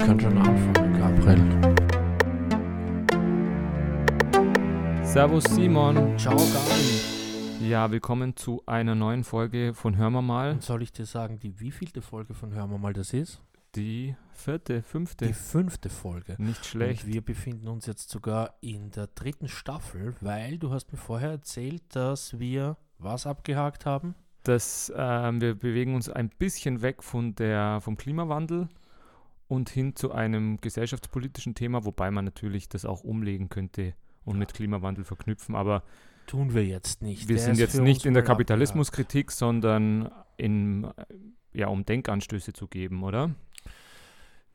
kann 0.00 0.18
schon 0.18 0.38
anfangen, 0.38 0.98
Gabriel. 0.98 1.42
Servus 5.04 5.44
Simon. 5.44 6.18
Ciao, 6.18 6.36
Gabi. 6.36 7.68
Ja, 7.68 7.90
willkommen 7.90 8.34
zu 8.34 8.62
einer 8.64 8.94
neuen 8.94 9.24
Folge 9.24 9.74
von 9.74 9.98
Hör 9.98 10.08
mal 10.08 10.22
mal. 10.22 10.52
Und 10.52 10.62
soll 10.62 10.82
ich 10.82 10.92
dir 10.92 11.04
sagen, 11.04 11.38
die 11.38 11.60
wievielte 11.60 12.00
Folge 12.00 12.32
von 12.32 12.54
Hören 12.54 12.70
wir 12.70 12.78
mal 12.78 12.94
das 12.94 13.12
ist? 13.12 13.42
Die 13.74 14.16
vierte, 14.32 14.82
fünfte. 14.82 15.26
Die 15.26 15.34
fünfte 15.34 15.90
Folge. 15.90 16.34
Nicht 16.38 16.64
schlecht. 16.64 17.04
Und 17.04 17.12
wir 17.12 17.20
befinden 17.20 17.68
uns 17.68 17.84
jetzt 17.86 18.08
sogar 18.08 18.54
in 18.62 18.90
der 18.92 19.06
dritten 19.08 19.48
Staffel, 19.48 20.14
weil 20.22 20.58
du 20.58 20.72
hast 20.72 20.90
mir 20.92 20.98
vorher 20.98 21.30
erzählt, 21.30 21.82
dass 21.90 22.38
wir 22.38 22.78
was 22.98 23.26
abgehakt 23.26 23.84
haben? 23.84 24.14
Das, 24.44 24.90
ähm, 24.96 25.42
wir 25.42 25.54
bewegen 25.54 25.94
uns 25.94 26.08
ein 26.08 26.30
bisschen 26.30 26.80
weg 26.80 27.02
von 27.02 27.34
der, 27.34 27.80
vom 27.82 27.98
Klimawandel 27.98 28.68
und 29.50 29.68
hin 29.68 29.96
zu 29.96 30.12
einem 30.12 30.58
gesellschaftspolitischen 30.58 31.56
Thema, 31.56 31.84
wobei 31.84 32.12
man 32.12 32.24
natürlich 32.24 32.68
das 32.68 32.84
auch 32.84 33.02
umlegen 33.02 33.48
könnte 33.48 33.94
und 34.24 34.38
mit 34.38 34.54
Klimawandel 34.54 35.04
verknüpfen. 35.04 35.56
Aber 35.56 35.82
Tun 36.26 36.54
wir 36.54 36.64
jetzt 36.64 37.02
nicht. 37.02 37.26
wir 37.28 37.34
Der 37.34 37.44
sind 37.44 37.58
jetzt 37.58 37.80
nicht 37.80 38.06
in 38.06 38.14
der 38.14 38.22
Kapitalismuskritik, 38.22 39.32
sondern 39.32 40.08
in, 40.36 40.88
ja, 41.52 41.66
um 41.66 41.84
Denkanstöße 41.84 42.52
zu 42.52 42.68
geben, 42.68 43.02
oder? 43.02 43.34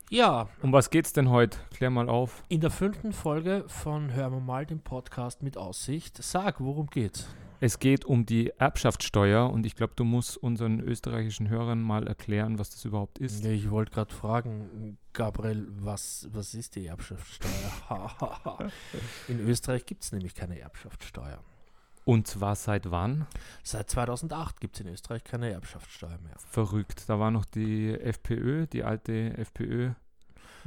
Ja, 0.09 0.47
Um 0.61 0.71
was 0.71 0.89
geht's 0.89 1.11
denn 1.11 1.29
heute? 1.29 1.57
Klär 1.71 1.89
mal 1.89 2.07
auf. 2.07 2.45
in 2.47 2.61
der 2.61 2.71
fünften 2.71 3.11
Folge 3.11 3.65
von 3.67 4.13
Hören 4.13 4.31
wir 4.31 4.39
mal, 4.39 4.65
dem 4.65 4.79
Podcast 4.79 5.43
mit 5.43 5.57
Aussicht. 5.57 6.23
Sag, 6.23 6.61
worum 6.61 6.87
geht's? 6.87 7.27
Es 7.59 7.79
geht 7.79 8.05
um 8.05 8.25
die 8.25 8.49
Erbschaftssteuer 8.57 9.49
und 9.49 9.65
ich 9.65 9.75
glaube, 9.75 9.93
du 9.95 10.03
musst 10.03 10.37
unseren 10.37 10.79
österreichischen 10.79 11.49
Hörern 11.49 11.81
mal 11.81 12.07
erklären, 12.07 12.59
was 12.59 12.69
das 12.69 12.83
überhaupt 12.85 13.19
ist. 13.19 13.43
Ja, 13.43 13.51
ich 13.51 13.69
wollte 13.69 13.91
gerade 13.91 14.13
fragen, 14.13 14.97
Gabriel, 15.13 15.67
was, 15.79 16.27
was 16.31 16.53
ist 16.53 16.75
die 16.75 16.87
Erbschaftssteuer? 16.87 17.49
In 19.27 19.39
Österreich 19.39 19.85
gibt 19.85 20.03
es 20.03 20.11
nämlich 20.11 20.35
keine 20.35 20.59
Erbschaftssteuer. 20.59 21.39
Und 22.03 22.27
zwar 22.27 22.55
seit 22.55 22.91
wann? 22.91 23.25
Seit 23.63 23.89
2008 23.89 24.61
gibt 24.61 24.75
es 24.75 24.81
in 24.81 24.93
Österreich 24.93 25.23
keine 25.23 25.51
Erbschaftssteuer 25.51 26.19
mehr. 26.19 26.35
Verrückt. 26.37 27.05
Da 27.07 27.19
war 27.19 27.31
noch 27.31 27.45
die 27.45 27.95
FPÖ, 27.95 28.67
die 28.67 28.83
alte 28.83 29.35
FPÖ, 29.35 29.93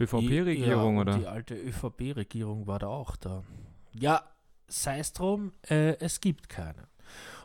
ÖVP-Regierung, 0.01 0.97
ja, 0.97 1.01
oder? 1.03 1.19
Die 1.19 1.27
alte 1.29 1.55
ÖVP-Regierung 1.55 2.67
war 2.67 2.81
da 2.81 2.89
auch 2.89 3.15
da. 3.15 3.45
Ja, 3.93 4.25
sei 4.69 5.01
es 5.01 5.13
drum, 5.13 5.53
äh, 5.69 5.97
es 5.99 6.21
gibt 6.21 6.49
keine. 6.49 6.89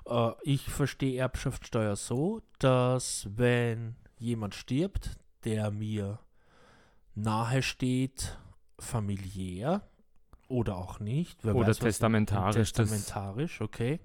Äh, 0.06 0.32
ich 0.44 0.70
verstehe 0.70 1.20
Erbschaftssteuer 1.20 1.96
so, 1.96 2.42
dass 2.60 3.28
wenn 3.36 3.96
jemand 4.20 4.56
stirbt, 4.56 5.18
der 5.44 5.72
mir 5.72 6.20
nahe 7.16 7.62
steht, 7.62 8.38
familiär 8.80 9.82
oder 10.48 10.78
auch 10.78 11.00
nicht, 11.00 11.44
Oder 11.46 11.68
weiß, 11.68 11.80
testamentarisch, 11.80 12.74
Testamentarisch, 12.74 13.62
okay. 13.62 14.00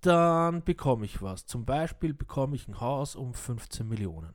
Dann 0.00 0.62
bekomme 0.62 1.06
ich 1.06 1.22
was. 1.22 1.46
Zum 1.46 1.64
Beispiel 1.64 2.12
bekomme 2.12 2.56
ich 2.56 2.68
ein 2.68 2.80
Haus 2.80 3.16
um 3.16 3.32
15 3.32 3.88
Millionen. 3.88 4.34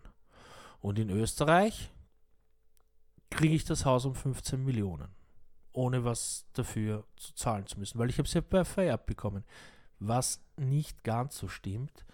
Und 0.80 0.98
in 0.98 1.10
Österreich 1.10 1.92
kriege 3.30 3.54
ich 3.54 3.66
das 3.66 3.86
Haus 3.86 4.06
um 4.06 4.16
15 4.16 4.64
Millionen, 4.64 5.10
ohne 5.80 6.04
was 6.04 6.46
dafür 6.52 7.06
zu 7.16 7.34
zahlen 7.36 7.66
zu 7.66 7.80
müssen, 7.80 7.98
weil 8.00 8.10
ich 8.10 8.18
habe 8.18 8.28
es 8.28 8.34
ja 8.34 8.42
bei 8.42 8.66
vererbt 8.66 9.06
bekommen. 9.06 9.46
Was 10.00 10.42
nicht 10.58 11.06
ganz 11.06 11.38
so 11.38 11.48
stimmt, 11.48 12.06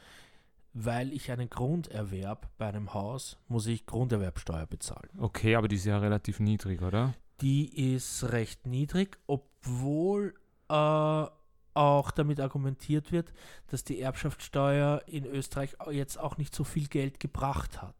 weil 0.73 1.11
ich 1.11 1.31
einen 1.31 1.49
Grunderwerb 1.49 2.49
bei 2.59 2.67
einem 2.67 2.93
Haus, 2.93 3.37
muss 3.47 3.65
ich 3.65 3.87
Grunderwerbsteuer 3.87 4.67
bezahlen. 4.67 5.09
Okay, 5.17 5.55
aber 5.55 5.67
die 5.67 5.77
ist 5.77 5.85
ja 5.85 5.97
relativ 5.97 6.39
niedrig, 6.39 6.83
oder? 6.83 7.15
Die 7.41 7.93
ist 7.93 8.31
recht 8.31 8.67
niedrig, 8.67 9.17
obwohl 9.25 10.35
äh, 10.69 11.25
auch 11.73 12.11
damit 12.11 12.39
argumentiert 12.39 13.11
wird, 13.11 13.33
dass 13.67 13.83
die 13.83 13.99
Erbschaftssteuer 13.99 15.01
in 15.07 15.25
Österreich 15.25 15.75
jetzt 15.89 16.19
auch 16.19 16.37
nicht 16.37 16.53
so 16.53 16.63
viel 16.63 16.87
Geld 16.87 17.19
gebracht 17.19 17.81
hat. 17.81 17.95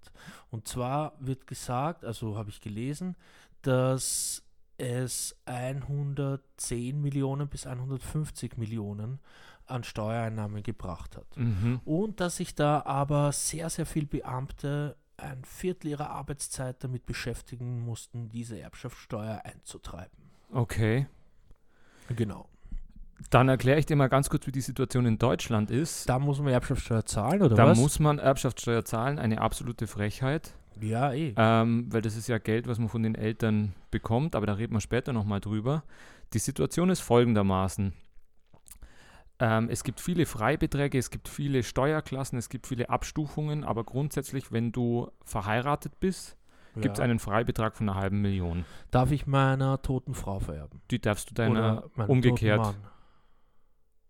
Und 0.52 0.68
zwar 0.68 1.14
wird 1.20 1.48
gesagt, 1.48 2.06
also 2.06 2.38
habe 2.38 2.50
ich 2.50 2.62
gelesen, 2.62 3.16
dass 3.64 4.45
es 4.78 5.36
110 5.46 7.02
Millionen 7.02 7.48
bis 7.48 7.66
150 7.66 8.58
Millionen 8.58 9.20
an 9.68 9.84
Steuereinnahmen 9.84 10.64
gebracht 10.64 11.18
hat. 11.18 11.38
Mhm. 11.38 11.80
Und 11.86 12.20
dass 12.20 12.38
sich 12.38 12.56
da 12.56 12.84
aber 12.86 13.32
sehr, 13.32 13.70
sehr 13.70 13.86
viele 13.86 14.06
Beamte 14.06 14.96
ein 15.18 15.44
Viertel 15.46 15.88
ihrer 15.88 16.10
Arbeitszeit 16.10 16.84
damit 16.84 17.06
beschäftigen 17.06 17.84
mussten, 17.86 18.30
diese 18.30 18.60
Erbschaftssteuer 18.60 19.42
einzutreiben. 19.44 20.18
Okay. 20.52 21.08
Genau. 22.10 22.48
Dann 23.30 23.48
erkläre 23.48 23.80
ich 23.80 23.86
dir 23.86 23.96
mal 23.96 24.10
ganz 24.10 24.30
kurz, 24.30 24.46
wie 24.46 24.52
die 24.52 24.62
Situation 24.62 25.06
in 25.06 25.18
Deutschland 25.18 25.72
ist. 25.72 26.08
Da 26.10 26.20
muss 26.20 26.40
man 26.40 26.50
Erbschaftssteuer 26.50 27.06
zahlen, 27.06 27.42
oder 27.42 27.56
Da 27.56 27.66
was? 27.68 27.78
muss 27.78 28.00
man 28.00 28.20
Erbschaftssteuer 28.20 28.84
zahlen, 28.84 29.20
eine 29.20 29.42
absolute 29.42 29.88
Frechheit. 29.88 30.54
Ja, 30.82 31.14
eh. 31.14 31.34
Ähm, 31.38 31.88
weil 31.92 32.02
das 32.02 32.16
ist 32.16 32.28
ja 32.28 32.38
Geld, 32.38 32.68
was 32.68 32.80
man 32.80 32.90
von 32.90 33.04
den 33.04 33.16
Eltern 33.16 33.74
bekommt, 33.92 34.36
aber 34.36 34.46
da 34.46 34.54
reden 34.54 34.74
wir 34.74 34.82
später 34.82 35.14
nochmal 35.14 35.40
drüber. 35.40 35.84
Die 36.34 36.40
Situation 36.40 36.90
ist 36.90 37.02
folgendermaßen. 37.02 37.94
Ähm, 39.40 39.70
es 39.70 39.84
gibt 39.84 40.00
viele 40.00 40.26
Freibeträge, 40.26 40.98
es 40.98 41.10
gibt 41.10 41.28
viele 41.28 41.64
Steuerklassen, 41.64 42.38
es 42.38 42.50
gibt 42.50 42.68
viele 42.68 42.90
Abstufungen, 42.90 43.64
aber 43.64 43.84
grundsätzlich, 43.84 44.52
wenn 44.52 44.72
du 44.72 45.12
verheiratet 45.24 46.00
bist, 46.00 46.38
gibt 46.76 46.96
es 46.96 47.00
ja. 47.00 47.06
einen 47.06 47.20
Freibetrag 47.20 47.76
von 47.76 47.90
einer 47.90 48.00
halben 48.00 48.22
Million. 48.22 48.66
Darf 48.92 49.12
ich 49.12 49.28
meiner 49.28 49.82
toten 49.82 50.14
Frau 50.14 50.40
vererben? 50.40 50.82
Die 50.92 51.00
darfst 51.00 51.30
du 51.30 51.34
deiner, 51.34 51.86
umgekehrt, 52.08 52.76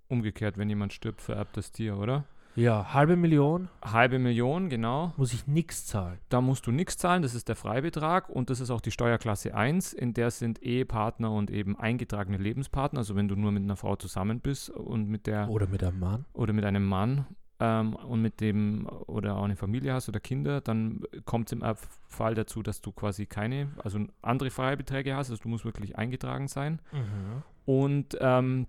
umgekehrt, 0.08 0.58
wenn 0.58 0.70
jemand 0.70 0.94
stirbt, 0.94 1.22
vererbt 1.22 1.58
das 1.58 1.72
dir, 1.72 1.98
oder? 1.98 2.26
Ja, 2.56 2.94
halbe 2.94 3.16
Million 3.16 3.68
Halbe 3.84 4.18
Million, 4.18 4.70
genau. 4.70 5.14
muss 5.18 5.34
ich 5.34 5.46
nichts 5.46 5.86
zahlen. 5.86 6.20
Da 6.30 6.42
musst 6.42 6.66
du 6.68 6.72
nichts 6.72 6.98
zahlen, 6.98 7.22
das 7.22 7.36
ist 7.36 7.50
der 7.50 7.56
Freibetrag 7.56 8.30
und 8.30 8.50
das 8.50 8.60
ist 8.60 8.72
auch 8.72 8.82
die 8.82 8.92
Steuerklasse 8.92 9.54
1, 9.54 9.94
in 9.94 10.14
der 10.14 10.32
sind 10.32 10.64
Ehepartner 10.64 11.32
und 11.32 11.52
eben 11.52 11.78
eingetragene 11.78 12.38
Lebenspartner, 12.38 13.00
also 13.00 13.16
wenn 13.16 13.28
du 13.28 13.36
nur 13.36 13.52
mit 13.52 13.64
einer 13.64 13.76
Frau 13.76 13.96
zusammen 13.96 14.40
bist 14.40 14.70
und 14.70 15.10
mit 15.10 15.28
der 15.28 15.50
Oder 15.50 15.68
mit 15.68 15.84
einem 15.84 16.00
Mann. 16.00 16.26
oder 16.34 16.54
mit 16.54 16.66
einem 16.66 16.86
Mann 16.86 17.26
ähm, 17.60 17.96
und 17.96 18.22
mit 18.22 18.42
dem 18.42 18.88
oder 19.08 19.36
auch 19.38 19.44
eine 19.44 19.56
Familie 19.56 19.94
hast 19.94 20.08
oder 20.10 20.20
Kinder, 20.20 20.62
dann 20.62 21.02
kommt 21.26 21.50
es 21.50 21.54
im 21.54 21.62
Erbfall 21.62 22.36
dazu, 22.36 22.64
dass 22.64 22.82
du 22.82 22.92
quasi 22.92 23.26
keine, 23.26 23.70
also 23.84 24.00
andere 24.22 24.50
Freibeträge 24.50 25.16
hast, 25.16 25.30
also 25.30 25.44
du 25.44 25.50
musst 25.50 25.66
wirklich 25.66 25.98
eingetragen 25.98 26.48
sein. 26.48 26.82
Mhm. 26.92 27.44
Und 27.66 28.18
ähm, 28.22 28.68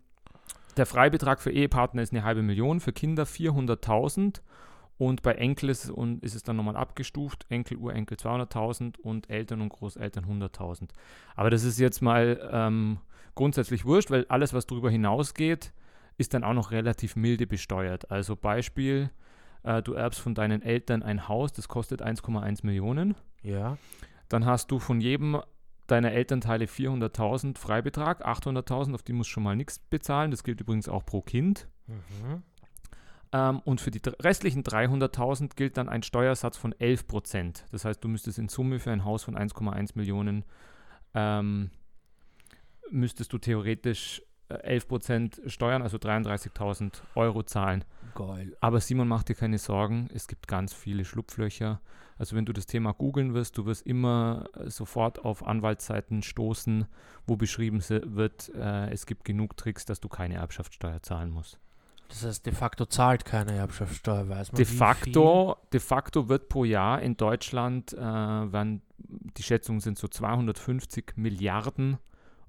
der 0.77 0.87
Freibetrag 0.87 1.41
für 1.41 1.51
Ehepartner 1.51 2.03
ist 2.03 2.13
eine 2.13 2.25
halbe 2.25 2.43
Million, 2.43 2.81
für 2.81 2.93
Kinder 2.93 3.25
400.000 3.25 4.41
und 4.99 5.23
bei 5.23 5.33
Enkel 5.35 5.69
ist, 5.71 5.85
es- 5.85 5.91
und 5.91 6.23
ist 6.23 6.35
es 6.35 6.43
dann 6.43 6.57
nochmal 6.57 6.77
abgestuft, 6.77 7.47
Enkel, 7.51 7.77
Urenkel 7.79 8.17
200.000 8.17 8.99
und 8.99 9.29
Eltern 9.31 9.61
und 9.61 9.69
Großeltern 9.71 10.25
100.000. 10.27 10.89
Aber 11.35 11.51
das 11.51 11.65
ist 11.65 11.79
jetzt 11.79 12.01
mal 12.01 12.49
ähm, 12.53 12.99
grundsätzlich 13.35 13.85
wurscht, 13.85 14.11
weil 14.11 14.25
alles, 14.29 14.55
was 14.55 14.67
darüber 14.67 14.91
hinausgeht, 14.91 15.73
ist 16.19 16.33
dann 16.33 16.45
auch 16.45 16.55
noch 16.55 16.71
relativ 16.71 17.15
milde 17.17 17.47
besteuert. 17.47 18.11
Also 18.11 18.37
Beispiel, 18.37 19.11
äh, 19.65 19.83
du 19.83 19.93
erbst 19.93 20.21
von 20.21 20.35
deinen 20.35 20.63
Eltern 20.63 21.03
ein 21.03 21.29
Haus, 21.29 21.53
das 21.53 21.69
kostet 21.69 22.01
1,1 22.03 22.65
Millionen 22.65 23.15
Ja. 23.43 23.77
dann 24.31 24.47
hast 24.47 24.71
du 24.71 24.79
von 24.79 25.01
jedem 25.03 25.41
deiner 25.87 26.13
Elternteile 26.13 26.67
400.000 26.67 27.59
Freibetrag, 27.59 28.27
800.000, 28.27 28.95
auf 28.95 29.03
die 29.03 29.13
musst 29.13 29.31
du 29.31 29.35
schon 29.35 29.43
mal 29.43 29.57
nichts 29.57 29.79
bezahlen. 29.79 30.31
Das 30.31 30.43
gilt 30.43 30.61
übrigens 30.61 30.89
auch 30.89 31.05
pro 31.05 31.23
Kind. 31.23 31.69
Mhm. 31.87 32.43
Ähm, 33.33 33.61
und 33.61 33.81
für 33.81 33.91
die 33.91 34.01
restlichen 34.21 34.63
300.000 34.63 35.57
gilt 35.57 35.77
dann 35.77 35.89
ein 35.89 36.03
Steuersatz 36.03 36.57
von 36.57 36.73
11 36.73 37.07
Prozent. 37.07 37.65
Das 37.71 37.85
heißt, 37.85 38.03
du 38.03 38.09
müsstest 38.09 38.39
in 38.39 38.49
Summe 38.49 38.79
für 38.79 38.93
ein 38.93 39.05
Haus 39.05 39.25
von 39.25 39.37
1,1 39.37 39.93
Millionen, 39.95 40.45
ähm, 41.15 41.71
müsstest 42.91 43.33
du 43.33 43.39
theoretisch 43.39 44.22
11 44.48 44.89
Prozent 44.89 45.43
Steuern, 45.47 45.83
also 45.83 45.97
33.000 45.98 46.93
Euro 47.15 47.43
zahlen. 47.43 47.84
Geil. 48.15 48.57
Aber 48.60 48.81
Simon, 48.81 49.09
mach 49.09 49.22
dir 49.22 49.34
keine 49.34 49.59
Sorgen, 49.59 50.09
es 50.15 50.28
gibt 50.28 50.48
ganz 50.48 50.72
viele 50.72 51.04
Schlupflöcher. 51.04 51.81
Also 52.19 52.34
wenn 52.34 52.47
du 52.47 52.53
das 52.53 52.66
Thema 52.66 52.93
googeln 52.93 53.34
wirst, 53.34 53.59
du 53.59 53.66
wirst 53.66 53.87
immer 53.87 54.47
äh, 54.54 54.71
sofort 54.71 55.25
auf 55.25 55.47
Anwaltsseiten 55.47 56.22
stoßen, 56.22 56.87
wo 57.27 57.37
beschrieben 57.37 57.83
wird, 57.89 58.51
äh, 58.54 58.91
es 58.91 59.04
gibt 59.04 59.25
genug 59.25 59.57
Tricks, 59.57 59.84
dass 59.84 60.01
du 60.01 60.09
keine 60.09 60.37
Erbschaftssteuer 60.37 61.03
zahlen 61.03 61.31
musst. 61.31 61.59
Das 62.09 62.25
heißt, 62.25 62.47
de 62.47 62.53
facto 62.53 62.87
zahlt 62.87 63.25
keine 63.25 63.53
Erbschaftssteuer, 63.53 64.28
weiß 64.28 64.53
man. 64.53 64.57
De 64.57 64.65
facto, 64.65 65.57
de 65.72 65.81
facto 65.81 66.28
wird 66.28 66.48
pro 66.48 66.65
Jahr 66.65 67.03
in 67.03 67.16
Deutschland, 67.16 67.93
äh, 67.93 67.98
werden, 67.98 68.83
die 68.98 69.43
Schätzungen 69.43 69.81
sind 69.81 69.98
so 69.98 70.09
250 70.09 71.15
Milliarden 71.16 71.98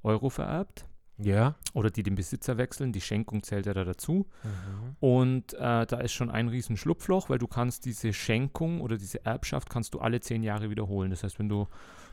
Euro 0.03 0.29
vererbt. 0.29 0.85
Ja. 1.19 1.55
oder 1.73 1.89
die 1.89 2.03
den 2.03 2.15
Besitzer 2.15 2.57
wechseln. 2.57 2.91
Die 2.91 3.01
Schenkung 3.01 3.43
zählt 3.43 3.65
ja 3.65 3.73
da 3.73 3.83
dazu. 3.83 4.27
Mhm. 4.43 4.95
Und 4.99 5.53
äh, 5.53 5.85
da 5.85 5.99
ist 5.99 6.13
schon 6.13 6.29
ein 6.29 6.47
riesen 6.47 6.77
Schlupfloch, 6.77 7.29
weil 7.29 7.39
du 7.39 7.47
kannst 7.47 7.85
diese 7.85 8.13
Schenkung 8.13 8.81
oder 8.81 8.97
diese 8.97 9.25
Erbschaft 9.25 9.69
kannst 9.69 9.93
du 9.93 9.99
alle 9.99 10.19
zehn 10.19 10.43
Jahre 10.43 10.69
wiederholen. 10.69 11.09
Das 11.09 11.23
heißt, 11.23 11.39
wenn 11.39 11.49
du 11.49 11.67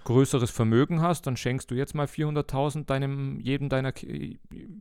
größeres 0.04 0.50
Vermögen 0.50 1.00
hast, 1.00 1.26
dann 1.26 1.36
schenkst 1.36 1.70
du 1.70 1.74
jetzt 1.74 1.94
mal 1.94 2.06
400.000 2.06 2.84
deinem, 2.84 3.40
jedem, 3.40 3.68
deiner, 3.68 3.92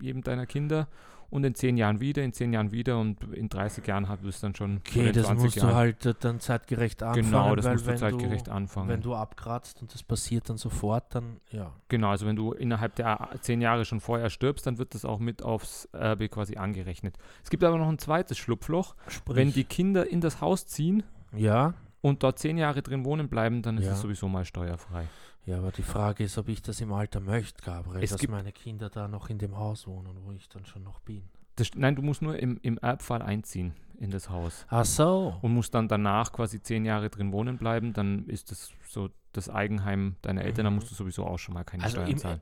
jedem 0.02 0.22
deiner 0.22 0.46
Kinder 0.46 0.88
und 1.30 1.44
in 1.44 1.56
zehn 1.56 1.78
Jahren 1.78 2.00
wieder, 2.00 2.24
in 2.24 2.34
zehn 2.34 2.54
Jahren 2.54 2.72
wieder 2.72 3.00
und 3.00 3.24
in 3.34 3.50
30 3.50 3.86
Jahren 3.88 4.08
hat 4.10 4.24
es 4.24 4.40
dann 4.42 4.54
schon 4.56 4.78
Okay, 4.78 5.12
das 5.12 5.26
20 5.26 5.44
musst 5.44 5.56
Jahren. 5.58 5.70
du 5.70 5.76
halt 5.76 6.06
äh, 6.06 6.14
dann 6.20 6.40
zeitgerecht 6.40 7.02
anfangen. 7.04 7.26
Genau, 7.26 7.56
das 7.56 7.66
musst 7.68 7.88
du 7.88 7.96
zeitgerecht 7.96 8.48
du, 8.48 8.52
anfangen. 8.52 8.90
Wenn 8.90 9.02
du 9.02 9.16
abkratzt 9.16 9.82
und 9.82 9.94
das 9.94 10.04
passiert 10.04 10.50
dann 10.50 10.58
sofort, 10.58 11.16
dann 11.16 11.38
ja. 11.52 11.72
Genau, 11.88 12.10
also 12.10 12.26
wenn 12.26 12.36
du 12.36 12.52
innerhalb 12.54 12.96
der 12.96 13.30
zehn 13.42 13.62
Jahre 13.62 13.86
schon 13.86 14.00
vorher 14.00 14.30
stirbst, 14.30 14.66
dann 14.68 14.78
wird 14.78 14.94
das 14.96 15.06
auch 15.06 15.20
mit 15.20 15.44
aufs 15.44 15.86
Erbe 15.94 16.30
quasi 16.30 16.58
angerechnet. 16.58 17.18
Es 17.44 17.50
gibt 17.50 17.64
aber 17.64 17.78
noch 17.78 17.90
ein 17.90 18.00
zweites 18.00 18.38
Schlupfloch. 18.38 18.96
Sprich, 19.08 19.36
Wenn 19.36 19.52
die 19.54 19.64
Kinder 19.64 20.08
in 20.10 20.22
das 20.22 20.42
Haus 20.42 20.66
ziehen 20.68 21.04
ja, 21.36 21.74
und 22.02 22.22
dort 22.24 22.38
zehn 22.40 22.58
Jahre 22.58 22.82
drin 22.82 23.06
wohnen 23.06 23.30
bleiben, 23.30 23.62
dann 23.62 23.78
ist 23.78 23.86
Ja. 23.86 23.94
es 23.94 24.02
sowieso 24.02 24.28
mal 24.28 24.46
steuerfrei. 24.46 25.08
Ja, 25.46 25.58
aber 25.58 25.72
die 25.72 25.84
Frage 25.84 26.24
ist, 26.24 26.38
ob 26.38 26.48
ich 26.50 26.62
das 26.62 26.80
im 26.82 26.92
Alter 26.94 27.20
möchte, 27.20 27.62
Gabriel, 27.64 28.04
Es 28.04 28.12
dass 28.12 28.28
meine 28.28 28.52
Kinder 28.52 28.90
da 28.90 29.08
noch 29.08 29.30
in 29.30 29.38
dem 29.38 29.58
Haus 29.58 29.88
wohnen, 29.88 30.18
wo 30.24 30.32
ich 30.32 30.48
dann 30.50 30.66
schon 30.66 30.84
noch 30.84 31.00
bin. 31.02 31.24
Das, 31.56 31.70
nein, 31.76 31.96
du 31.96 32.02
musst 32.02 32.22
nur 32.22 32.38
im, 32.40 32.60
im 32.64 32.78
Erbfall 32.80 33.22
einziehen 33.22 33.74
in 34.00 34.10
das 34.10 34.30
Haus 34.30 34.66
Ach 34.70 34.86
so. 34.86 35.38
und 35.42 35.54
musst 35.54 35.76
dann 35.76 35.88
danach 35.88 36.32
quasi 36.34 36.62
zehn 36.62 36.84
Jahre 36.84 37.10
drin 37.10 37.32
wohnen 37.32 37.58
bleiben. 37.58 37.94
Dann 37.94 38.26
ist 38.28 38.50
das 38.52 38.72
so 38.88 39.10
das 39.34 39.50
Eigenheim 39.50 40.16
deiner 40.24 40.42
Eltern, 40.44 40.66
dann 40.66 40.74
Mhm. 40.74 40.80
musst 40.80 40.92
du 40.92 40.96
sowieso 40.96 41.26
auch 41.26 41.38
schon 41.38 41.54
mal 41.54 41.64
keine 41.64 41.84
Also 41.84 41.98
Steuern 42.02 42.18
zahlen. 42.18 42.42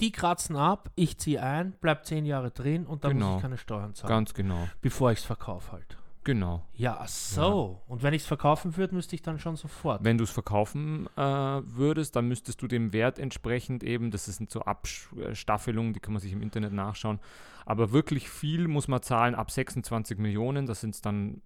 Die 0.00 0.12
kratzen 0.12 0.56
ab, 0.56 0.90
ich 0.94 1.16
ziehe 1.18 1.42
ein, 1.42 1.74
bleib 1.80 2.04
zehn 2.06 2.26
Jahre 2.26 2.50
drin 2.50 2.86
und 2.86 3.04
dann 3.04 3.12
muss 3.14 3.22
Genau. 3.22 3.36
ich 3.36 3.42
keine 3.42 3.56
Steuern 3.58 3.94
zahlen, 3.94 4.08
Ganz 4.08 4.34
genau, 4.34 4.68
bevor 4.82 5.10
ich 5.12 5.18
es 5.20 5.24
verkaufe 5.24 5.72
halt. 5.72 5.96
Genau. 6.26 6.66
Ja, 6.74 6.98
ach 7.00 7.08
so. 7.08 7.80
Und 7.86 8.02
wenn 8.02 8.12
ich 8.12 8.22
es 8.22 8.28
verkaufen 8.28 8.76
würde, 8.76 8.94
müsste 8.94 9.14
ich 9.14 9.22
dann 9.22 9.38
schon 9.38 9.56
sofort. 9.56 10.04
Wenn 10.04 10.18
du 10.18 10.24
es 10.24 10.30
verkaufen 10.30 11.06
äh, 11.16 11.20
würdest, 11.20 12.16
dann 12.16 12.28
müsstest 12.28 12.60
du 12.60 12.66
dem 12.66 12.92
Wert 12.92 13.18
entsprechend 13.18 13.82
eben, 13.82 14.10
das 14.10 14.26
sind 14.26 14.50
so 14.50 14.60
Abstaffelungen, 14.60 15.94
die 15.94 16.00
kann 16.00 16.12
man 16.12 16.20
sich 16.20 16.32
im 16.32 16.42
Internet 16.42 16.72
nachschauen, 16.72 17.20
aber 17.64 17.92
wirklich 17.92 18.28
viel 18.28 18.68
muss 18.68 18.88
man 18.88 19.00
zahlen 19.00 19.34
ab 19.34 19.50
26 19.50 20.18
Millionen, 20.18 20.66
das 20.66 20.82
sind 20.82 21.06
dann, 21.06 21.40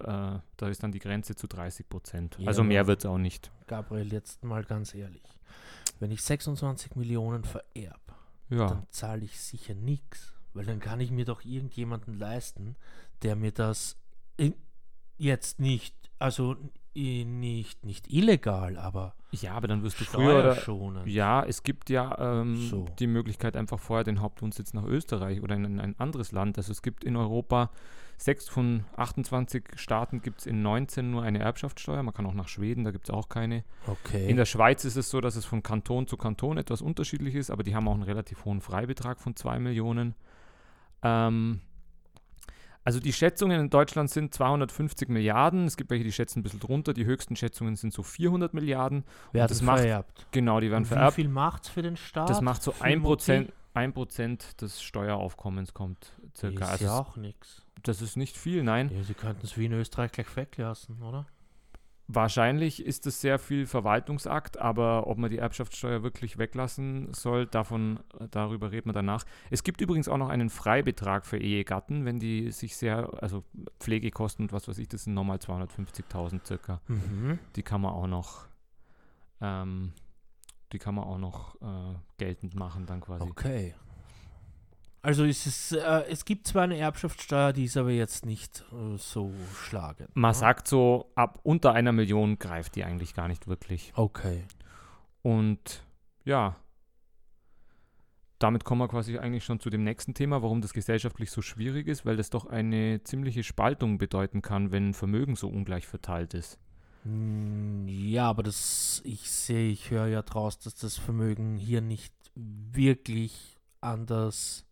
äh, 0.00 0.38
da 0.56 0.68
ist 0.68 0.82
dann 0.82 0.92
die 0.92 1.00
Grenze 1.00 1.34
zu 1.34 1.48
30 1.48 1.88
Prozent. 1.88 2.36
Ja, 2.38 2.46
also 2.46 2.62
mehr 2.62 2.86
wird 2.86 3.00
es 3.00 3.06
auch 3.06 3.18
nicht. 3.18 3.50
Gabriel, 3.66 4.12
jetzt 4.12 4.44
mal 4.44 4.62
ganz 4.62 4.94
ehrlich. 4.94 5.24
Wenn 5.98 6.10
ich 6.12 6.22
26 6.22 6.94
Millionen 6.94 7.42
vererb, 7.44 8.00
Ja, 8.50 8.66
dann 8.68 8.86
zahle 8.90 9.24
ich 9.24 9.40
sicher 9.40 9.74
nichts. 9.74 10.34
Weil 10.54 10.64
dann 10.64 10.80
kann 10.80 11.00
ich 11.00 11.10
mir 11.10 11.24
doch 11.24 11.44
irgendjemanden 11.44 12.18
leisten, 12.18 12.76
der 13.22 13.36
mir 13.36 13.52
das 13.52 13.96
jetzt 15.16 15.60
nicht, 15.60 15.94
also 16.18 16.56
nicht, 16.94 17.84
nicht 17.84 18.12
illegal, 18.12 18.76
aber 18.76 19.14
ja 19.30 19.52
aber 19.52 19.68
dann 19.68 19.82
wirst 19.82 20.00
du 20.00 20.04
früher 20.04 20.40
oder, 20.40 20.54
steuerschonend. 20.54 21.06
Ja, 21.06 21.44
es 21.44 21.62
gibt 21.62 21.90
ja 21.90 22.16
ähm, 22.18 22.56
So. 22.56 22.86
die 22.98 23.06
Möglichkeit, 23.06 23.56
einfach 23.56 23.78
vorher 23.78 24.04
den 24.04 24.20
Hauptwohnsitz 24.20 24.74
nach 24.74 24.84
Österreich 24.84 25.42
oder 25.42 25.54
in 25.54 25.64
ein, 25.64 25.80
ein 25.80 26.00
anderes 26.00 26.32
Land. 26.32 26.56
Also 26.58 26.72
es 26.72 26.82
gibt 26.82 27.04
in 27.04 27.14
Europa 27.16 27.70
sechs 28.16 28.48
von 28.48 28.84
28 28.96 29.64
Staaten 29.76 30.20
gibt 30.22 30.40
es 30.40 30.46
in 30.46 30.60
19 30.62 31.10
nur 31.10 31.22
eine 31.22 31.38
Erbschaftssteuer. 31.38 32.02
Man 32.02 32.12
kann 32.12 32.26
auch 32.26 32.34
nach 32.34 32.48
Schweden, 32.48 32.82
da 32.82 32.90
gibt 32.90 33.08
es 33.08 33.14
auch 33.14 33.28
keine. 33.28 33.64
Okay. 33.86 34.28
In 34.28 34.36
der 34.36 34.44
Schweiz 34.44 34.84
ist 34.84 34.96
es 34.96 35.08
so, 35.08 35.20
dass 35.20 35.36
es 35.36 35.44
von 35.44 35.62
Kanton 35.62 36.08
zu 36.08 36.16
Kanton 36.16 36.58
etwas 36.58 36.82
unterschiedlich 36.82 37.36
ist, 37.36 37.50
aber 37.50 37.62
die 37.62 37.76
haben 37.76 37.86
auch 37.86 37.94
einen 37.94 38.02
relativ 38.02 38.44
hohen 38.44 38.60
Freibetrag 38.60 39.20
von 39.20 39.36
2 39.36 39.60
Millionen. 39.60 40.14
Ähm, 41.02 41.60
also 42.88 43.00
die 43.00 43.12
Schätzungen 43.12 43.60
in 43.60 43.68
Deutschland 43.68 44.08
sind 44.08 44.32
250 44.32 45.10
Milliarden. 45.10 45.66
Es 45.66 45.76
gibt 45.76 45.90
welche, 45.90 46.04
die 46.04 46.12
schätzen 46.12 46.38
ein 46.38 46.42
bisschen 46.42 46.58
drunter. 46.60 46.94
Die 46.94 47.04
höchsten 47.04 47.36
Schätzungen 47.36 47.76
sind 47.76 47.92
so 47.92 48.02
400 48.02 48.54
Milliarden. 48.54 49.04
Werden 49.32 49.48
das 49.48 49.60
macht- 49.60 49.80
vererbt. 49.80 50.26
Genau, 50.32 50.58
die 50.58 50.70
werden 50.70 50.84
Und 50.84 50.90
wie 50.90 50.94
vererbt. 50.94 51.14
viel 51.16 51.28
macht 51.28 51.64
es 51.64 51.68
für 51.68 51.82
den 51.82 51.98
Staat? 51.98 52.30
Das 52.30 52.40
macht 52.40 52.62
so 52.62 52.72
Für 52.72 52.84
1%, 52.84 53.52
1 53.74 54.56
des 54.56 54.80
Steueraufkommens 54.80 55.74
kommt 55.74 56.12
circa. 56.34 56.64
Ist 56.64 56.70
Also 56.70 56.84
ja 56.86 56.98
auch 56.98 57.16
nichts. 57.18 57.60
das 57.82 58.00
ist 58.00 58.16
nicht 58.16 58.38
viel, 58.38 58.62
nein. 58.62 58.90
Ja, 58.96 59.02
sie 59.04 59.12
könnten 59.12 59.44
es 59.44 59.58
wie 59.58 59.66
in 59.66 59.72
Österreich 59.74 60.10
gleich 60.12 60.34
weglassen, 60.34 61.02
oder? 61.02 61.26
Wahrscheinlich 62.10 62.86
ist 62.86 63.06
es 63.06 63.20
sehr 63.20 63.38
viel 63.38 63.66
Verwaltungsakt, 63.66 64.58
aber 64.58 65.08
ob 65.08 65.18
man 65.18 65.30
die 65.30 65.36
Erbschaftssteuer 65.36 66.02
wirklich 66.02 66.38
weglassen 66.38 67.12
soll, 67.12 67.44
davon, 67.44 68.00
darüber 68.30 68.72
reden 68.72 68.88
wir 68.88 68.94
danach. 68.94 69.24
Es 69.50 69.62
gibt 69.62 69.82
übrigens 69.82 70.08
auch 70.08 70.16
noch 70.16 70.30
einen 70.30 70.48
Freibetrag 70.48 71.26
für 71.26 71.36
Ehegatten, 71.36 72.06
wenn 72.06 72.18
die 72.18 72.50
sich 72.50 72.78
sehr, 72.78 73.10
also 73.22 73.44
Pflegekosten 73.78 74.46
und 74.46 74.52
was 74.54 74.68
weiß 74.68 74.78
ich, 74.78 74.88
das 74.88 75.04
sind 75.04 75.12
nochmal 75.12 75.36
250.000 75.36 76.46
circa. 76.46 76.80
Mhm. 76.88 77.38
Die 77.56 77.62
kann 77.62 77.82
man 77.82 77.92
auch 77.92 78.06
noch, 78.06 78.46
ähm, 79.42 79.92
die 80.72 80.78
kann 80.78 80.94
man 80.94 81.04
auch 81.04 81.18
noch 81.18 81.60
äh, 81.60 81.94
geltend 82.16 82.54
machen 82.54 82.86
dann 82.86 83.02
quasi. 83.02 83.28
Okay. 83.28 83.74
Also 85.00 85.24
es, 85.24 85.46
ist, 85.46 85.72
äh, 85.72 86.04
es 86.08 86.24
gibt 86.24 86.46
zwar 86.46 86.64
eine 86.64 86.76
Erbschaftssteuer, 86.76 87.52
die 87.52 87.64
ist 87.64 87.76
aber 87.76 87.90
jetzt 87.90 88.26
nicht 88.26 88.64
äh, 88.72 88.96
so 88.96 89.32
schlagend. 89.54 90.10
Man 90.14 90.30
ne? 90.30 90.34
sagt 90.34 90.68
so, 90.68 91.10
ab 91.14 91.38
unter 91.42 91.72
einer 91.72 91.92
Million 91.92 92.38
greift 92.38 92.74
die 92.74 92.84
eigentlich 92.84 93.14
gar 93.14 93.28
nicht 93.28 93.46
wirklich. 93.46 93.92
Okay. 93.94 94.44
Und 95.22 95.84
ja, 96.24 96.56
damit 98.38 98.64
kommen 98.64 98.80
wir 98.80 98.88
quasi 98.88 99.18
eigentlich 99.18 99.44
schon 99.44 99.60
zu 99.60 99.70
dem 99.70 99.82
nächsten 99.82 100.14
Thema, 100.14 100.42
warum 100.42 100.60
das 100.60 100.72
gesellschaftlich 100.72 101.30
so 101.30 101.42
schwierig 101.42 101.88
ist, 101.88 102.06
weil 102.06 102.16
das 102.16 102.30
doch 102.30 102.46
eine 102.46 103.02
ziemliche 103.02 103.42
Spaltung 103.42 103.98
bedeuten 103.98 104.42
kann, 104.42 104.70
wenn 104.70 104.94
Vermögen 104.94 105.36
so 105.36 105.48
ungleich 105.48 105.86
verteilt 105.86 106.34
ist. 106.34 106.58
Mm, 107.04 107.88
Ja, 107.88 108.28
aber 108.28 108.42
das, 108.42 109.02
ich 109.04 109.30
sehe, 109.30 109.70
ich 109.70 109.90
höre 109.90 110.06
ja 110.06 110.22
draus, 110.22 110.58
dass 110.58 110.74
das 110.76 110.96
Vermögen 110.96 111.56
hier 111.56 111.80
nicht 111.80 112.14
wirklich 112.34 113.56
anders, 113.80 114.64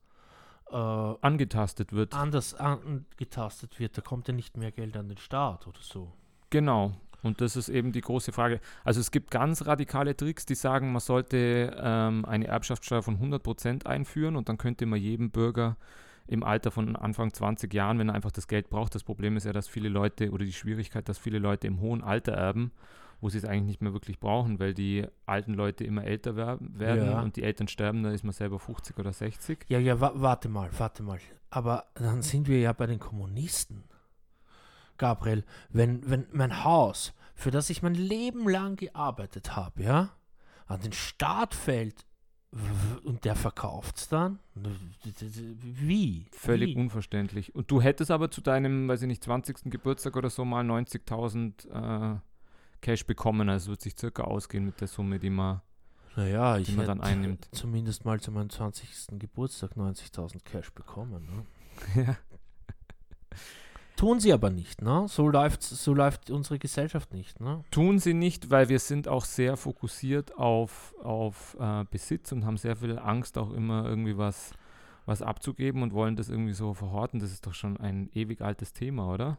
äh, 0.70 0.76
Angetastet 0.76 1.92
wird. 1.92 2.14
anders 2.14 2.54
angetastet 2.54 3.78
wird. 3.78 3.96
Da 3.96 4.02
kommt 4.02 4.28
ja 4.28 4.34
nicht 4.34 4.56
mehr 4.56 4.72
Geld 4.72 4.96
an 4.96 5.08
den 5.08 5.18
Staat 5.18 5.66
oder 5.66 5.80
so. 5.80 6.12
Genau. 6.50 6.92
Und 7.22 7.40
das 7.40 7.56
ist 7.56 7.68
eben 7.68 7.92
die 7.92 8.00
große 8.00 8.32
Frage. 8.32 8.60
Also 8.84 9.00
es 9.00 9.10
gibt 9.10 9.30
ganz 9.30 9.66
radikale 9.66 10.16
Tricks, 10.16 10.46
die 10.46 10.54
sagen, 10.54 10.92
man 10.92 11.00
sollte 11.00 11.76
ähm, 11.78 12.24
eine 12.24 12.46
Erbschaftssteuer 12.46 13.02
von 13.02 13.18
100% 13.18 13.86
einführen 13.86 14.36
und 14.36 14.48
dann 14.48 14.58
könnte 14.58 14.86
man 14.86 15.00
jedem 15.00 15.30
Bürger 15.30 15.76
im 16.28 16.42
Alter 16.42 16.70
von 16.70 16.96
Anfang 16.96 17.32
20 17.32 17.72
Jahren, 17.72 17.98
wenn 17.98 18.08
er 18.08 18.14
einfach 18.14 18.32
das 18.32 18.48
Geld 18.48 18.68
braucht, 18.68 18.94
das 18.94 19.04
Problem 19.04 19.36
ist 19.36 19.44
ja, 19.44 19.52
dass 19.52 19.68
viele 19.68 19.88
Leute 19.88 20.30
oder 20.30 20.44
die 20.44 20.52
Schwierigkeit, 20.52 21.08
dass 21.08 21.18
viele 21.18 21.38
Leute 21.38 21.66
im 21.66 21.80
hohen 21.80 22.02
Alter 22.02 22.32
erben, 22.32 22.72
wo 23.20 23.28
sie 23.28 23.38
es 23.38 23.44
eigentlich 23.44 23.66
nicht 23.66 23.82
mehr 23.82 23.92
wirklich 23.92 24.18
brauchen, 24.20 24.58
weil 24.58 24.74
die 24.74 25.06
alten 25.24 25.54
Leute 25.54 25.84
immer 25.84 26.04
älter 26.04 26.36
wer 26.36 26.58
werden 26.60 27.10
Ja. 27.10 27.20
und 27.22 27.36
die 27.36 27.42
Eltern 27.42 27.68
sterben, 27.68 28.02
da 28.02 28.10
ist 28.10 28.24
man 28.24 28.32
selber 28.32 28.58
50 28.58 28.98
oder 28.98 29.12
60. 29.12 29.64
Ja, 29.68 29.78
ja, 29.78 30.00
wa 30.00 30.12
warte 30.14 30.48
mal, 30.48 30.70
warte 30.78 31.02
mal. 31.02 31.18
Aber 31.50 31.86
dann 31.94 32.22
sind 32.22 32.48
wir 32.48 32.58
ja 32.60 32.72
bei 32.72 32.86
den 32.86 32.98
Kommunisten. 32.98 33.84
Gabriel, 34.98 35.44
wenn, 35.70 36.08
wenn 36.10 36.26
mein 36.32 36.64
Haus, 36.64 37.12
für 37.34 37.50
das 37.50 37.68
ich 37.70 37.82
mein 37.82 37.94
Leben 37.94 38.48
lang 38.48 38.76
gearbeitet 38.76 39.54
habe, 39.56 39.82
ja, 39.82 40.10
an 40.66 40.80
den 40.80 40.92
Staat 40.92 41.54
fällt 41.54 42.04
und 43.04 43.24
der 43.24 43.36
verkauft 43.36 43.96
es 43.98 44.08
dann? 44.08 44.38
Wie? 44.54 46.26
Völlig 46.32 46.74
Wie? 46.74 46.80
unverständlich. 46.80 47.54
Und 47.54 47.70
du 47.70 47.82
hättest 47.82 48.10
aber 48.10 48.30
zu 48.30 48.40
deinem, 48.40 48.88
weiß 48.88 49.02
ich 49.02 49.08
nicht, 49.08 49.22
20. 49.22 49.70
Geburtstag 49.70 50.16
oder 50.16 50.30
so 50.30 50.44
mal 50.44 50.64
90.000 50.64 52.14
äh, 52.16 52.18
Cash 52.86 53.04
bekommen. 53.04 53.48
Also 53.48 53.64
es 53.64 53.68
wird 53.68 53.80
sich 53.80 53.96
circa 53.98 54.22
ausgehen 54.22 54.64
mit 54.64 54.80
der 54.80 54.86
Summe, 54.86 55.18
die 55.18 55.30
man. 55.30 55.60
Naja, 56.14 56.56
ich 56.56 56.68
die 56.68 56.72
man 56.72 56.86
dann 56.86 57.00
einnimmt. 57.00 57.48
zumindest 57.50 58.04
mal 58.04 58.20
zu 58.20 58.30
meinem 58.30 58.48
20. 58.48 59.18
Geburtstag 59.18 59.72
90.000 59.72 60.44
Cash 60.44 60.70
bekommen. 60.72 61.26
Ne? 61.94 62.06
ja. 62.06 62.16
Tun 63.96 64.20
sie 64.20 64.32
aber 64.32 64.50
nicht, 64.50 64.82
ne? 64.82 65.06
So 65.08 65.28
läuft, 65.28 65.62
so 65.62 65.94
läuft 65.94 66.30
unsere 66.30 66.58
Gesellschaft 66.58 67.12
nicht, 67.12 67.40
ne? 67.40 67.64
Tun 67.70 67.98
sie 67.98 68.14
nicht, 68.14 68.50
weil 68.50 68.68
wir 68.68 68.78
sind 68.78 69.08
auch 69.08 69.24
sehr 69.24 69.56
fokussiert 69.56 70.36
auf, 70.36 70.94
auf 71.02 71.56
äh, 71.58 71.84
Besitz 71.90 72.30
und 72.30 72.44
haben 72.44 72.56
sehr 72.56 72.76
viel 72.76 72.98
Angst, 72.98 73.36
auch 73.36 73.52
immer 73.52 73.84
irgendwie 73.84 74.16
was, 74.16 74.52
was 75.06 75.22
abzugeben 75.22 75.82
und 75.82 75.92
wollen 75.92 76.14
das 76.14 76.28
irgendwie 76.28 76.52
so 76.52 76.72
verhorten. 76.72 77.18
Das 77.18 77.32
ist 77.32 77.46
doch 77.46 77.54
schon 77.54 77.78
ein 77.78 78.10
ewig 78.14 78.42
altes 78.42 78.72
Thema, 78.72 79.12
oder? 79.12 79.38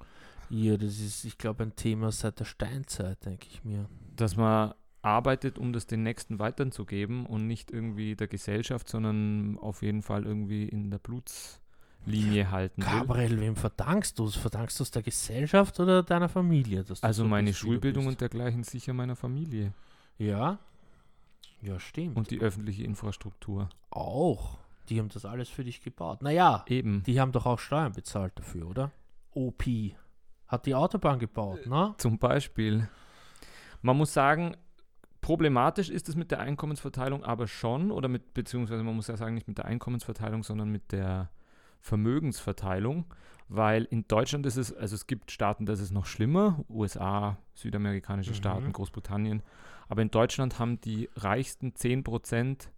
Ja, 0.49 0.77
das 0.77 0.99
ist, 0.99 1.25
ich 1.25 1.37
glaube, 1.37 1.63
ein 1.63 1.75
Thema 1.75 2.11
seit 2.11 2.39
der 2.39 2.45
Steinzeit, 2.45 3.25
denke 3.25 3.47
ich 3.49 3.63
mir. 3.63 3.87
Dass 4.15 4.35
man 4.35 4.73
arbeitet, 5.01 5.57
um 5.57 5.73
das 5.73 5.87
den 5.87 6.03
Nächsten 6.03 6.39
weiterzugeben 6.39 7.25
und 7.25 7.47
nicht 7.47 7.71
irgendwie 7.71 8.15
der 8.15 8.27
Gesellschaft, 8.27 8.89
sondern 8.89 9.57
auf 9.59 9.81
jeden 9.81 10.01
Fall 10.01 10.25
irgendwie 10.25 10.67
in 10.67 10.89
der 10.89 10.97
Blutslinie 10.99 12.51
halten 12.51 12.81
will. 12.81 12.89
Gabriel, 12.91 13.39
wem 13.39 13.55
verdankst 13.55 14.17
du 14.19 14.25
es? 14.25 14.35
Verdankst 14.35 14.79
du 14.79 14.83
es 14.83 14.91
der 14.91 15.03
Gesellschaft 15.03 15.79
oder 15.79 16.03
deiner 16.03 16.29
Familie? 16.29 16.83
Also 17.01 17.23
so 17.23 17.27
meine 17.27 17.49
bist, 17.49 17.59
Schulbildung 17.59 18.07
und 18.07 18.19
dergleichen 18.21 18.63
sicher 18.63 18.93
meiner 18.93 19.15
Familie 19.15 19.73
Ja? 20.17 20.59
Ja, 21.61 21.79
stimmt. 21.79 22.15
und 22.17 22.29
die 22.31 22.39
öffentliche 22.39 22.83
Infrastruktur. 22.83 23.69
auch. 23.89 24.57
Die 24.89 24.99
haben 24.99 25.09
das 25.09 25.25
alles 25.25 25.49
für 25.49 25.65
dich 25.65 25.81
gebaut. 25.81 26.21
Naja, 26.21 26.63
Eben. 26.67 27.03
die 27.03 27.19
haben 27.19 27.33
doch 27.33 27.45
auch 27.45 27.59
Steuern 27.59 27.91
bezahlt 27.91 28.31
dafür, 28.39 28.67
oder? 28.69 28.91
OP 29.33 29.65
hat 30.47 30.65
die 30.65 30.75
Autobahn 30.75 31.19
gebaut, 31.19 31.65
ne? 31.65 31.93
Zum 31.97 32.17
Beispiel. 32.17 32.87
Man 33.81 33.97
muss 33.97 34.13
sagen, 34.13 34.55
problematisch 35.21 35.89
ist 35.89 36.09
es 36.09 36.15
mit 36.15 36.31
der 36.31 36.39
Einkommensverteilung 36.39 37.23
aber 37.23 37.47
schon, 37.47 37.91
oder 37.91 38.07
mit, 38.07 38.33
beziehungsweise 38.33 38.83
man 38.83 38.95
muss 38.95 39.07
ja 39.07 39.17
sagen, 39.17 39.35
nicht 39.35 39.47
mit 39.47 39.57
der 39.57 39.65
Einkommensverteilung, 39.65 40.43
sondern 40.43 40.69
mit 40.69 40.91
der 40.91 41.29
Vermögensverteilung, 41.81 43.05
weil 43.49 43.83
in 43.85 44.07
Deutschland 44.07 44.45
ist 44.45 44.57
es, 44.57 44.73
also 44.73 44.95
es 44.95 45.07
gibt 45.07 45.31
Staaten, 45.31 45.65
das 45.65 45.79
ist 45.79 45.91
noch 45.91 46.05
schlimmer, 46.05 46.63
USA, 46.69 47.37
südamerikanische 47.53 48.31
Mhm. 48.31 48.35
Staaten, 48.35 48.73
Großbritannien, 48.73 49.43
aber 49.89 50.01
in 50.01 50.11
Deutschland 50.11 50.59
haben 50.59 50.81
die 50.81 51.09
reichsten 51.15 51.73
10% 51.73 52.69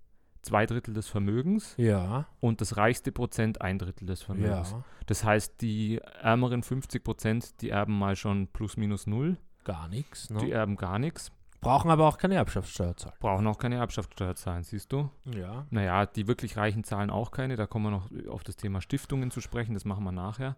zwei 0.41 0.65
Drittel 0.65 0.93
des 0.93 1.07
Vermögens 1.07 1.73
Ja, 1.77 2.25
und 2.39 2.61
das 2.61 2.77
reichste 2.77 3.11
Prozent 3.11 3.61
ein 3.61 3.77
Drittel 3.79 4.05
des 4.05 4.21
Vermögens. 4.21 4.71
ja, 4.71 4.83
Das 5.05 5.23
heißt, 5.23 5.61
die 5.61 5.99
ärmeren 6.21 6.63
50 6.63 7.03
Prozent, 7.03 7.61
die 7.61 7.69
erben 7.69 7.97
mal 7.97 8.15
schon 8.15 8.47
plus 8.47 8.77
minus 8.77 9.07
null, 9.07 9.37
gar 9.63 9.87
nichts. 9.87 10.27
die 10.27 10.33
Ne? 10.33 10.51
erben 10.51 10.75
gar 10.77 10.99
nichts, 10.99 11.31
Brauchen 11.61 11.91
aber 11.91 12.07
auch 12.07 12.17
keine 12.17 12.35
Erbschaftssteuer 12.35 12.95
zahlen. 12.95 13.15
brauchen 13.19 13.45
auch 13.45 13.57
keine 13.57 13.75
Erbschaftssteuer 13.75 14.33
zahlen, 14.35 14.63
siehst 14.63 14.93
du? 14.93 15.09
Ja. 15.25 15.65
Naja, 15.71 16.05
die 16.05 16.25
wirklich 16.25 16.55
Reichen 16.55 16.85
zahlen 16.85 17.09
auch 17.09 17.31
keine, 17.31 17.57
da 17.57 17.67
kommen 17.67 17.85
wir 17.85 17.91
noch 17.91 18.09
auf 18.31 18.45
das 18.45 18.55
Thema 18.55 18.79
Stiftungen 18.79 19.29
zu 19.29 19.41
sprechen, 19.41 19.73
das 19.73 19.83
machen 19.83 20.05
wir 20.05 20.13
nachher. 20.13 20.55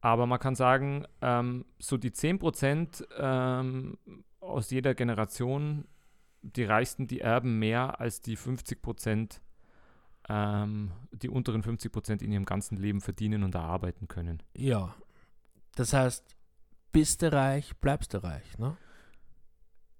Aber 0.00 0.24
man 0.26 0.38
kann 0.40 0.54
sagen, 0.54 1.04
ähm, 1.20 1.66
so 1.78 1.98
die 1.98 2.12
10 2.12 2.38
Prozent 2.38 3.06
ähm, 3.18 3.98
aus 4.40 4.70
jeder 4.70 4.94
Generation, 4.94 5.84
die 6.42 6.64
Reichsten, 6.64 7.06
die 7.06 7.20
erben 7.20 7.58
mehr 7.58 8.00
als 8.00 8.20
die 8.20 8.36
50 8.36 8.82
Prozent, 8.82 9.40
ähm, 10.28 10.92
die 11.12 11.28
unteren 11.28 11.62
50 11.62 11.92
Prozent 11.92 12.22
in 12.22 12.32
ihrem 12.32 12.44
ganzen 12.44 12.76
Leben 12.76 13.00
verdienen 13.00 13.42
und 13.42 13.54
erarbeiten 13.54 14.08
können. 14.08 14.42
Ja. 14.56 14.94
Das 15.74 15.92
heißt, 15.92 16.36
bist 16.90 17.22
du 17.22 17.32
reich, 17.32 17.76
bleibst 17.78 18.12
du 18.14 18.22
reich, 18.22 18.58
ne? 18.58 18.76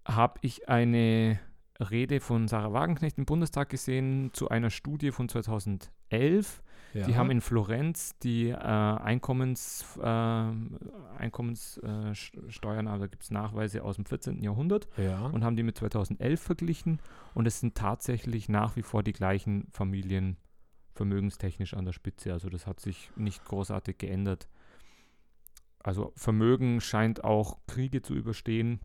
habe 0.05 0.39
ich 0.43 0.69
eine 0.69 1.41
Rede 1.79 2.21
von 2.21 2.49
Sarah 2.49 2.73
Wagenknecht 2.73 3.19
im 3.19 3.25
Bundestag 3.25 3.71
gesehen 3.71 4.31
zu 4.33 4.49
einer 4.49 4.71
Studie 4.71 5.11
von 5.11 5.29
2011. 5.29 6.63
Ja. 6.95 7.07
Die 7.07 7.17
haben 7.17 7.31
in 7.31 7.41
Florenz 7.41 8.19
die 8.19 8.51
äh, 8.51 8.57
Einkommens, 8.57 9.99
äh, 9.99 10.07
Einkommenssteuern, 11.19 12.87
also 12.87 13.09
gibt 13.09 13.23
es 13.23 13.31
Nachweise 13.31 13.83
aus 13.83 13.97
dem 13.97 14.05
14. 14.05 14.43
Jahrhundert 14.43 14.89
ja. 14.99 15.27
und 15.27 15.43
haben 15.43 15.57
die 15.57 15.63
mit 15.63 15.79
2011 15.79 16.41
verglichen 16.41 17.01
und 17.35 17.47
es 17.47 17.61
sind 17.61 17.75
tatsächlich 17.75 18.49
nach 18.49 18.77
wie 18.77 18.83
vor 18.83 19.03
die 19.03 19.15
gleichen 19.15 19.69
Familien 19.71 20.37
vermögenstechnisch 20.95 21.75
an 21.75 21.87
der 21.87 21.93
Spitze. 21.93 22.33
Also 22.33 22.51
das 22.51 22.67
hat 22.67 22.81
sich 22.81 23.11
nicht 23.17 23.45
großartig 23.45 23.97
geändert. 23.97 24.49
Also 25.83 26.13
Vermögen 26.17 26.81
scheint 26.81 27.25
auch 27.25 27.59
Kriege 27.67 28.03
zu 28.03 28.15
überstehen. 28.15 28.81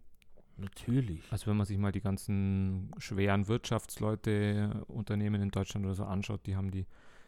Natürlich. 0.55 1.21
Also 1.29 1.47
wenn 1.47 1.57
man 1.57 1.67
sich 1.67 1.77
mal 1.77 1.91
die 1.91 2.01
ganzen 2.01 2.91
schweren 2.97 3.47
Wirtschaftsleute, 3.47 4.85
Unternehmen 4.87 5.41
in 5.41 5.51
Deutschland 5.51 5.85
oder 5.85 5.93
so 5.93 6.05
anschaut, 6.05 6.47
die 6.47 6.55
haben 6.55 6.71
die 6.71 6.87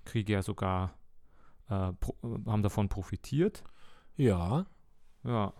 Kriege 0.09 0.33
ja 0.33 0.41
sogar, 0.41 0.95
äh, 1.69 1.93
pro, 1.93 2.15
haben 2.45 2.63
davon 2.63 2.89
profitiert. 2.89 3.63
Ja. 4.17 4.65
Ja. 5.23 5.53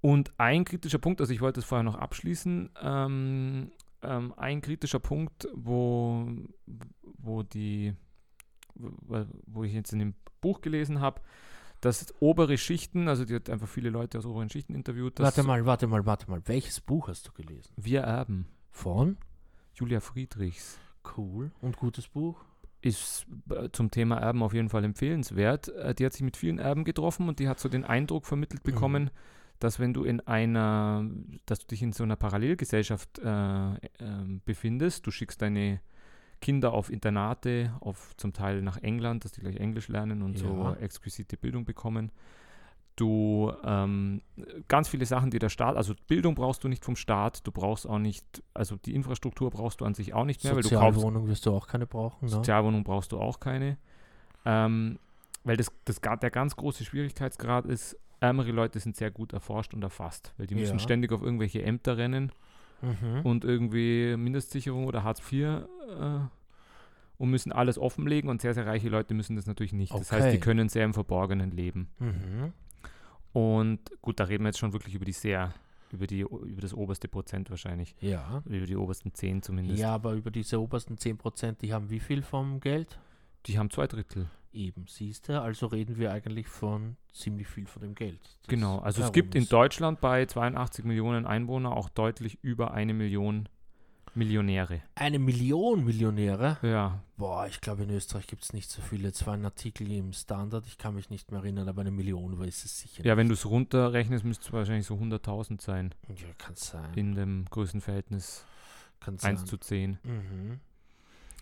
Und 0.00 0.32
ein 0.38 0.64
kritischer 0.64 0.98
Punkt, 0.98 1.20
also 1.20 1.32
ich 1.32 1.40
wollte 1.40 1.60
es 1.60 1.66
vorher 1.66 1.82
noch 1.82 1.96
abschließen, 1.96 2.70
ähm, 2.80 3.70
ähm, 4.02 4.34
ein 4.36 4.60
kritischer 4.60 5.00
Punkt, 5.00 5.48
wo, 5.54 6.28
wo 7.02 7.42
die, 7.42 7.94
wo, 8.74 9.64
ich 9.64 9.72
jetzt 9.72 9.92
in 9.92 9.98
dem 9.98 10.14
Buch 10.40 10.60
gelesen 10.60 11.00
habe, 11.00 11.20
dass 11.80 12.14
obere 12.20 12.58
Schichten, 12.58 13.08
also 13.08 13.24
die 13.24 13.34
hat 13.34 13.50
einfach 13.50 13.68
viele 13.68 13.90
Leute 13.90 14.18
aus 14.18 14.24
oberen 14.24 14.50
Schichten 14.50 14.74
interviewt, 14.74 15.18
Warte 15.20 15.42
mal, 15.42 15.66
warte 15.66 15.86
mal, 15.86 16.06
warte 16.06 16.30
mal. 16.30 16.42
Welches 16.46 16.80
Buch 16.80 17.08
hast 17.08 17.28
du 17.28 17.32
gelesen? 17.32 17.72
wir 17.76 18.00
erben. 18.00 18.46
Von? 18.70 19.16
Julia 19.74 20.00
Friedrichs 20.00 20.78
Cool. 21.16 21.50
Und 21.60 21.76
gutes 21.76 22.08
Buch? 22.08 22.36
ist 22.80 23.26
äh, 23.50 23.70
zum 23.72 23.90
Thema 23.90 24.18
Erben 24.18 24.40
auf 24.40 24.54
jeden 24.54 24.68
Fall 24.68 24.84
empfehlenswert. 24.84 25.66
Äh, 25.68 25.94
Die 25.96 26.06
hat 26.06 26.12
sich 26.12 26.22
mit 26.22 26.36
vielen 26.36 26.58
Erben 26.60 26.84
getroffen 26.84 27.28
und 27.28 27.40
die 27.40 27.48
hat 27.48 27.58
so 27.58 27.68
den 27.68 27.84
Eindruck 27.84 28.24
vermittelt 28.24 28.64
Mhm. 28.64 28.70
bekommen, 28.72 29.10
dass 29.58 29.80
wenn 29.80 29.92
du 29.92 30.04
in 30.04 30.20
einer, 30.20 31.04
dass 31.46 31.58
du 31.58 31.66
dich 31.66 31.82
in 31.82 31.92
so 31.92 32.04
einer 32.04 32.14
Parallelgesellschaft 32.14 33.18
äh, 33.18 33.74
ähm, 33.98 34.42
befindest, 34.44 35.04
du 35.06 35.10
schickst 35.10 35.42
deine 35.42 35.80
Kinder 36.40 36.72
auf 36.72 36.88
Internate, 36.88 37.72
auf 37.80 38.16
zum 38.16 38.32
Teil 38.32 38.62
nach 38.62 38.76
England, 38.76 39.24
dass 39.24 39.32
die 39.32 39.40
gleich 39.40 39.56
Englisch 39.56 39.88
lernen 39.88 40.22
und 40.22 40.38
so 40.38 40.46
Ja. 40.46 40.74
exquisite 40.74 41.36
Bildung 41.36 41.64
bekommen. 41.64 42.12
Du 42.98 43.52
ähm, 43.62 44.22
ganz 44.66 44.88
viele 44.88 45.06
Sachen, 45.06 45.30
die 45.30 45.38
der 45.38 45.50
Staat, 45.50 45.76
also 45.76 45.94
Bildung 46.08 46.34
brauchst 46.34 46.64
du 46.64 46.68
nicht 46.68 46.84
vom 46.84 46.96
Staat, 46.96 47.46
du 47.46 47.52
brauchst 47.52 47.88
auch 47.88 48.00
nicht, 48.00 48.42
also 48.54 48.74
die 48.74 48.92
Infrastruktur 48.92 49.50
brauchst 49.50 49.80
du 49.80 49.84
an 49.84 49.94
sich 49.94 50.14
auch 50.14 50.24
nicht 50.24 50.42
mehr, 50.42 50.56
weil 50.56 50.62
du 50.62 50.70
kaufst 50.70 50.94
Sozialwohnung 51.00 51.28
wirst 51.28 51.46
du 51.46 51.52
auch 51.52 51.68
keine 51.68 51.86
brauchen, 51.86 52.24
ne? 52.24 52.28
Sozialwohnung 52.28 52.82
brauchst 52.82 53.12
du 53.12 53.20
auch 53.20 53.38
keine. 53.38 53.78
Ähm, 54.44 54.98
weil 55.44 55.56
das, 55.56 55.68
das, 55.84 56.00
der 56.00 56.30
ganz 56.30 56.56
große 56.56 56.84
Schwierigkeitsgrad 56.84 57.66
ist, 57.66 57.96
ärmere 58.18 58.50
Leute 58.50 58.80
sind 58.80 58.96
sehr 58.96 59.12
gut 59.12 59.32
erforscht 59.32 59.74
und 59.74 59.82
erfasst, 59.84 60.34
weil 60.36 60.48
die 60.48 60.56
müssen 60.56 60.78
Ja. 60.78 60.78
ständig 60.80 61.12
auf 61.12 61.22
irgendwelche 61.22 61.62
Ämter 61.62 61.98
rennen 61.98 62.32
Mhm. 62.82 63.20
und 63.22 63.44
irgendwie 63.44 64.16
Mindestsicherung 64.16 64.86
oder 64.86 65.04
Hartz 65.04 65.20
IV 65.20 65.42
äh, 65.44 65.64
und 67.18 67.30
müssen 67.30 67.52
alles 67.52 67.78
offenlegen 67.78 68.28
und 68.28 68.42
sehr, 68.42 68.54
sehr 68.54 68.66
reiche 68.66 68.88
Leute 68.88 69.14
müssen 69.14 69.36
das 69.36 69.46
natürlich 69.46 69.72
nicht. 69.72 69.92
Das 69.92 70.10
heißt, 70.10 70.26
die 70.32 70.36
Okay. 70.38 70.40
können 70.40 70.68
sehr 70.68 70.84
im 70.84 70.94
Verborgenen 70.94 71.52
leben. 71.52 71.90
Mhm. 72.00 72.52
Und 73.38 73.78
gut, 74.02 74.18
da 74.18 74.24
reden 74.24 74.42
wir 74.42 74.48
jetzt 74.48 74.58
schon 74.58 74.72
wirklich 74.72 74.96
über 74.96 75.04
die 75.04 75.12
sehr, 75.12 75.54
über 75.92 76.08
die, 76.08 76.20
über 76.20 76.60
das 76.60 76.74
oberste 76.74 77.06
Prozent 77.06 77.50
wahrscheinlich. 77.50 77.94
Ja. 78.00 78.42
Über 78.46 78.66
die 78.66 78.76
obersten 78.76 79.14
zehn 79.14 79.42
zumindest. 79.42 79.78
Ja, 79.78 79.94
aber 79.94 80.14
über 80.14 80.32
diese 80.32 80.60
obersten 80.60 80.96
10%, 80.96 81.58
die 81.60 81.72
haben 81.72 81.88
wie 81.88 82.00
viel 82.00 82.22
vom 82.22 82.58
Geld? 82.58 82.98
Die 83.46 83.56
haben 83.56 83.70
zwei 83.70 83.86
Drittel. 83.86 84.28
Eben, 84.52 84.86
siehst 84.88 85.28
du, 85.28 85.40
also 85.40 85.66
reden 85.66 85.98
wir 85.98 86.10
eigentlich 86.10 86.48
von 86.48 86.96
ziemlich 87.12 87.46
viel 87.46 87.66
von 87.66 87.82
dem 87.82 87.94
Geld. 87.94 88.18
Genau, 88.48 88.78
also 88.78 89.02
es 89.02 89.12
gibt 89.12 89.36
in. 89.36 89.46
Deutschland 89.46 90.00
bei 90.00 90.26
82 90.26 90.84
Millionen 90.84 91.24
Einwohner 91.24 91.76
auch 91.76 91.88
deutlich 91.88 92.42
über 92.42 92.72
eine 92.72 92.92
Million 92.92 93.48
Millionäre. 94.18 94.82
Eine 94.94 95.18
Million 95.18 95.84
Millionäre? 95.84 96.58
Ja, 96.62 97.02
Boah, 97.16 97.48
ich 97.48 97.60
glaube 97.60 97.82
in 97.82 97.90
Österreich 97.90 98.28
gibt 98.28 98.44
es 98.44 98.52
nicht 98.52 98.70
so 98.70 98.80
viele. 98.80 99.08
Es 99.08 99.26
war 99.26 99.34
ein 99.34 99.44
Artikel 99.44 99.90
im 99.90 100.12
Standard, 100.12 100.66
ich 100.66 100.78
kann 100.78 100.94
mich 100.94 101.10
nicht 101.10 101.32
mehr 101.32 101.40
erinnern, 101.40 101.68
aber 101.68 101.80
eine 101.80 101.90
Million 101.90 102.38
war 102.38 102.46
es 102.46 102.60
sicher. 102.78 103.04
ja 103.04 103.16
wenn 103.16 103.26
du 103.26 103.34
es 103.34 103.44
runterrechnest, 103.44 104.24
müsste 104.24 104.46
es 104.46 104.52
wahrscheinlich 104.52 104.86
so 104.86 104.94
100.000 104.94 105.60
sein 105.60 105.94
nicht. 106.06 106.22
Ja, 106.22 106.28
kann 106.38 106.54
sein. 106.54 106.92
in 106.94 107.16
dem 107.16 107.46
Größenverhältnis 107.50 108.44
kann 109.00 109.18
sein. 109.18 109.36
1 109.36 109.46
zu 109.46 109.56
10. 109.56 109.98
Mhm. 110.04 110.60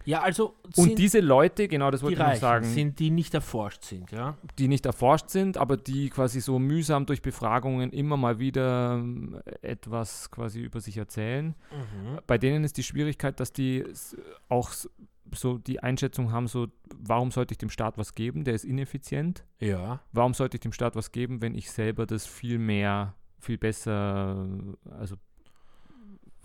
Ja, 0.06 0.22
also 0.22 0.54
Und 0.76 0.98
diese 0.98 1.20
Leute, 1.20 1.66
genau 1.68 1.90
das 1.90 2.02
wollte 2.02 2.22
ich 2.22 2.26
noch 2.26 2.34
sagen, 2.36 2.64
sind 2.64 2.98
die 3.00 3.10
nicht 3.10 3.34
erforscht 3.34 3.82
sind, 3.82 4.10
ja? 4.12 4.38
die 4.58 4.68
nicht 4.68 4.86
erforscht 4.86 5.30
sind, 5.30 5.58
aber 5.58 5.76
die 5.76 6.10
quasi 6.10 6.40
so 6.40 6.58
mühsam 6.58 7.06
durch 7.06 7.22
Befragungen 7.22 7.90
immer 7.90 8.16
mal 8.16 8.38
wieder 8.38 8.94
ähm, 8.94 9.40
etwas 9.62 10.30
quasi 10.30 10.60
über 10.60 10.80
sich 10.80 10.96
erzählen. 10.96 11.56
Mhm. 11.72 12.20
Bei 12.26 12.38
denen 12.38 12.64
ist 12.64 12.76
die 12.76 12.84
Schwierigkeit, 12.84 13.40
dass 13.40 13.52
die 13.52 13.84
auch 14.48 14.70
so 15.34 15.58
die 15.58 15.82
Einschätzung 15.82 16.30
haben, 16.30 16.46
so, 16.46 16.68
warum 16.96 17.32
sollte 17.32 17.52
ich 17.52 17.58
dem 17.58 17.70
Staat 17.70 17.98
was 17.98 18.14
geben? 18.14 18.44
Der 18.44 18.54
ist 18.54 18.64
ineffizient. 18.64 19.44
Ja, 19.58 20.00
Warum 20.12 20.34
sollte 20.34 20.56
ich 20.56 20.60
dem 20.60 20.72
Staat 20.72 20.94
was 20.94 21.10
geben, 21.10 21.42
wenn 21.42 21.56
ich 21.56 21.70
selber 21.70 22.06
das 22.06 22.26
viel 22.26 22.58
mehr, 22.58 23.14
viel 23.40 23.58
besser, 23.58 24.46
also 24.98 25.16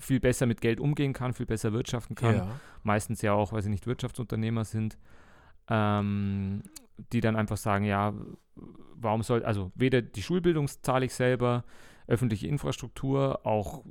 viel 0.02 0.20
besser 0.20 0.46
mit 0.46 0.62
Geld 0.62 0.80
umgehen 0.80 1.14
kann, 1.14 1.34
viel 1.34 1.46
besser 1.46 1.74
wirtschaften 1.74 2.16
kann? 2.16 2.36
ja. 2.36 2.48
Meistens 2.84 3.22
ja 3.22 3.34
auch, 3.34 3.54
weil 3.54 3.62
sie 3.62 3.70
nicht 3.70 3.88
Wirtschaftsunternehmer 3.88 4.66
sind, 4.66 4.98
ähm, 5.70 6.64
die 7.14 7.22
dann 7.22 7.36
einfach 7.36 7.58
sagen, 7.58 7.86
ja, 7.86 8.14
warum 8.96 9.24
soll, 9.24 9.44
also 9.44 9.72
weder 9.76 10.02
die 10.02 10.22
Schulbildung 10.22 10.68
zahle 10.68 11.06
ich 11.06 11.14
selber, 11.14 11.64
öffentliche 12.12 12.46
Infrastruktur, 12.48 13.46
auch 13.46 13.84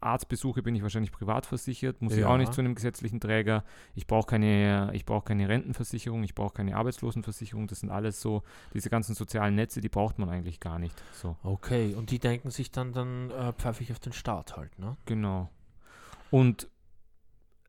Arztbesuche 0.00 0.62
bin 0.62 0.74
ich 0.76 0.82
wahrscheinlich 0.82 1.10
privat 1.12 1.44
versichert, 1.44 2.00
muss 2.00 2.12
ich 2.12 2.20
Ja. 2.20 2.28
auch 2.28 2.36
nicht 2.38 2.54
zu 2.54 2.60
einem 2.60 2.74
gesetzlichen 2.74 3.18
Träger. 3.20 3.64
Ich 3.94 4.06
brauche 4.06 4.26
keine, 4.28 4.90
ich 4.94 5.04
brauche 5.04 5.24
keine 5.24 5.48
Rentenversicherung, 5.48 6.22
ich 6.22 6.34
brauche 6.34 6.54
keine 6.54 6.76
Arbeitslosenversicherung. 6.76 7.66
Das 7.66 7.80
sind 7.80 7.90
alles 7.90 8.20
so 8.20 8.42
diese 8.72 8.90
ganzen 8.90 9.14
sozialen 9.14 9.56
Netze, 9.56 9.80
die 9.80 9.88
braucht 9.88 10.18
man 10.18 10.28
eigentlich 10.28 10.60
gar 10.60 10.78
nicht. 10.78 10.94
So 11.12 11.36
Okay, 11.42 11.94
und 11.94 12.10
die 12.10 12.18
denken 12.20 12.50
sich 12.50 12.70
dann, 12.70 12.92
dann 12.92 13.30
äh, 13.30 13.52
pfeife 13.52 13.82
ich 13.82 13.90
auf 13.90 13.98
den 13.98 14.12
Staat 14.12 14.56
halt, 14.56 14.78
ne? 14.78 14.96
genau. 15.06 15.50
Und 16.30 16.68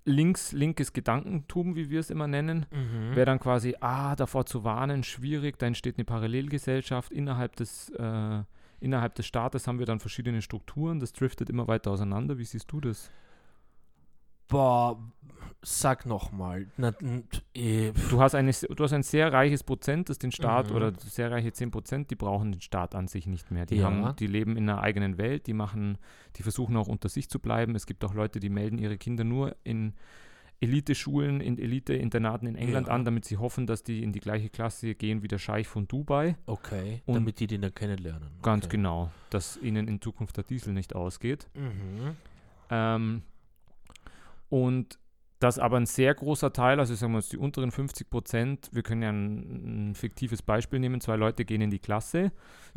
links, 0.06 0.52
linkes 0.52 0.94
Gedankentum, 0.94 1.76
wie 1.76 1.90
wir 1.90 2.00
es 2.00 2.12
immer 2.12 2.28
nennen, 2.28 2.68
Mhm. 2.72 3.16
wäre 3.16 3.26
dann 3.26 3.40
quasi, 3.40 3.76
ah, 3.80 4.16
davor 4.16 4.46
zu 4.46 4.64
warnen, 4.64 5.04
schwierig, 5.04 5.58
da 5.58 5.66
entsteht 5.66 5.98
eine 5.98 6.06
Parallelgesellschaft 6.06 7.12
innerhalb 7.12 7.56
des, 7.56 7.90
äh, 7.90 8.44
innerhalb 8.80 9.16
des 9.16 9.26
Staates 9.26 9.68
haben 9.68 9.80
wir 9.80 9.86
dann 9.86 10.00
verschiedene 10.00 10.42
Strukturen, 10.42 11.00
das 11.00 11.14
driftet 11.14 11.50
immer 11.50 11.68
weiter 11.68 11.92
auseinander. 11.92 12.38
Wie 12.38 12.46
siehst 12.46 12.72
du 12.72 12.82
das? 12.82 13.10
Boah, 14.48 15.00
sag 15.64 16.06
nochmal. 16.06 16.68
Äh, 17.56 17.92
Du 18.12 18.22
hast, 18.22 18.36
eine, 18.36 18.52
du 18.52 18.84
hast 18.84 18.94
ein 18.94 19.02
sehr 19.02 19.34
reiches 19.34 19.64
Prozent, 19.64 20.10
das 20.10 20.20
den 20.20 20.32
Staat 20.32 20.70
Mhm. 20.70 20.76
oder 20.76 20.94
sehr 21.00 21.32
reiche 21.32 21.52
10 21.52 21.72
Prozent, 21.72 22.12
die 22.12 22.16
brauchen 22.16 22.52
den 22.52 22.62
Staat 22.62 22.94
an 22.94 23.08
sich 23.08 23.26
nicht 23.26 23.50
mehr. 23.50 23.66
Die, 23.66 23.78
Ja. 23.78 23.86
haben, 23.86 24.16
die 24.18 24.28
leben 24.28 24.56
in 24.56 24.70
einer 24.70 24.82
eigenen 24.82 25.18
Welt, 25.18 25.48
die 25.48 25.54
machen, 25.54 25.98
die 26.36 26.44
versuchen 26.44 26.78
auch 26.78 26.88
unter 26.88 27.10
sich 27.10 27.28
zu 27.28 27.40
bleiben. 27.40 27.74
Es 27.76 27.88
gibt 27.88 28.06
auch 28.06 28.14
Leute, 28.14 28.40
die 28.40 28.50
melden 28.50 28.78
ihre 28.78 28.98
Kinder 29.00 29.24
nur 29.24 29.56
in 29.64 29.96
Elite-Schulen, 30.62 31.42
in 31.42 31.58
Elite-Internaten 31.60 32.48
in 32.48 32.56
England 32.56 32.88
Ja. 32.88 32.94
an, 32.94 33.06
damit 33.06 33.26
sie 33.26 33.38
hoffen, 33.38 33.68
dass 33.68 33.84
die 33.84 34.04
in 34.04 34.12
die 34.14 34.20
gleiche 34.20 34.50
Klasse 34.50 34.96
gehen 34.96 35.22
wie 35.22 35.28
der 35.28 35.38
Scheich 35.40 35.68
von 35.68 35.88
Dubai. 35.88 36.36
okay, 36.46 37.02
Und- 37.06 37.16
damit 37.16 37.40
die 37.40 37.48
den 37.48 37.62
dann 37.62 37.74
kennenlernen. 37.76 38.30
Ganz 38.42 38.66
okay. 38.66 38.78
genau, 38.78 39.12
dass 39.30 39.58
ihnen 39.58 39.88
in 39.88 40.02
Zukunft 40.02 40.38
der 40.38 40.44
Diesel 40.46 40.74
nicht 40.74 40.96
ausgeht. 40.96 41.48
Mhm. 41.56 42.16
Ähm, 42.70 43.22
und 44.50 44.98
das 45.40 45.60
aber 45.60 45.78
ein 45.78 45.86
sehr 45.86 46.14
großer 46.14 46.54
Teil, 46.54 46.80
also 46.80 46.96
sagen 46.96 47.12
wir 47.14 47.20
jetzt 47.20 47.34
die 47.34 47.38
unteren 47.38 47.72
50 47.72 48.10
Prozent, 48.10 48.70
wir 48.72 48.84
können 48.84 49.02
ja 49.02 49.10
ein, 49.10 49.90
ein 49.92 49.96
fiktives 49.96 50.42
Beispiel 50.42 50.80
nehmen, 50.80 51.02
zwei 51.02 51.18
Leute 51.18 51.44
gehen 51.46 51.62
in 51.62 51.70
die 51.70 51.80
Klasse, 51.80 52.32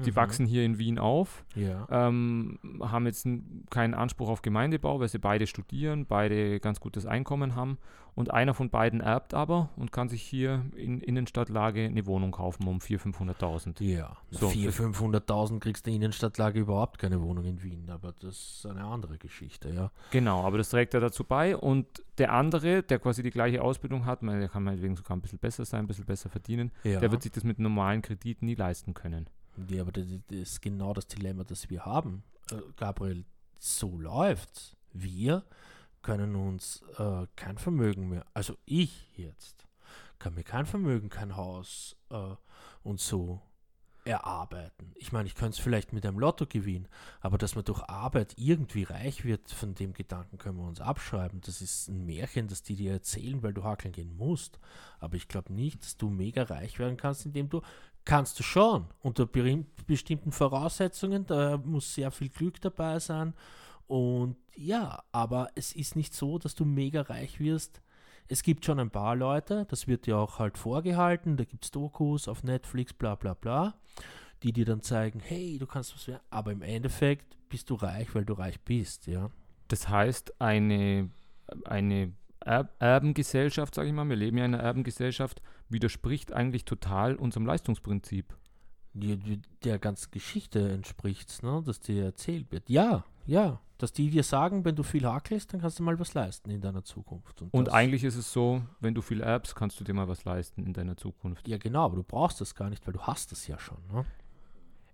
die 0.05 0.11
Mhm. 0.11 0.17
wachsen 0.17 0.47
hier 0.47 0.65
in 0.65 0.79
Wien 0.79 0.99
auf, 0.99 1.45
Ja. 1.55 1.87
ähm, 1.91 2.59
haben 2.83 3.07
jetzt 3.07 3.27
keinen 3.71 3.95
Anspruch 3.95 4.29
auf 4.29 4.43
Gemeindebau, 4.43 4.99
weil 5.01 5.09
sie 5.09 5.19
beide 5.21 5.47
studieren, 5.47 6.07
beide 6.07 6.59
ganz 6.61 6.81
gutes 6.81 7.07
Einkommen 7.07 7.55
haben 7.55 7.79
und 8.19 8.33
einer 8.33 8.53
von 8.53 8.69
beiden 8.69 9.01
erbt 9.01 9.33
aber 9.33 9.69
und 9.77 9.93
kann 9.93 10.09
sich 10.09 10.23
hier 10.23 10.65
in 10.75 11.01
Innenstadtlage 11.01 11.85
eine 11.85 12.05
Wohnung 12.07 12.33
kaufen 12.33 12.67
um 12.67 12.79
400.000, 12.79 13.39
500.000. 13.39 13.85
Ja, 13.85 14.17
So, 14.33 14.49
400.000, 14.49 15.29
500.000 15.29 15.61
kriegst 15.61 15.87
du 15.87 15.91
in 15.91 15.97
Innenstadtlage 15.99 16.59
überhaupt 16.59 16.99
keine 16.99 17.23
Wohnung 17.23 17.45
in 17.45 17.63
Wien, 17.63 17.89
aber 17.91 18.13
das 18.19 18.37
ist 18.37 18.67
eine 18.67 18.83
andere 18.83 19.19
Geschichte, 19.19 19.71
ja. 19.71 19.93
Genau, 20.11 20.43
aber 20.43 20.59
das 20.59 20.71
trägt 20.71 20.95
ja 20.95 21.01
dazu 21.01 21.23
bei. 21.23 21.57
Und 21.57 21.87
der 22.19 22.33
andere, 22.33 22.83
der 22.83 22.99
quasi 22.99 23.23
die 23.23 23.31
gleiche 23.31 23.63
Ausbildung 23.63 24.05
hat, 24.05 24.21
man, 24.23 24.41
der 24.41 24.49
kann 24.49 24.65
meinetwegen 24.65 24.97
sogar 24.97 25.17
ein 25.17 25.21
bisschen 25.21 25.39
besser 25.39 25.65
sein, 25.65 25.85
ein 25.85 25.87
bisschen 25.87 26.07
besser 26.07 26.29
verdienen, 26.29 26.73
ja. 26.83 26.99
der 26.99 27.13
wird 27.13 27.23
sich 27.23 27.31
das 27.31 27.45
mit 27.45 27.61
normalen 27.61 28.03
Krediten 28.03 28.47
nie 28.47 28.57
leisten 28.57 28.95
können. 28.95 29.31
ja, 29.69 29.83
aber 29.83 29.93
das, 29.93 30.07
das 30.27 30.39
ist 30.39 30.61
genau 30.61 30.93
das 30.93 31.07
Dilemma, 31.07 31.45
das 31.45 31.71
wir 31.71 31.85
haben. 31.85 32.25
Äh, 32.51 32.57
Gabriel, 32.77 33.25
so 33.61 33.97
läuft's. 33.97 34.75
Wir 34.93 35.45
können 36.03 36.37
uns 36.37 36.83
äh, 36.99 37.27
kein 37.37 37.59
Vermögen 37.59 38.09
mehr, 38.09 38.27
also 38.35 38.57
ich 38.65 39.17
jetzt, 39.17 39.67
kann 40.19 40.35
mir 40.35 40.45
kein 40.45 40.67
Vermögen, 40.67 41.09
kein 41.09 41.37
Haus 41.37 41.97
äh, 42.11 42.35
und 42.83 43.01
so 43.01 43.41
erarbeiten. 44.09 44.93
Ich 44.97 45.13
meine, 45.13 45.27
ich 45.27 45.35
könnte 45.35 45.57
es 45.57 45.59
vielleicht 45.59 45.93
mit 45.93 46.05
einem 46.07 46.19
Lotto 46.19 46.47
gewinnen, 46.47 46.89
aber 47.21 47.37
dass 47.37 47.55
man 47.55 47.65
durch 47.65 47.83
Arbeit 47.83 48.35
irgendwie 48.37 48.85
reich 48.85 49.25
wird, 49.25 49.51
von 49.51 49.75
dem 49.75 49.93
Gedanken 49.93 50.39
können 50.39 50.59
wir 50.59 50.67
uns 50.67 50.81
abschreiben. 50.81 51.41
Das 51.43 51.61
ist 51.61 51.89
ein 51.89 52.07
Märchen, 52.07 52.49
das 52.49 52.63
die 52.63 52.75
dir 52.75 52.93
erzählen, 52.93 53.43
weil 53.43 53.53
du 53.53 53.65
hackeln 53.65 53.93
gehen 53.93 54.17
musst. 54.17 54.59
Aber 54.99 55.17
ich 55.17 55.29
glaube 55.29 55.53
nicht, 55.53 55.83
dass 55.83 55.97
du 55.97 56.09
mega 56.09 56.45
reich 56.45 56.79
werden 56.79 56.97
kannst, 56.97 57.27
indem 57.27 57.49
du 57.51 57.61
kannst 58.05 58.39
du 58.39 58.43
schon 58.43 58.87
unter 59.01 59.27
bestimmten 59.27 60.33
Voraussetzungen. 60.33 61.27
Da 61.27 61.59
muss 61.59 61.95
sehr 61.95 62.11
viel 62.11 62.31
Glück 62.31 62.61
dabei 62.61 62.99
sein. 62.99 63.35
Und 63.89 64.37
ja, 64.55 65.03
aber 65.13 65.49
es 65.55 65.73
ist 65.73 65.97
nicht 65.97 66.15
so, 66.15 66.39
dass 66.39 66.55
du 66.55 66.65
mega 66.65 67.03
reich 67.03 67.41
wirst. 67.41 67.83
Es 68.29 68.43
gibt 68.43 68.65
schon 68.65 68.79
ein 68.79 68.91
paar 68.91 69.17
Leute, 69.17 69.67
das 69.71 69.89
wird 69.89 70.07
dir 70.07 70.19
auch 70.19 70.39
halt 70.39 70.59
vorgehalten, 70.59 71.39
da 71.39 71.45
gibt 71.45 71.65
es 71.65 71.71
Dokus 71.71 72.29
auf 72.29 72.45
Netflix, 72.45 72.93
bla 72.93 73.15
bla 73.15 73.33
bla, 73.33 73.75
die 74.43 74.53
dir 74.53 74.67
dann 74.67 74.83
zeigen, 74.83 75.21
hey, 75.21 75.57
du 75.59 75.67
kannst 75.67 75.95
was 75.95 76.07
werden, 76.07 76.21
aber 76.29 76.53
im 76.53 76.61
Endeffekt 76.61 77.39
bist 77.49 77.71
du 77.71 77.75
reich, 77.75 78.15
weil 78.15 78.27
du 78.27 78.35
reich 78.35 78.61
bist, 78.61 79.07
ja. 79.07 79.31
Das 79.69 79.89
heißt, 79.89 80.39
eine, 80.41 81.11
eine 81.65 82.13
er 82.41 82.69
Erbengesellschaft, 82.79 83.75
sage 83.75 83.89
ich 83.89 83.95
mal, 83.95 84.09
wir 84.09 84.17
leben 84.17 84.37
ja 84.37 84.45
in 84.45 84.55
einer 84.55 84.63
Erbengesellschaft, 84.63 85.43
widerspricht 85.71 86.33
eigentlich 86.33 86.65
total 86.65 87.17
unserem 87.17 87.47
Leistungsprinzip. 87.47 88.37
Die, 89.01 89.17
die, 89.17 89.41
der 89.65 89.79
ganzen 89.79 90.11
Geschichte 90.11 90.71
entspricht 90.73 91.43
ne, 91.43 91.63
dass 91.65 91.81
dir 91.81 92.05
erzählt 92.05 92.51
wird. 92.51 92.69
Ja, 92.69 93.05
ja, 93.27 93.61
dass 93.79 93.93
die 93.93 94.11
dir 94.11 94.23
sagen, 94.25 94.65
wenn 94.65 94.75
du 94.75 94.83
viel 94.83 95.07
hakelst, 95.07 95.53
dann 95.53 95.61
kannst 95.61 95.79
du 95.79 95.83
mal 95.83 95.99
was 96.01 96.15
leisten 96.15 96.51
in 96.51 96.61
deiner 96.61 96.83
Zukunft. 96.85 97.43
Und 97.53 97.67
das- 97.69 97.75
eigentlich 97.75 98.03
ist 98.05 98.17
es 98.17 98.33
so, 98.33 98.63
wenn 98.81 98.95
du 98.95 99.03
viel 99.03 99.21
erbst, 99.21 99.55
kannst 99.55 99.79
du 99.79 99.85
dir 99.85 99.95
mal 99.95 100.09
was 100.09 100.25
leisten 100.25 100.65
in 100.65 100.73
deiner 100.73 100.97
Zukunft. 100.97 101.47
Ja, 101.47 101.59
genau, 101.59 101.85
aber 101.85 101.97
du 101.97 102.03
brauchst 102.03 102.41
das 102.41 102.55
gar 102.55 102.71
nicht, 102.71 102.87
weil 102.87 102.95
du 102.95 103.01
hast 103.03 103.31
das 103.33 103.47
ja 103.47 103.59
schon. 103.59 103.79
Ne? 103.93 104.05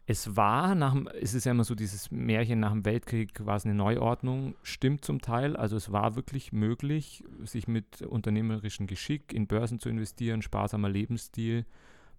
Es 0.07 0.37
war 0.37 0.75
nach 0.75 0.93
dem, 0.93 1.09
es 1.09 1.33
ist 1.33 1.45
ja 1.47 1.53
immer 1.53 1.65
so 1.65 1.75
dieses 1.75 2.11
Märchen 2.11 2.61
nach 2.61 2.73
dem 2.73 2.85
Weltkrieg 2.85 3.47
war 3.47 3.57
es 3.57 3.65
eine 3.65 3.75
Neuordnung, 3.75 4.55
stimmt 4.63 5.03
zum 5.03 5.23
Teil. 5.23 5.57
Also 5.57 5.77
es 5.77 5.93
war 5.93 6.15
wirklich 6.15 6.53
möglich, 6.53 7.25
sich 7.45 7.67
mit 7.69 8.03
unternehmerischem 8.03 8.87
Geschick 8.87 9.33
in 9.33 9.47
Börsen 9.47 9.79
zu 9.81 9.89
investieren, 9.89 10.43
sparsamer 10.43 10.91
Lebensstil, 10.91 11.65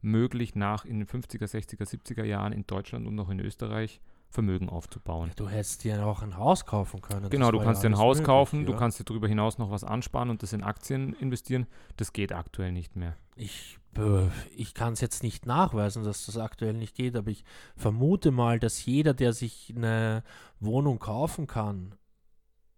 möglich 0.05 0.55
nach 0.55 0.85
in 0.85 0.99
den 0.99 1.07
50er, 1.07 1.45
60er, 1.45 1.83
70er 1.83 2.23
Jahren 2.23 2.53
in 2.53 2.65
Deutschland 2.65 3.07
und 3.07 3.15
noch 3.15 3.29
in 3.29 3.39
Österreich 3.39 3.99
Vermögen 4.29 4.69
aufzubauen. 4.69 5.31
Du 5.37 5.47
hättest 5.47 5.83
dir 5.85 6.05
auch 6.05 6.21
ein 6.21 6.37
Haus 6.37 6.65
kaufen 6.65 7.01
können. 7.01 7.29
Genau, 7.29 7.51
du 7.51 7.59
kannst 7.59 7.83
ja 7.83 7.89
dir 7.89 7.95
ein 7.95 7.99
Haus 7.99 8.17
möglich, 8.17 8.25
kaufen, 8.25 8.65
du 8.65 8.73
ja. 8.73 8.77
kannst 8.77 8.99
dir 8.99 9.05
darüber 9.05 9.27
hinaus 9.27 9.57
noch 9.57 9.71
was 9.71 9.83
ansparen 9.83 10.29
und 10.29 10.43
das 10.43 10.51
in 10.51 10.61
Aktien 10.61 11.13
investieren. 11.13 11.67
Das 11.95 12.11
geht 12.11 12.33
aktuell 12.33 12.73
nicht 12.73 12.97
mehr. 12.97 13.15
Ich, 13.37 13.79
äh, 13.97 14.27
ich 14.55 14.73
kann 14.73 14.93
es 14.93 15.01
jetzt 15.01 15.23
nicht 15.23 15.45
nachweisen, 15.45 16.03
dass 16.03 16.25
das 16.25 16.37
aktuell 16.37 16.73
nicht 16.73 16.95
geht, 16.95 17.15
aber 17.15 17.31
ich 17.31 17.45
vermute 17.77 18.31
mal, 18.31 18.59
dass 18.59 18.83
jeder, 18.85 19.13
der 19.13 19.31
sich 19.31 19.73
eine 19.75 20.23
Wohnung 20.59 20.99
kaufen 20.99 21.47
kann, 21.47 21.95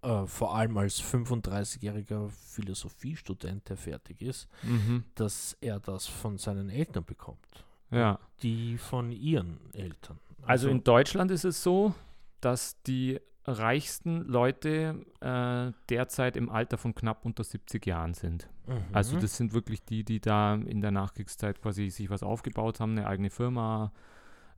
äh, 0.01 0.25
vor 0.25 0.55
allem 0.55 0.77
als 0.77 1.01
35-jähriger 1.01 2.29
Philosophiestudent, 2.29 3.67
der 3.69 3.77
fertig 3.77 4.21
ist, 4.21 4.47
Mhm. 4.63 5.03
dass 5.15 5.57
er 5.61 5.79
das 5.79 6.07
von 6.07 6.37
seinen 6.37 6.69
Eltern 6.69 7.03
bekommt. 7.05 7.65
Ja. 7.91 8.19
Die 8.43 8.77
von 8.77 9.11
ihren 9.11 9.59
Eltern. 9.73 10.19
Also 10.45 10.69
in 10.69 10.83
Deutschland 10.83 11.31
ist 11.31 11.45
es 11.45 11.63
so, 11.63 11.93
dass 12.41 12.81
die 12.83 13.19
reichsten 13.45 14.25
Leute 14.25 15.05
äh, 15.21 15.71
derzeit 15.89 16.35
im 16.35 16.49
Alter 16.49 16.77
von 16.77 16.93
knapp 16.93 17.25
unter 17.25 17.43
70 17.45 17.85
Jahren 17.85 18.13
sind. 18.13 18.49
mhm. 18.67 18.83
Also 18.91 19.17
das 19.19 19.37
sind 19.37 19.53
wirklich 19.53 19.83
die, 19.85 20.03
die 20.03 20.19
da 20.19 20.55
in 20.55 20.81
der 20.81 20.91
Nachkriegszeit 20.91 21.61
quasi 21.61 21.89
sich 21.89 22.09
was 22.09 22.23
aufgebaut 22.23 22.79
haben, 22.81 22.91
eine 22.91 23.07
eigene 23.07 23.29
Firma, 23.29 23.93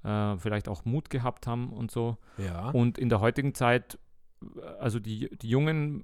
äh, 0.03 0.35
vielleicht 0.37 0.67
auch 0.67 0.85
Mut 0.85 1.09
gehabt 1.11 1.45
haben 1.45 1.71
und 1.71 1.91
so. 1.91 2.17
ja. 2.37 2.69
Und 2.71 2.97
in 2.97 3.09
der 3.09 3.19
heutigen 3.19 3.53
Zeit, 3.53 3.99
also 4.79 4.99
die, 4.99 5.29
die 5.37 5.49
Jungen 5.49 6.03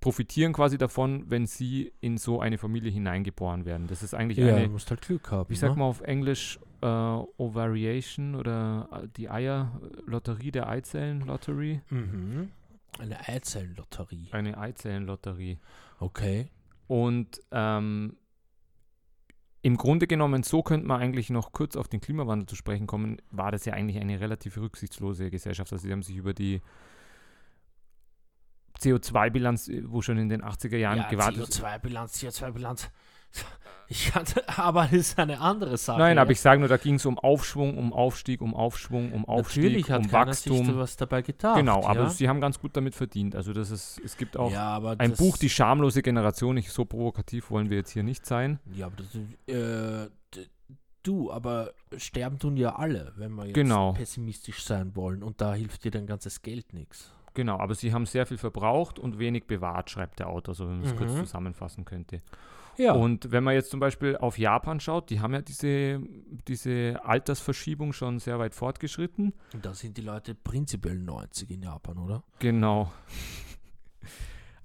profitieren 0.00 0.52
quasi 0.52 0.78
davon, 0.78 1.24
wenn 1.28 1.46
sie 1.46 1.92
in 2.00 2.16
so 2.16 2.40
eine 2.40 2.58
Familie 2.58 2.90
hineingeboren 2.90 3.66
werden. 3.66 3.86
Das 3.86 4.02
ist 4.02 4.14
eigentlich 4.14 4.38
ja, 4.38 4.56
eine, 4.56 4.66
du 4.66 4.72
musst 4.72 4.90
halt 4.90 5.02
Glück 5.02 5.30
haben. 5.30 5.50
wie 5.50 5.56
sagt 5.56 5.74
ne? 5.74 5.78
man 5.80 5.88
auf 5.88 6.00
Englisch, 6.00 6.58
äh, 6.80 6.86
Ovariation 6.86 8.34
oder 8.34 8.88
äh, 8.92 9.08
die 9.16 9.28
Eierlotterie 9.28 10.50
der 10.50 10.68
Eizellen-Lottery? 10.68 11.82
Mhm. 11.90 12.50
Eine 12.98 13.28
Eizellenlotterie. 13.28 14.28
Eine 14.32 14.58
Eizellenlotterie. 14.58 15.58
Okay. 16.00 16.48
Und 16.86 17.40
ähm, 17.52 18.16
im 19.62 19.76
Grunde 19.76 20.06
genommen, 20.06 20.42
so 20.42 20.62
könnte 20.62 20.86
man 20.86 21.00
eigentlich 21.00 21.30
noch 21.30 21.52
kurz 21.52 21.76
auf 21.76 21.88
den 21.88 22.00
Klimawandel 22.00 22.48
zu 22.48 22.56
sprechen 22.56 22.86
kommen, 22.86 23.20
war 23.30 23.52
das 23.52 23.64
ja 23.66 23.74
eigentlich 23.74 24.00
eine 24.00 24.18
relativ 24.18 24.56
rücksichtslose 24.56 25.30
Gesellschaft. 25.30 25.72
Also 25.72 25.86
sie 25.86 25.92
haben 25.92 26.02
sich 26.02 26.16
über 26.16 26.32
die 26.32 26.62
CO2-Bilanz, 28.80 29.70
wo 29.84 30.02
schon 30.02 30.18
in 30.18 30.28
den 30.28 30.42
80er 30.42 30.76
Jahren 30.76 30.98
ja, 30.98 31.08
gewartet 31.08 31.48
ist. 31.48 31.62
CO2-Bilanz, 31.62 32.22
CO2-Bilanz. 32.22 32.90
Ich 33.92 34.14
hatte, 34.14 34.48
aber 34.56 34.82
das 34.84 34.92
ist 34.92 35.18
eine 35.18 35.40
andere 35.40 35.76
Sache. 35.76 35.98
Nein, 35.98 36.16
aber 36.18 36.30
ich 36.30 36.40
sage 36.40 36.60
nur, 36.60 36.68
da 36.68 36.76
ging 36.76 36.94
es 36.94 37.06
um 37.06 37.18
Aufschwung, 37.18 37.76
um 37.76 37.92
Aufstieg, 37.92 38.40
um 38.40 38.54
Aufschwung, 38.54 39.10
um 39.12 39.24
Aufstieg, 39.24 39.64
Natürlich 39.64 39.90
hat 39.90 40.02
um 40.04 40.08
keiner 40.08 40.32
sich 40.32 40.52
Wachstum. 40.52 40.68
da 40.68 40.78
was 40.78 40.96
dabei 40.96 41.22
gedacht. 41.22 41.56
Genau, 41.56 41.82
aber 41.84 42.02
ja? 42.02 42.08
sie 42.08 42.28
haben 42.28 42.40
ganz 42.40 42.60
gut 42.60 42.76
damit 42.76 42.94
verdient. 42.94 43.34
Also 43.34 43.52
das 43.52 43.72
ist, 43.72 44.00
es 44.04 44.16
gibt 44.16 44.36
auch 44.36 44.52
ja, 44.52 44.80
ein 44.98 45.14
Buch, 45.14 45.36
Die 45.38 45.50
schamlose 45.50 46.02
Generation. 46.02 46.54
Nicht 46.54 46.70
so 46.70 46.84
provokativ 46.84 47.50
wollen 47.50 47.68
wir 47.68 47.78
jetzt 47.78 47.90
hier 47.90 48.04
nicht 48.04 48.26
sein. 48.26 48.60
Ja, 48.72 48.86
aber 48.86 48.94
das, 48.96 49.56
äh, 49.56 50.08
du, 51.02 51.32
aber 51.32 51.72
sterben 51.96 52.38
tun 52.38 52.56
ja 52.56 52.76
alle, 52.76 53.12
wenn 53.16 53.32
wir 53.32 53.46
jetzt 53.46 53.54
Genau. 53.54 53.94
pessimistisch 53.94 54.62
sein 54.62 54.94
wollen. 54.94 55.24
Und 55.24 55.40
da 55.40 55.52
hilft 55.54 55.82
dir 55.82 55.90
dein 55.90 56.06
ganzes 56.06 56.42
Geld 56.42 56.72
nichts. 56.74 57.12
Genau, 57.34 57.58
aber 57.58 57.74
sie 57.74 57.92
haben 57.92 58.06
sehr 58.06 58.26
viel 58.26 58.38
verbraucht 58.38 58.98
und 58.98 59.18
wenig 59.18 59.46
bewahrt, 59.46 59.90
schreibt 59.90 60.18
der 60.18 60.28
Autor, 60.28 60.54
so 60.54 60.66
wenn 60.68 60.80
man 60.80 60.86
es 60.86 60.96
kurz 60.96 61.12
Mhm. 61.12 61.18
zusammenfassen 61.18 61.84
könnte. 61.84 62.22
Ja. 62.76 62.92
Und 62.94 63.30
wenn 63.30 63.44
man 63.44 63.54
jetzt 63.54 63.70
zum 63.70 63.78
Beispiel 63.78 64.16
auf 64.16 64.38
Japan 64.38 64.80
schaut, 64.80 65.10
die 65.10 65.20
haben 65.20 65.34
ja 65.34 65.42
diese, 65.42 66.00
diese 66.48 66.98
Altersverschiebung 67.04 67.92
schon 67.92 68.18
sehr 68.20 68.38
weit 68.38 68.54
fortgeschritten. 68.54 69.34
Und 69.52 69.64
da 69.66 69.74
sind 69.74 69.96
die 69.98 70.02
Leute 70.02 70.34
prinzipiell 70.34 70.98
90 70.98 71.50
in 71.50 71.62
Japan, 71.62 71.98
oder? 71.98 72.22
Genau. 72.38 72.90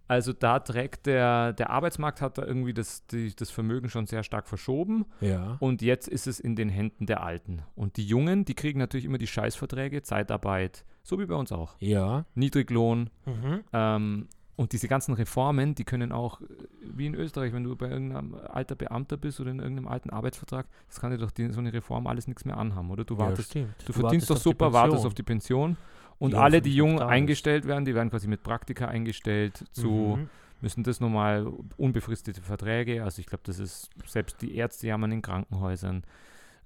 Also 0.07 0.33
da 0.33 0.59
trägt 0.59 1.07
der, 1.07 1.53
der 1.53 1.69
Arbeitsmarkt 1.71 2.21
hat 2.21 2.37
da 2.37 2.45
irgendwie 2.45 2.73
das, 2.73 3.05
die, 3.07 3.35
das 3.35 3.49
Vermögen 3.49 3.89
schon 3.89 4.05
sehr 4.05 4.23
stark 4.23 4.47
verschoben 4.47 5.05
Ja. 5.21 5.57
und 5.59 5.81
jetzt 5.81 6.07
ist 6.07 6.27
es 6.27 6.39
in 6.39 6.55
den 6.55 6.69
Händen 6.69 7.05
der 7.07 7.23
Alten. 7.23 7.63
Und 7.75 7.97
die 7.97 8.05
Jungen, 8.05 8.45
die 8.45 8.53
kriegen 8.53 8.77
natürlich 8.79 9.05
immer 9.05 9.17
die 9.17 9.27
Scheißverträge, 9.27 10.03
Zeitarbeit, 10.03 10.85
so 11.03 11.19
wie 11.19 11.25
bei 11.25 11.35
uns 11.35 11.51
auch. 11.51 11.75
Ja. 11.79 12.25
Niedriglohn, 12.35 13.09
Mhm. 13.25 13.61
ähm, 13.73 14.27
Und 14.57 14.71
diese 14.71 14.87
ganzen 14.87 15.13
Reformen, 15.15 15.75
die 15.75 15.83
können 15.83 16.13
auch, 16.13 16.39
äh, 16.39 16.45
wie 16.81 17.07
in 17.07 17.13
Österreich, 17.13 17.51
wenn 17.51 17.65
du 17.65 17.75
bei 17.75 17.89
irgendeinem 17.89 18.35
alter 18.35 18.75
Beamter 18.75 19.17
bist 19.17 19.41
oder 19.41 19.51
in 19.51 19.59
irgendeinem 19.59 19.89
alten 19.89 20.11
Arbeitsvertrag, 20.11 20.65
das 20.87 21.01
kann 21.01 21.11
dir 21.11 21.17
doch 21.17 21.31
die, 21.31 21.51
so 21.51 21.59
eine 21.59 21.73
Reform 21.73 22.07
alles 22.07 22.25
nichts 22.27 22.45
mehr 22.45 22.55
anhaben, 22.57 22.89
oder? 22.89 23.03
Du 23.03 23.17
wartest, 23.17 23.49
stimmt. 23.49 23.73
du 23.85 23.91
verdienst 23.91 24.29
doch 24.29 24.35
wartest 24.35 24.45
die 24.45 24.49
super, 24.51 24.71
wartest 24.71 25.05
auf 25.05 25.13
die 25.13 25.23
Pension. 25.23 25.75
Und 26.17 26.31
Die 26.31 26.37
alle, 26.37 26.61
die 26.61 26.73
jung 26.73 26.99
eingestellt 27.01 27.65
werden, 27.67 27.85
die 27.85 27.93
werden 27.93 28.09
quasi 28.09 28.27
mit 28.27 28.41
Praktika 28.43 28.87
eingestellt 28.87 29.65
zu, 29.71 30.17
Mhm. 30.17 30.29
müssen 30.61 30.83
das 30.83 30.99
nochmal 30.99 31.45
unbefristete 31.77 32.41
Verträge, 32.41 33.03
also 33.03 33.19
ich 33.19 33.25
glaube, 33.27 33.43
das 33.45 33.59
ist, 33.59 33.89
selbst 34.05 34.41
die 34.41 34.55
Ärzte 34.55 34.87
jammern 34.87 35.11
in 35.11 35.21
Krankenhäusern, 35.21 36.03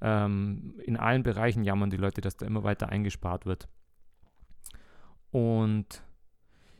ähm, 0.01 0.75
in 0.85 0.97
allen 0.97 1.23
Bereichen 1.23 1.63
jammern 1.63 1.89
die 1.89 1.97
Leute, 1.97 2.21
dass 2.21 2.37
da 2.37 2.45
immer 2.45 2.63
weiter 2.63 2.89
eingespart 2.89 3.45
wird. 3.45 3.67
Und 5.31 6.03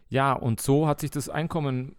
ja, 0.10 0.34
und 0.34 0.60
so 0.62 0.88
hat 0.88 1.00
sich 1.02 1.12
das 1.12 1.30
Einkommen 1.30 1.96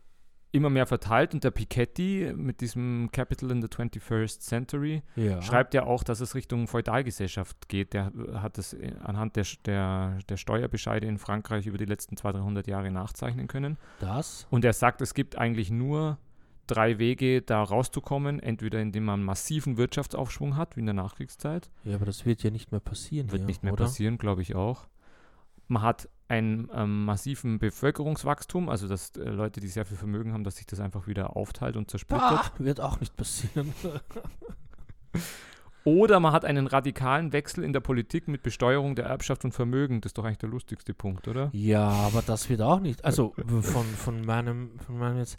immer 0.52 0.68
mehr 0.70 0.86
verteilt 0.86 1.32
und 1.34 1.44
der 1.44 1.50
Piketty 1.52 2.32
mit 2.36 2.60
diesem 2.60 3.08
Capital 3.12 3.50
in 3.52 3.62
the 3.62 3.68
21st 3.68 4.40
Century 4.40 5.02
Ja. 5.14 5.40
schreibt 5.42 5.74
ja 5.74 5.84
auch, 5.84 6.02
dass 6.02 6.20
es 6.20 6.34
Richtung 6.34 6.66
Feudalgesellschaft 6.66 7.68
geht. 7.68 7.92
Der 7.92 8.12
hat 8.34 8.58
es 8.58 8.76
anhand 9.04 9.36
der, 9.36 9.46
der, 9.64 10.18
der 10.28 10.36
Steuerbescheide 10.36 11.06
in 11.06 11.18
Frankreich 11.18 11.66
über 11.66 11.78
die 11.78 11.84
letzten 11.84 12.16
200, 12.16 12.42
300 12.42 12.66
Jahre 12.66 12.90
nachzeichnen 12.90 13.46
können. 13.46 13.78
das. 14.00 14.46
Und 14.50 14.64
er 14.64 14.72
sagt, 14.72 15.00
es 15.02 15.14
gibt 15.14 15.38
eigentlich 15.38 15.70
nur 15.70 16.18
drei 16.66 16.98
Wege, 16.98 17.42
da 17.42 17.62
rauszukommen. 17.62 18.40
Entweder 18.40 18.80
indem 18.80 19.04
man 19.04 19.22
massiven 19.22 19.76
Wirtschaftsaufschwung 19.76 20.56
hat, 20.56 20.76
wie 20.76 20.80
in 20.80 20.86
der 20.86 20.94
Nachkriegszeit. 20.94 21.70
Ja, 21.84 21.96
aber 21.96 22.06
das 22.06 22.26
wird 22.26 22.42
ja 22.42 22.50
nicht 22.50 22.70
mehr 22.72 22.80
passieren 22.80 23.30
Wird 23.30 23.40
hier, 23.42 23.46
nicht 23.46 23.62
mehr 23.62 23.72
oder? 23.72 23.84
passieren, 23.84 24.18
glaube 24.18 24.42
ich 24.42 24.54
auch. 24.54 24.88
Man 25.68 25.82
hat 25.82 26.08
einen 26.30 26.70
ähm, 26.72 27.04
massiven 27.04 27.58
Bevölkerungswachstum, 27.58 28.68
also 28.68 28.86
dass 28.86 29.16
äh, 29.16 29.28
Leute, 29.28 29.60
die 29.60 29.68
sehr 29.68 29.84
viel 29.84 29.96
Vermögen 29.96 30.32
haben, 30.32 30.44
dass 30.44 30.56
sich 30.56 30.66
das 30.66 30.78
einfach 30.78 31.08
wieder 31.08 31.36
aufteilt 31.36 31.76
und 31.76 31.90
zersplittert. 31.90 32.30
Ah, 32.30 32.52
wird 32.58 32.80
auch 32.80 33.00
nicht 33.00 33.16
passieren. 33.16 33.74
Oder 35.84 36.20
man 36.20 36.32
hat 36.32 36.44
einen 36.44 36.66
radikalen 36.66 37.32
Wechsel 37.32 37.64
in 37.64 37.72
der 37.72 37.80
Politik 37.80 38.28
mit 38.28 38.42
Besteuerung 38.42 38.94
der 38.94 39.06
Erbschaft 39.06 39.44
und 39.44 39.52
Vermögen. 39.52 40.02
Das 40.02 40.10
ist 40.10 40.18
doch 40.18 40.24
eigentlich 40.24 40.38
der 40.38 40.50
lustigste 40.50 40.92
Punkt, 40.92 41.26
oder? 41.26 41.48
ja, 41.52 41.88
aber 41.88 42.22
das 42.24 42.50
wird 42.50 42.60
auch 42.60 42.80
nicht. 42.80 43.02
Also 43.04 43.32
von, 43.62 43.84
von 43.84 44.24
meinem, 44.24 44.78
von 44.86 44.98
meinem 44.98 45.18
jetzt. 45.18 45.38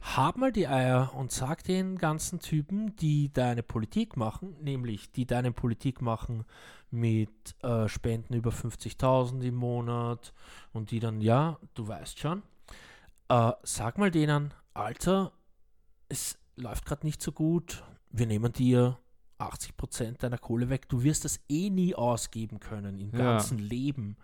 Hab 0.00 0.38
mal 0.38 0.50
die 0.50 0.66
Eier 0.66 1.12
und 1.14 1.30
sag 1.30 1.62
den 1.64 1.98
ganzen 1.98 2.40
Typen, 2.40 2.96
die 2.96 3.30
deine 3.32 3.62
Politik 3.62 4.16
machen, 4.16 4.56
nämlich 4.60 5.12
die 5.12 5.26
deine 5.26 5.52
Politik 5.52 6.00
machen 6.00 6.46
mit 6.92 7.30
äh, 7.62 7.88
Spenden 7.88 8.34
über 8.34 8.50
50.000 8.50 9.42
im 9.42 9.54
Monat 9.54 10.32
und 10.72 10.90
die 10.90 11.00
dann, 11.00 11.20
ja, 11.20 11.58
du 11.74 11.88
weißt 11.88 12.18
schon, 12.18 12.42
äh, 13.28 13.52
sag 13.62 13.98
mal 13.98 14.10
denen, 14.10 14.52
Alter, 14.74 15.32
es 16.08 16.38
läuft 16.56 16.84
gerade 16.84 17.06
nicht 17.06 17.22
so 17.22 17.32
gut, 17.32 17.82
wir 18.10 18.26
nehmen 18.26 18.52
dir 18.52 18.98
80% 19.38 20.18
deiner 20.18 20.38
Kohle 20.38 20.68
weg, 20.68 20.88
du 20.88 21.02
wirst 21.02 21.24
das 21.24 21.40
eh 21.48 21.70
nie 21.70 21.94
ausgeben 21.94 22.60
können 22.60 22.98
im 22.98 23.10
Ja. 23.12 23.18
ganzen 23.18 23.58
Leben. 23.58 24.16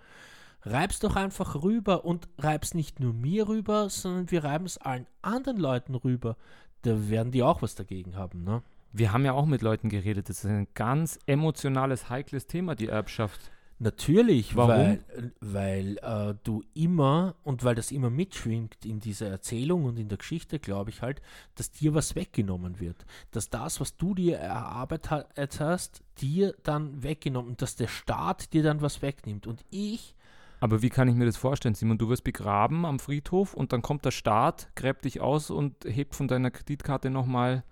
Reib's 0.63 1.01
doch 1.01 1.17
einfach 1.17 1.63
rüber 1.63 2.05
und 2.05 2.29
reib's 2.37 2.75
nicht 2.75 3.01
nur 3.01 3.15
mir 3.15 3.49
rüber, 3.49 3.89
sondern 3.91 4.31
wir 4.31 4.45
reiben 4.45 4.67
es 4.67 4.77
allen 4.79 5.07
anderen 5.23 5.57
Leuten 5.57 5.95
rüber. 5.95 6.37
Da 6.83 7.09
werden 7.09 7.33
die 7.33 7.43
auch 7.43 7.63
was 7.63 7.75
dagegen 7.75 8.17
haben, 8.17 8.45
ne? 8.45 8.63
Wir 8.99 9.13
haben 9.13 9.25
ja 9.25 9.33
auch 9.33 9.47
mit 9.47 9.63
Leuten 9.63 9.89
geredet. 9.89 10.29
Das 10.29 10.45
ist 10.45 10.51
ein 10.51 10.67
ganz 10.75 11.19
emotionales, 11.27 12.11
heikles 12.11 12.47
Thema, 12.47 12.75
die 12.75 12.89
Erbschaft. 12.89 13.53
Natürlich, 13.81 14.57
Warum? 14.57 14.71
weil, 14.71 15.05
weil 15.41 15.99
äh, 15.99 16.35
du 16.43 16.65
immer 16.75 17.37
und 17.45 17.63
weil 17.63 17.77
das 17.77 17.93
immer 17.93 18.11
mitschwingt 18.11 18.85
in 18.85 18.99
dieser 18.99 19.29
Erzählung 19.29 19.85
und 19.85 20.01
in 20.01 20.09
der 20.09 20.19
Geschichte, 20.19 20.59
glaube 20.59 20.91
ich 20.91 21.01
halt, 21.01 21.23
dass 21.55 21.71
dir 21.71 21.95
was 21.95 22.17
weggenommen 22.17 22.81
wird. 22.81 23.07
Dass 23.31 23.51
das, 23.51 23.81
was 23.81 23.97
du 23.97 24.17
dir 24.17 24.39
erarbeitet 24.39 25.61
hast, 25.61 26.03
dir 26.21 26.57
dann 26.65 27.05
weggenommen, 27.05 27.57
dass 27.57 27.77
der 27.77 27.87
Staat 27.87 28.53
dir 28.53 28.65
dann 28.65 28.83
was 28.83 29.01
wegnimmt. 29.01 29.47
Und 29.47 29.65
ich, 29.71 30.17
Aber 30.59 30.83
wie 30.83 30.91
kann 30.91 31.07
ich 31.07 31.15
mir 31.15 31.27
das 31.27 31.37
vorstellen, 31.37 31.77
Simon? 31.77 31.99
Du 31.99 32.09
wirst 32.09 32.25
begraben 32.25 32.85
am 32.85 32.99
Friedhof 32.99 33.55
und 33.55 33.73
dann 33.73 33.83
kommt 33.83 34.05
der 34.05 34.11
Staat, 34.11 34.75
gräbt 34.75 35.05
dich 35.05 35.21
aus 35.21 35.53
und 35.53 35.85
hebt 35.85 36.17
von 36.17 36.27
deiner 36.27 36.51
Kreditkarte 36.51 37.11
nochmal 37.11 37.63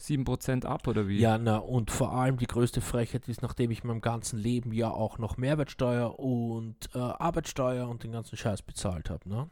7% 0.00 0.64
ab, 0.64 0.86
oder 0.88 1.08
wie? 1.08 1.18
ja, 1.18 1.38
na, 1.38 1.58
und 1.58 1.90
vor 1.90 2.12
allem 2.12 2.36
die 2.36 2.46
größte 2.46 2.80
Frechheit 2.80 3.28
ist, 3.28 3.42
nachdem 3.42 3.70
ich 3.70 3.82
in 3.82 3.88
meinem 3.88 4.00
ganzen 4.00 4.38
Leben 4.38 4.72
ja 4.72 4.90
auch 4.90 5.18
noch 5.18 5.36
Mehrwertsteuer 5.36 6.18
und 6.18 6.76
äh, 6.94 6.98
Arbeitssteuer 6.98 7.88
und 7.88 8.02
den 8.04 8.12
ganzen 8.12 8.36
Scheiß 8.36 8.62
bezahlt 8.62 9.10
habe, 9.10 9.28
ne? 9.28 9.48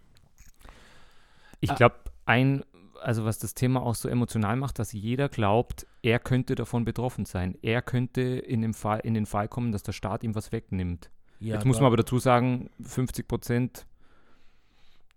Ich 1.60 1.72
glaube, 1.76 1.94
ein, 2.26 2.64
also 3.00 3.24
was 3.24 3.38
das 3.38 3.54
Thema 3.54 3.82
auch 3.82 3.94
so 3.94 4.08
emotional 4.08 4.56
macht, 4.56 4.80
dass 4.80 4.92
jeder 4.92 5.28
glaubt, 5.28 5.86
er 6.02 6.18
könnte 6.18 6.56
davon 6.56 6.84
betroffen 6.84 7.24
sein. 7.24 7.56
Er 7.62 7.82
könnte 7.82 8.20
in, 8.20 8.62
dem 8.62 8.74
Fall, 8.74 8.98
in 9.04 9.14
den 9.14 9.26
Fall 9.26 9.46
kommen, 9.46 9.70
dass 9.70 9.84
der 9.84 9.92
Staat 9.92 10.24
ihm 10.24 10.34
was 10.34 10.50
wegnimmt. 10.50 11.10
Ja, 11.38 11.54
Jetzt 11.54 11.64
muss 11.64 11.78
man 11.78 11.86
aber 11.86 11.98
dazu 11.98 12.18
sagen, 12.18 12.68
50 12.82 13.28
Prozent, 13.28 13.86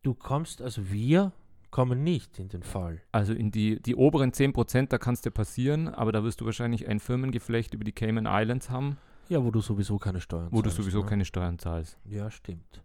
Du 0.06 0.14
kommst, 0.14 0.62
also 0.62 0.92
wir 0.92 1.32
kommen 1.76 2.06
nicht 2.06 2.40
in 2.40 2.48
den 2.48 2.64
Fall. 2.64 3.02
also 3.12 3.34
in 3.34 3.52
die, 3.52 3.82
die 3.82 3.96
oberen 3.98 4.32
10 4.32 4.54
Prozent, 4.54 4.94
da 4.94 4.98
kann 4.98 5.14
es 5.14 5.20
dir 5.20 5.32
passieren, 5.32 5.90
aber 5.90 6.14
da 6.14 6.24
wirst 6.24 6.40
du 6.40 6.46
wahrscheinlich 6.46 6.88
ein 6.88 7.02
Firmengeflecht 7.02 7.74
über 7.74 7.84
die 7.84 7.92
Cayman 7.92 8.26
Islands 8.26 8.70
haben, 8.70 8.96
Ja, 9.28 9.44
wo 9.44 9.52
du 9.52 9.60
sowieso 9.60 9.98
keine 9.98 10.22
Steuern 10.22 10.48
wo 10.52 10.62
du 10.62 10.70
zahlst, 10.70 10.78
sowieso 10.78 11.02
ne? 11.04 11.06
keine 11.10 11.26
Steuern 11.26 11.60
zahlst. 11.60 11.98
Ja, 12.06 12.32
stimmt. 12.32 12.82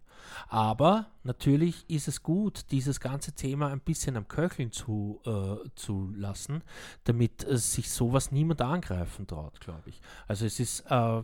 Aber 0.49 1.07
natürlich 1.23 1.89
ist 1.89 2.09
es 2.09 2.21
gut, 2.21 2.65
dieses 2.71 2.99
ganze 2.99 3.31
Thema 3.31 3.69
ein 3.69 3.79
bisschen 3.79 4.17
am 4.17 4.27
Köcheln 4.27 4.73
zu, 4.73 5.21
äh, 5.25 5.69
zu 5.75 6.11
lassen, 6.13 6.61
damit 7.05 7.47
äh, 7.47 7.57
sich 7.57 7.89
sowas 7.89 8.33
niemand 8.33 8.61
angreifen 8.61 9.25
traut, 9.25 9.61
glaube 9.61 9.83
ich. 9.85 10.01
Also 10.27 10.45
es 10.45 10.59
ist 10.59 10.81
äh, 10.89 11.23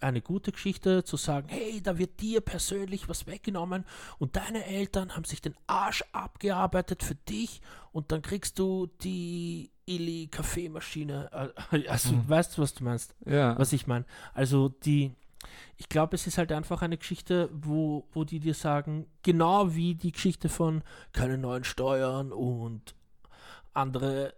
eine 0.00 0.20
gute 0.22 0.52
Geschichte 0.52 1.04
zu 1.04 1.16
sagen, 1.16 1.48
hey, 1.48 1.80
da 1.82 1.98
wird 1.98 2.20
dir 2.20 2.40
persönlich 2.40 3.08
was 3.08 3.26
weggenommen 3.26 3.84
und 4.18 4.36
deine 4.36 4.64
Eltern 4.64 5.14
haben 5.14 5.24
sich 5.24 5.40
den 5.40 5.54
Arsch 5.66 6.04
abgearbeitet 6.12 7.02
für 7.02 7.14
dich 7.16 7.60
und 7.92 8.12
dann 8.12 8.22
kriegst 8.22 8.58
du 8.58 8.86
die 9.02 9.70
Illy 9.86 10.28
Kaffeemaschine. 10.30 11.52
Äh, 11.72 11.88
also 11.88 12.12
Mhm. 12.14 12.28
weißt 12.28 12.56
du, 12.56 12.62
was 12.62 12.74
du 12.74 12.84
meinst? 12.84 13.14
Ja, 13.26 13.58
was 13.58 13.72
ich 13.72 13.86
meine. 13.86 14.04
Also 14.34 14.68
die, 14.68 15.12
ich 15.76 15.88
glaube, 15.88 16.14
es 16.16 16.26
ist 16.26 16.38
halt 16.38 16.52
einfach 16.52 16.82
eine 16.82 16.98
Geschichte, 16.98 17.48
wo, 17.52 18.06
wo 18.12 18.24
die 18.24 18.40
dir 18.40 18.54
sagen, 18.54 19.06
genau 19.22 19.74
wie 19.74 19.94
die 19.94 20.12
Geschichte 20.12 20.48
von 20.48 20.82
keine 21.12 21.38
neuen 21.38 21.64
Steuern 21.64 22.32
und 22.32 22.94
andere, 23.74 24.34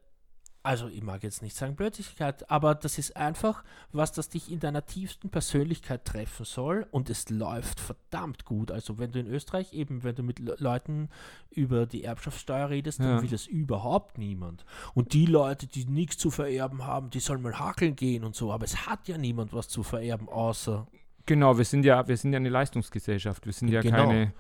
also 0.63 0.89
ich 0.89 1.03
mag 1.03 1.23
jetzt 1.23 1.43
nicht 1.43 1.57
sagen 1.57 1.75
Blödsigkeit, 1.75 2.51
aber 2.51 2.75
das 2.75 2.99
ist 2.99 3.17
einfach 3.17 3.65
was, 3.93 4.13
das 4.13 4.29
dich 4.29 4.51
in 4.53 4.61
deiner 4.61 4.85
tiefsten 4.85 5.31
Persönlichkeit 5.31 6.05
treffen 6.05 6.45
soll 6.45 6.87
und 6.91 7.09
es 7.09 7.31
läuft 7.31 7.81
verdammt 7.81 8.45
gut. 8.45 8.71
Also 8.71 8.99
wenn 8.99 9.11
du 9.13 9.21
in 9.21 9.27
Österreich 9.27 9.73
eben, 9.73 10.03
wenn 10.05 10.15
du 10.15 10.23
mit 10.23 10.39
Le 10.39 10.57
Leuten 10.59 11.09
über 11.51 11.87
die 11.87 12.05
Erbschaftssteuer 12.05 12.69
redest, 12.69 12.99
Ja. 12.99 13.07
dann 13.15 13.23
will 13.23 13.31
das 13.31 13.47
überhaupt 13.47 14.19
niemand. 14.19 14.65
Und 14.95 15.15
die 15.15 15.27
Leute, 15.27 15.67
die 15.67 15.87
nichts 15.87 16.19
zu 16.19 16.31
vererben 16.31 16.85
haben, 16.85 17.09
die 17.11 17.21
sollen 17.21 17.41
mal 17.43 17.59
hakeln 17.59 17.97
gehen 17.97 18.23
und 18.25 18.35
so, 18.37 18.53
aber 18.53 18.65
es 18.65 18.87
hat 18.87 19.09
ja 19.09 19.17
niemand 19.17 19.53
was 19.55 19.69
zu 19.69 19.83
vererben, 19.83 20.29
außer 20.29 20.87
genau, 21.27 21.57
wir 21.57 21.65
sind 21.65 21.85
ja, 21.85 22.07
wir 22.07 22.17
sind 22.17 22.33
ja 22.33 22.37
eine 22.39 22.49
Leistungsgesellschaft. 22.51 23.47
Wir 23.47 23.53
sind 23.53 23.69
ja 23.69 23.81
Genau. 23.81 23.97
keine. 24.09 24.33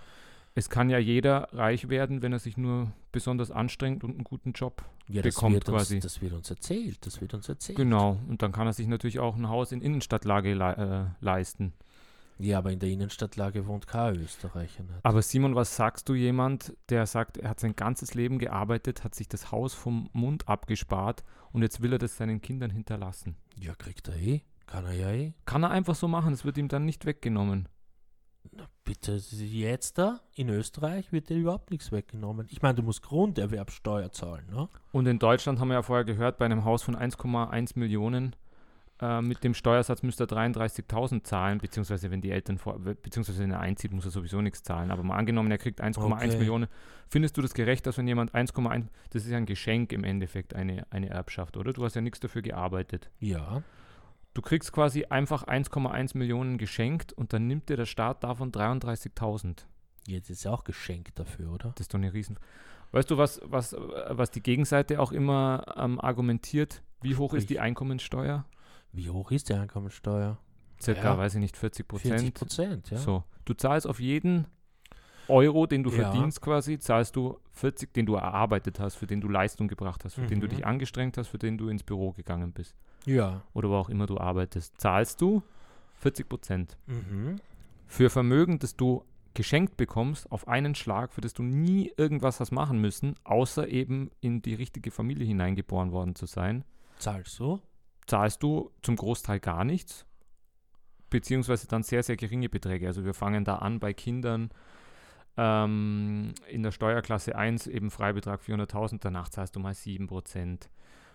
Es 0.61 0.69
kann 0.69 0.91
ja 0.91 0.99
jeder 0.99 1.49
reich 1.55 1.89
werden, 1.89 2.21
wenn 2.21 2.35
er 2.35 2.39
sich 2.39 2.59
nur 2.59 2.93
besonders 3.13 3.51
anstrengt 3.51 4.05
und 4.05 4.11
einen 4.11 4.25
guten 4.25 4.53
Job 4.53 4.85
ja, 5.09 5.23
bekommt 5.23 5.55
wird 5.55 5.67
uns, 5.71 5.79
quasi. 5.79 6.01
Das 6.01 6.21
wird 6.21 6.35
uns 6.35 6.51
erzählt, 6.51 7.07
das 7.07 7.23
wird 7.23 7.33
uns 7.33 7.49
erzählt. 7.49 7.79
Genau, 7.79 8.19
und 8.29 8.43
dann 8.43 8.53
kann 8.53 8.67
er 8.67 8.75
sich 8.75 8.87
natürlich 8.87 9.21
auch 9.21 9.37
ein 9.37 9.49
Haus 9.49 9.73
in 9.73 9.81
Innenstadtlage 9.81 10.53
le 10.53 11.15
äh, 11.19 11.25
leisten. 11.25 11.73
Ja, 12.39 12.59
aber 12.59 12.73
in 12.73 12.79
der 12.79 12.91
Innenstadtlage 12.91 13.67
wohnt 13.67 13.87
kein 13.87 14.17
Österreicher 14.17 14.83
nicht. 14.83 15.03
Aber 15.03 15.23
Simon, 15.23 15.55
was 15.55 15.77
sagst 15.77 16.07
du 16.11 16.15
jemand, 16.15 16.75
der 16.91 17.07
sagt, 17.07 17.39
er 17.39 17.49
hat 17.49 17.61
sein 17.61 17.75
ganzes 17.75 18.13
Leben 18.13 18.39
gearbeitet, 18.39 19.03
hat 19.03 19.15
sich 19.15 19.29
das 19.29 19.51
Haus 19.51 19.73
vom 19.73 20.11
Mund 20.13 20.47
abgespart 20.47 21.25
und 21.53 21.63
jetzt 21.63 21.81
will 21.81 21.95
er 21.95 21.99
das 21.99 22.19
seinen 22.19 22.43
Kindern 22.43 22.69
hinterlassen? 22.69 23.35
Ja, 23.57 23.75
kriegt 23.75 24.09
er 24.09 24.17
eh. 24.17 24.43
Kann 24.67 24.85
er 24.85 24.93
ja 24.93 25.11
eh. 25.11 25.33
Kann 25.47 25.63
er 25.63 25.71
einfach 25.71 25.95
so 25.95 26.07
machen, 26.07 26.35
es 26.35 26.45
wird 26.45 26.59
ihm 26.59 26.69
dann 26.69 26.85
nicht 26.85 27.07
weggenommen. 27.07 27.67
Na, 28.53 28.69
bitte, 28.85 29.17
jetzt 29.17 29.99
da 29.99 30.21
in 30.35 30.49
Österreich 30.49 31.13
wird 31.13 31.29
dir 31.29 31.37
überhaupt 31.37 31.71
nichts 31.71 31.93
weggenommen. 31.93 32.47
Ich 32.51 32.63
meine, 32.63 32.75
du 32.75 32.83
musst 32.83 33.03
Grunderwerbsteuer 33.03 34.11
zahlen, 34.13 34.47
ne? 34.51 34.69
Und 34.93 35.07
in 35.07 35.19
Deutschland 35.19 35.61
haben 35.61 35.69
wir 35.69 35.75
ja 35.75 35.83
vorher 35.83 36.05
gehört, 36.05 36.39
bei 36.39 36.47
einem 36.47 36.65
Haus 36.65 36.83
von 36.83 36.97
1,1 36.97 37.79
Millionen 37.79 38.35
äh, 39.01 39.23
mit 39.23 39.43
dem 39.45 39.55
Steuersatz 39.55 40.03
müsste 40.03 40.25
er 40.25 40.29
33.000 40.29 41.25
zahlen, 41.25 41.59
beziehungsweise 41.59 42.11
wenn 42.11 42.21
die 42.21 42.31
Eltern 42.31 42.59
vor, 42.59 42.79
beziehungsweise 42.79 43.43
wenn 43.43 43.51
er 43.51 43.61
einzieht, 43.61 43.93
muss 43.93 44.05
er 44.05 44.11
sowieso 44.11 44.43
nichts 44.43 44.63
zahlen. 44.63 44.91
Aber 44.91 45.03
mal 45.03 45.17
angenommen, 45.17 45.51
er 45.51 45.59
kriegt 45.59 45.83
1,1 45.83 46.13
Okay. 46.13 46.37
Millionen. 46.37 46.67
Findest 47.09 47.37
du 47.37 47.43
das 47.43 47.55
gerecht, 47.55 47.87
dass 47.87 47.97
wenn 47.99 48.07
jemand 48.07 48.35
1,1, 48.35 48.89
das 49.11 49.25
ist 49.25 49.31
ja 49.31 49.39
ein 49.39 49.47
Geschenk 49.47 49.93
im 49.93 50.05
Endeffekt, 50.05 50.55
eine, 50.55 50.87
eine 50.91 51.09
Erbschaft, 51.09 51.57
oder? 51.57 51.73
Du 51.73 51.85
hast 51.85 51.95
ja 51.95 52.03
nichts 52.03 52.21
dafür 52.21 52.43
gearbeitet. 52.43 53.11
Ja. 53.21 53.63
Du 54.35 54.43
kriegst 54.43 54.73
quasi 54.73 55.05
einfach 55.07 55.45
1,1 55.45 56.17
Millionen 56.17 56.57
geschenkt 56.57 57.13
und 57.13 57.33
dann 57.33 57.47
nimmt 57.47 57.69
dir 57.69 57.77
der 57.77 57.87
Staat 57.87 58.23
davon 58.23 58.53
33.000. 58.53 59.67
Jetzt 60.07 60.31
ist 60.31 60.45
ja 60.45 60.53
auch 60.53 60.65
geschenkt 60.65 61.19
dafür, 61.19 61.53
oder? 61.53 61.71
Das 61.75 61.83
ist 61.83 61.95
doch 61.95 61.99
eine 61.99 62.13
Riesen. 62.13 62.39
Weißt 62.93 63.11
du, 63.11 63.19
was, 63.19 63.41
was, 63.45 63.75
was 64.09 64.31
die 64.31 64.43
Gegenseite 64.43 65.01
auch 65.01 65.13
immer 65.13 65.65
ähm, 65.77 66.01
argumentiert? 66.01 66.83
Wie 67.03 67.17
hoch 67.17 67.35
ist 67.35 67.51
die 67.51 67.55
Sprich. 67.55 67.61
Einkommensteuer? 67.61 68.45
Wie 68.93 69.11
hoch 69.11 69.31
ist 69.31 69.49
die 69.49 69.55
Einkommensteuer? 69.55 70.39
Circa, 70.81 71.03
Ja. 71.13 71.19
weiß 71.19 71.35
ich 71.35 71.41
nicht, 71.41 71.57
40% 71.57 71.61
40 71.61 71.85
Prozent. 71.89 72.35
Prozent, 72.35 72.91
ja. 72.91 72.97
So, 72.99 73.25
du 73.45 73.55
zahlst 73.55 73.87
auf 73.87 74.01
jeden 74.01 74.47
Euro, 75.29 75.67
den 75.67 75.83
du 75.85 75.91
Ja. 75.91 75.97
verdienst 76.11 76.41
quasi, 76.41 76.79
zahlst 76.79 77.15
du 77.15 77.39
40, 77.53 77.93
den 77.93 78.07
du 78.07 78.15
erarbeitet 78.15 78.81
hast, 78.81 78.97
für 78.97 79.07
den 79.07 79.21
du 79.21 79.29
Leistung 79.29 79.69
gebracht 79.69 80.05
hast, 80.05 80.15
für 80.15 80.27
den 80.27 80.41
du 80.41 80.47
Mhm. 80.47 80.51
dich 80.51 80.67
angestrengt 80.67 81.17
hast, 81.19 81.29
für 81.29 81.39
den 81.39 81.59
du 81.59 81.69
ins 81.69 81.83
Büro 81.83 82.13
gegangen 82.13 82.53
bist 82.53 82.75
Ja. 83.07 83.43
oder 83.55 83.69
wo 83.71 83.75
auch 83.77 83.89
immer 83.89 84.07
du 84.07 84.19
arbeitest, 84.19 84.81
zahlst 84.81 85.21
du 85.21 85.43
40 85.95 86.29
Prozent. 86.29 86.77
Mhm. 86.87 87.37
Für 87.87 88.11
Vermögen, 88.11 88.59
das 88.59 88.77
du 88.77 89.05
geschenkt 89.35 89.77
bekommst, 89.77 90.31
auf 90.33 90.49
einen 90.49 90.75
Schlag, 90.75 91.13
für 91.13 91.21
das 91.21 91.35
du 91.35 91.43
nie 91.43 91.93
irgendwas 91.97 92.41
hast 92.41 92.51
machen 92.53 92.81
müssen, 92.81 93.15
außer 93.25 93.69
eben 93.69 94.11
in 94.21 94.43
die 94.43 94.55
richtige 94.55 94.91
Familie 94.91 95.27
hineingeboren 95.27 95.93
worden 95.93 96.15
zu 96.15 96.27
sein, 96.27 96.65
Zahlst 96.99 97.39
du? 97.39 97.61
zahlst 98.07 98.43
du 98.43 98.71
zum 98.83 98.97
Großteil 98.97 99.39
gar 99.41 99.65
nichts, 99.65 100.05
beziehungsweise 101.11 101.67
dann 101.69 101.83
sehr, 101.83 102.03
sehr 102.03 102.17
geringe 102.17 102.49
Beträge. 102.49 102.87
Also 102.87 103.05
wir 103.05 103.15
fangen 103.15 103.45
da 103.45 103.57
an 103.57 103.79
bei 103.81 103.93
Kindern 103.93 104.51
ähm, 105.37 106.35
in 106.49 106.63
der 106.63 106.73
Steuerklasse 106.73 107.37
1 107.37 107.67
eben 107.69 107.91
Freibetrag 107.91 108.41
400.000, 108.43 108.99
danach 109.01 109.29
zahlst 109.29 109.55
du 109.57 109.61
mal 109.61 109.73
7%. 109.73 110.69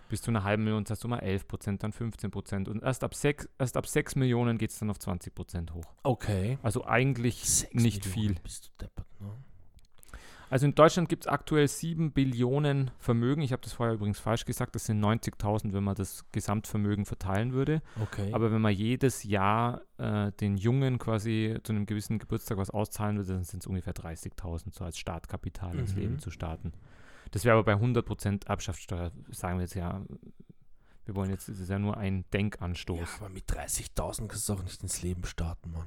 Bis 0.08 0.22
zu 0.22 0.30
einer 0.30 0.44
halben 0.44 0.64
Million 0.64 0.86
zahlst 0.86 1.02
du 1.04 1.08
mal 1.08 1.20
11%, 1.20 1.78
dann 1.78 1.92
15%. 1.92 2.68
Und 2.68 2.82
erst 2.82 3.02
ab 3.04 3.14
6, 3.14 3.48
erst 3.58 3.76
ab 3.76 3.86
6 3.86 4.16
Millionen 4.16 4.58
geht 4.58 4.70
es 4.70 4.78
dann 4.78 4.90
auf 4.90 4.98
20% 4.98 5.72
hoch. 5.72 5.84
Okay. 6.04 6.58
Also 6.62 6.84
eigentlich 6.86 7.66
nicht 7.72 8.04
Millionen 8.04 8.12
viel. 8.34 8.34
Bist 8.42 8.66
du 8.66 8.84
deppert, 8.84 9.06
ne? 9.20 9.30
Also 10.48 10.64
in 10.66 10.76
Deutschland 10.76 11.08
gibt 11.08 11.24
es 11.24 11.26
aktuell 11.26 11.66
7 11.66 12.12
Billionen 12.12 12.92
Vermögen. 13.00 13.42
Ich 13.42 13.50
habe 13.50 13.62
das 13.62 13.72
vorher 13.72 13.96
übrigens 13.96 14.20
falsch 14.20 14.44
gesagt. 14.44 14.76
Das 14.76 14.84
sind 14.84 15.04
90.000, 15.04 15.72
wenn 15.72 15.82
man 15.82 15.96
das 15.96 16.24
Gesamtvermögen 16.30 17.04
verteilen 17.04 17.52
würde. 17.52 17.82
Okay. 18.00 18.32
Aber 18.32 18.52
wenn 18.52 18.60
man 18.60 18.72
jedes 18.72 19.24
Jahr 19.24 19.80
äh, 19.98 20.30
den 20.40 20.56
Jungen 20.56 21.00
quasi 21.00 21.58
zu 21.64 21.72
einem 21.72 21.84
gewissen 21.84 22.20
Geburtstag 22.20 22.58
was 22.58 22.70
auszahlen 22.70 23.16
würde, 23.16 23.32
dann 23.32 23.42
sind 23.42 23.64
es 23.64 23.66
ungefähr 23.66 23.92
30.000, 23.92 24.72
so 24.72 24.84
als 24.84 24.98
Startkapital 24.98 25.76
ins 25.80 25.94
Mhm. 25.94 26.00
Leben 26.00 26.18
zu 26.20 26.30
starten. 26.30 26.72
Das 27.30 27.44
wäre 27.44 27.56
aber 27.56 27.64
bei 27.64 27.74
100% 27.74 28.46
Erbschaftssteuer, 28.46 29.12
sagen 29.30 29.58
wir 29.58 29.62
jetzt 29.62 29.74
ja, 29.74 30.02
wir 31.04 31.14
wollen 31.14 31.30
jetzt, 31.30 31.48
das 31.48 31.60
ist 31.60 31.68
ja 31.68 31.78
nur 31.78 31.96
ein 31.96 32.24
Denkanstoß. 32.32 32.98
ja, 32.98 33.06
aber 33.20 33.28
mit 33.28 33.48
30.000 33.50 34.26
kannst 34.28 34.48
du 34.48 34.52
auch 34.54 34.62
nicht 34.62 34.82
ins 34.82 35.02
Leben 35.02 35.24
starten, 35.24 35.72
Mann. 35.72 35.86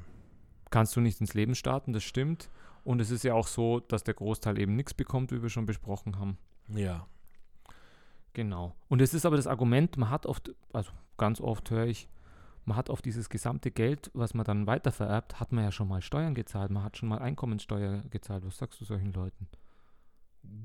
Kannst 0.70 0.96
du 0.96 1.02
nicht 1.02 1.20
ins 1.20 1.34
Leben 1.34 1.56
starten, 1.56 1.94
das 1.94 2.04
stimmt. 2.04 2.50
Und 2.84 3.02
es 3.02 3.12
ist 3.12 3.24
ja 3.24 3.34
auch 3.34 3.48
so, 3.48 3.80
dass 3.82 4.04
der 4.04 4.14
Großteil 4.14 4.58
eben 4.60 4.76
nichts 4.76 4.94
bekommt, 4.94 5.32
wie 5.32 5.42
wir 5.42 5.50
schon 5.50 5.66
besprochen 5.66 6.20
haben. 6.20 6.38
Ja. 6.70 7.08
Genau. 8.34 8.76
Und 8.88 9.02
es 9.02 9.14
ist 9.14 9.26
aber 9.26 9.36
das 9.36 9.48
Argument, 9.48 9.98
man 9.98 10.10
hat 10.10 10.26
oft, 10.26 10.54
also 10.72 10.92
ganz 11.18 11.42
oft 11.42 11.70
höre 11.72 11.88
ich, 11.88 12.08
man 12.66 12.78
hat 12.78 12.90
auf 12.90 13.02
dieses 13.02 13.30
gesamte 13.30 13.72
Geld, 13.72 14.12
was 14.14 14.34
man 14.34 14.46
dann 14.46 14.68
weitervererbt, 14.68 15.40
hat 15.40 15.52
man 15.52 15.64
ja 15.64 15.72
schon 15.72 15.88
mal 15.88 16.02
Steuern 16.02 16.36
gezahlt, 16.36 16.72
man 16.72 16.84
hat 16.84 16.98
schon 16.98 17.10
mal 17.10 17.20
Einkommensteuer 17.20 18.04
gezahlt. 18.10 18.46
Was 18.46 18.58
sagst 18.58 18.80
du 18.80 18.86
solchen 18.86 19.12
Leuten? 19.12 19.48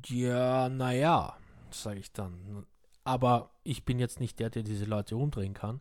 Ja, 0.07 0.69
naja, 0.69 1.37
sage 1.71 2.01
ich 2.01 2.13
dann. 2.13 2.67
Aber 3.05 3.51
ich 3.65 3.85
bin 3.85 3.99
jetzt 3.99 4.19
nicht 4.19 4.39
der, 4.39 4.49
der 4.49 4.63
diese 4.63 4.87
Leute 4.87 5.17
umdrehen 5.17 5.53
kann 5.53 5.81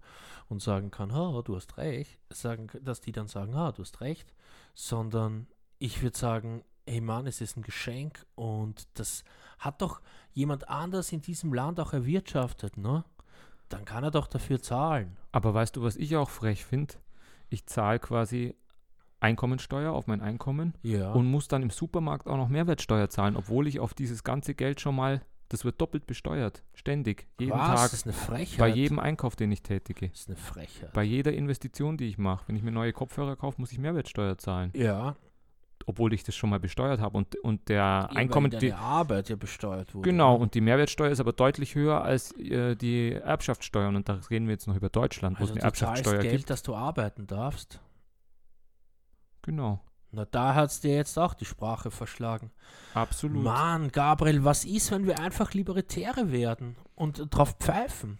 und 0.49 0.61
sagen 0.61 0.91
kann, 0.91 1.13
ha, 1.13 1.41
du 1.41 1.55
hast 1.55 1.77
recht, 1.77 2.19
sagen, 2.29 2.67
dass 2.81 2.99
die 2.99 3.13
dann 3.13 3.27
sagen, 3.27 3.55
ha, 3.55 3.71
du 3.71 3.81
hast 3.81 4.01
recht, 4.01 4.33
sondern 4.73 5.47
ich 5.79 6.01
würde 6.01 6.17
sagen, 6.17 6.63
hey 6.85 6.99
Mann, 6.99 7.27
es 7.27 7.39
ist 7.39 7.55
ein 7.55 7.63
Geschenk 7.63 8.25
und 8.35 8.87
das 8.95 9.23
hat 9.59 9.81
doch 9.81 10.01
jemand 10.33 10.67
anders 10.67 11.11
in 11.11 11.21
diesem 11.21 11.53
Land 11.53 11.79
auch 11.79 11.93
erwirtschaftet, 11.93 12.77
ne? 12.77 13.05
Dann 13.69 13.85
kann 13.85 14.03
er 14.03 14.11
doch 14.11 14.27
dafür 14.27 14.61
zahlen. 14.61 15.17
Aber 15.31 15.53
weißt 15.53 15.77
du, 15.77 15.83
was 15.83 15.95
ich 15.95 16.15
auch 16.17 16.29
frech 16.29 16.65
finde? 16.65 16.95
Ich 17.49 17.65
zahle 17.65 17.99
quasi 17.99 18.55
Einkommensteuer 19.23 19.91
auf 19.93 20.05
mein 20.07 20.21
Einkommen 20.21 20.73
Ja. 20.83 21.11
und 21.13 21.25
muss 21.25 21.47
dann 21.47 21.63
im 21.63 21.69
Supermarkt 21.69 22.27
auch 22.27 22.37
noch 22.37 22.49
Mehrwertsteuer 22.49 23.09
zahlen, 23.09 23.35
obwohl 23.35 23.67
ich 23.67 23.79
auf 23.79 23.93
dieses 23.93 24.23
ganze 24.23 24.53
Geld 24.53 24.81
schon 24.81 24.95
mal, 24.95 25.21
das 25.49 25.65
wird 25.65 25.79
doppelt 25.79 26.05
besteuert, 26.07 26.63
ständig, 26.73 27.27
jeden 27.39 27.53
Was? 27.53 27.67
Tag, 27.67 27.75
Das 27.77 27.93
ist 27.93 28.05
eine 28.05 28.13
Frechheit. 28.13 28.59
bei 28.59 28.67
jedem 28.67 28.99
Einkauf, 28.99 29.35
den 29.35 29.51
ich 29.51 29.61
tätige. 29.63 30.09
Das 30.09 30.21
ist 30.21 30.27
eine 30.29 30.37
Frechheit. 30.37 30.93
Bei 30.93 31.03
jeder 31.03 31.31
Investition, 31.33 31.95
die 31.97 32.05
ich 32.07 32.17
mache, 32.17 32.43
wenn 32.47 32.55
ich 32.55 32.63
mir 32.63 32.71
neue 32.71 32.91
Kopfhörer 32.93 33.35
kaufe, 33.35 33.61
muss 33.61 33.71
ich 33.71 33.79
Mehrwertsteuer 33.79 34.37
zahlen, 34.37 34.71
ja. 34.75 35.15
obwohl 35.85 36.13
ich 36.13 36.23
das 36.23 36.35
schon 36.35 36.49
mal 36.49 36.59
besteuert 36.59 36.99
habe. 36.99 37.17
Und, 37.17 37.35
und 37.37 37.69
der 37.69 37.75
Ja, 37.77 38.05
Einkommen, 38.07 38.49
die, 38.51 38.73
Arbeit 38.73 39.29
ja 39.29 39.35
besteuert 39.35 39.93
wurde. 39.93 40.09
genau, 40.09 40.33
ne? 40.37 40.39
und 40.43 40.53
die 40.55 40.61
Mehrwertsteuer 40.61 41.11
ist 41.11 41.19
aber 41.19 41.33
deutlich 41.33 41.75
höher 41.75 42.01
als 42.03 42.31
äh, 42.39 42.75
die 42.75 43.11
Erbschaftssteuern. 43.13 43.95
Und 43.95 44.09
da 44.09 44.19
reden 44.31 44.47
wir 44.47 44.53
jetzt 44.53 44.67
noch 44.67 44.75
über 44.75 44.89
Deutschland, 44.89 45.37
wo 45.39 45.43
Also 45.43 45.53
es 45.53 45.59
du 45.59 45.61
eine 45.61 45.65
Erbschaftssteuer 45.67 46.19
Geld, 46.21 46.37
gibt. 46.37 46.49
dass 46.49 46.63
du 46.63 46.73
arbeiten 46.75 47.27
darfst. 47.27 47.79
Genau, 49.43 49.79
Na, 50.11 50.25
da 50.25 50.55
hat 50.55 50.71
es 50.71 50.79
dir 50.79 50.95
jetzt 50.95 51.17
auch 51.19 51.33
die 51.35 51.45
Sprache 51.45 51.91
verschlagen. 51.91 52.51
absolut. 52.93 53.43
Mann, 53.43 53.91
Gabriel, 53.91 54.43
was 54.43 54.65
ist, 54.65 54.89
wenn 54.91 55.05
wir 55.05 55.19
einfach 55.19 55.53
Libertäre 55.53 56.31
werden 56.31 56.75
und 56.95 57.27
drauf 57.29 57.55
pfeifen? 57.59 58.17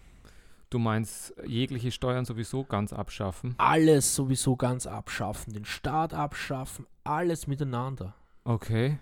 Du 0.70 0.80
meinst 0.80 1.34
jegliche 1.46 1.92
Steuern 1.92 2.26
sowieso 2.26 2.64
ganz 2.64 2.94
abschaffen? 2.94 3.54
Alles 3.60 4.16
sowieso 4.16 4.56
ganz 4.56 4.86
abschaffen, 4.88 5.54
den 5.54 5.66
Staat 5.66 6.14
abschaffen, 6.14 6.88
alles 7.04 7.48
miteinander. 7.48 8.16
Okay, 8.44 9.00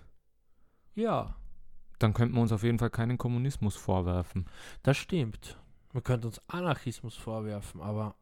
Ja, 0.94 1.34
dann 1.98 2.12
könnten 2.14 2.34
wir 2.34 2.42
uns 2.42 2.52
auf 2.52 2.62
jeden 2.64 2.78
Fall 2.78 2.90
keinen 2.90 3.16
Kommunismus 3.18 3.74
vorwerfen. 3.76 4.46
das 4.82 4.96
stimmt. 4.96 5.58
Man 5.94 6.02
könnte 6.02 6.26
uns 6.28 6.40
Anarchismus 6.48 7.16
vorwerfen, 7.16 7.80
aber 7.80 8.14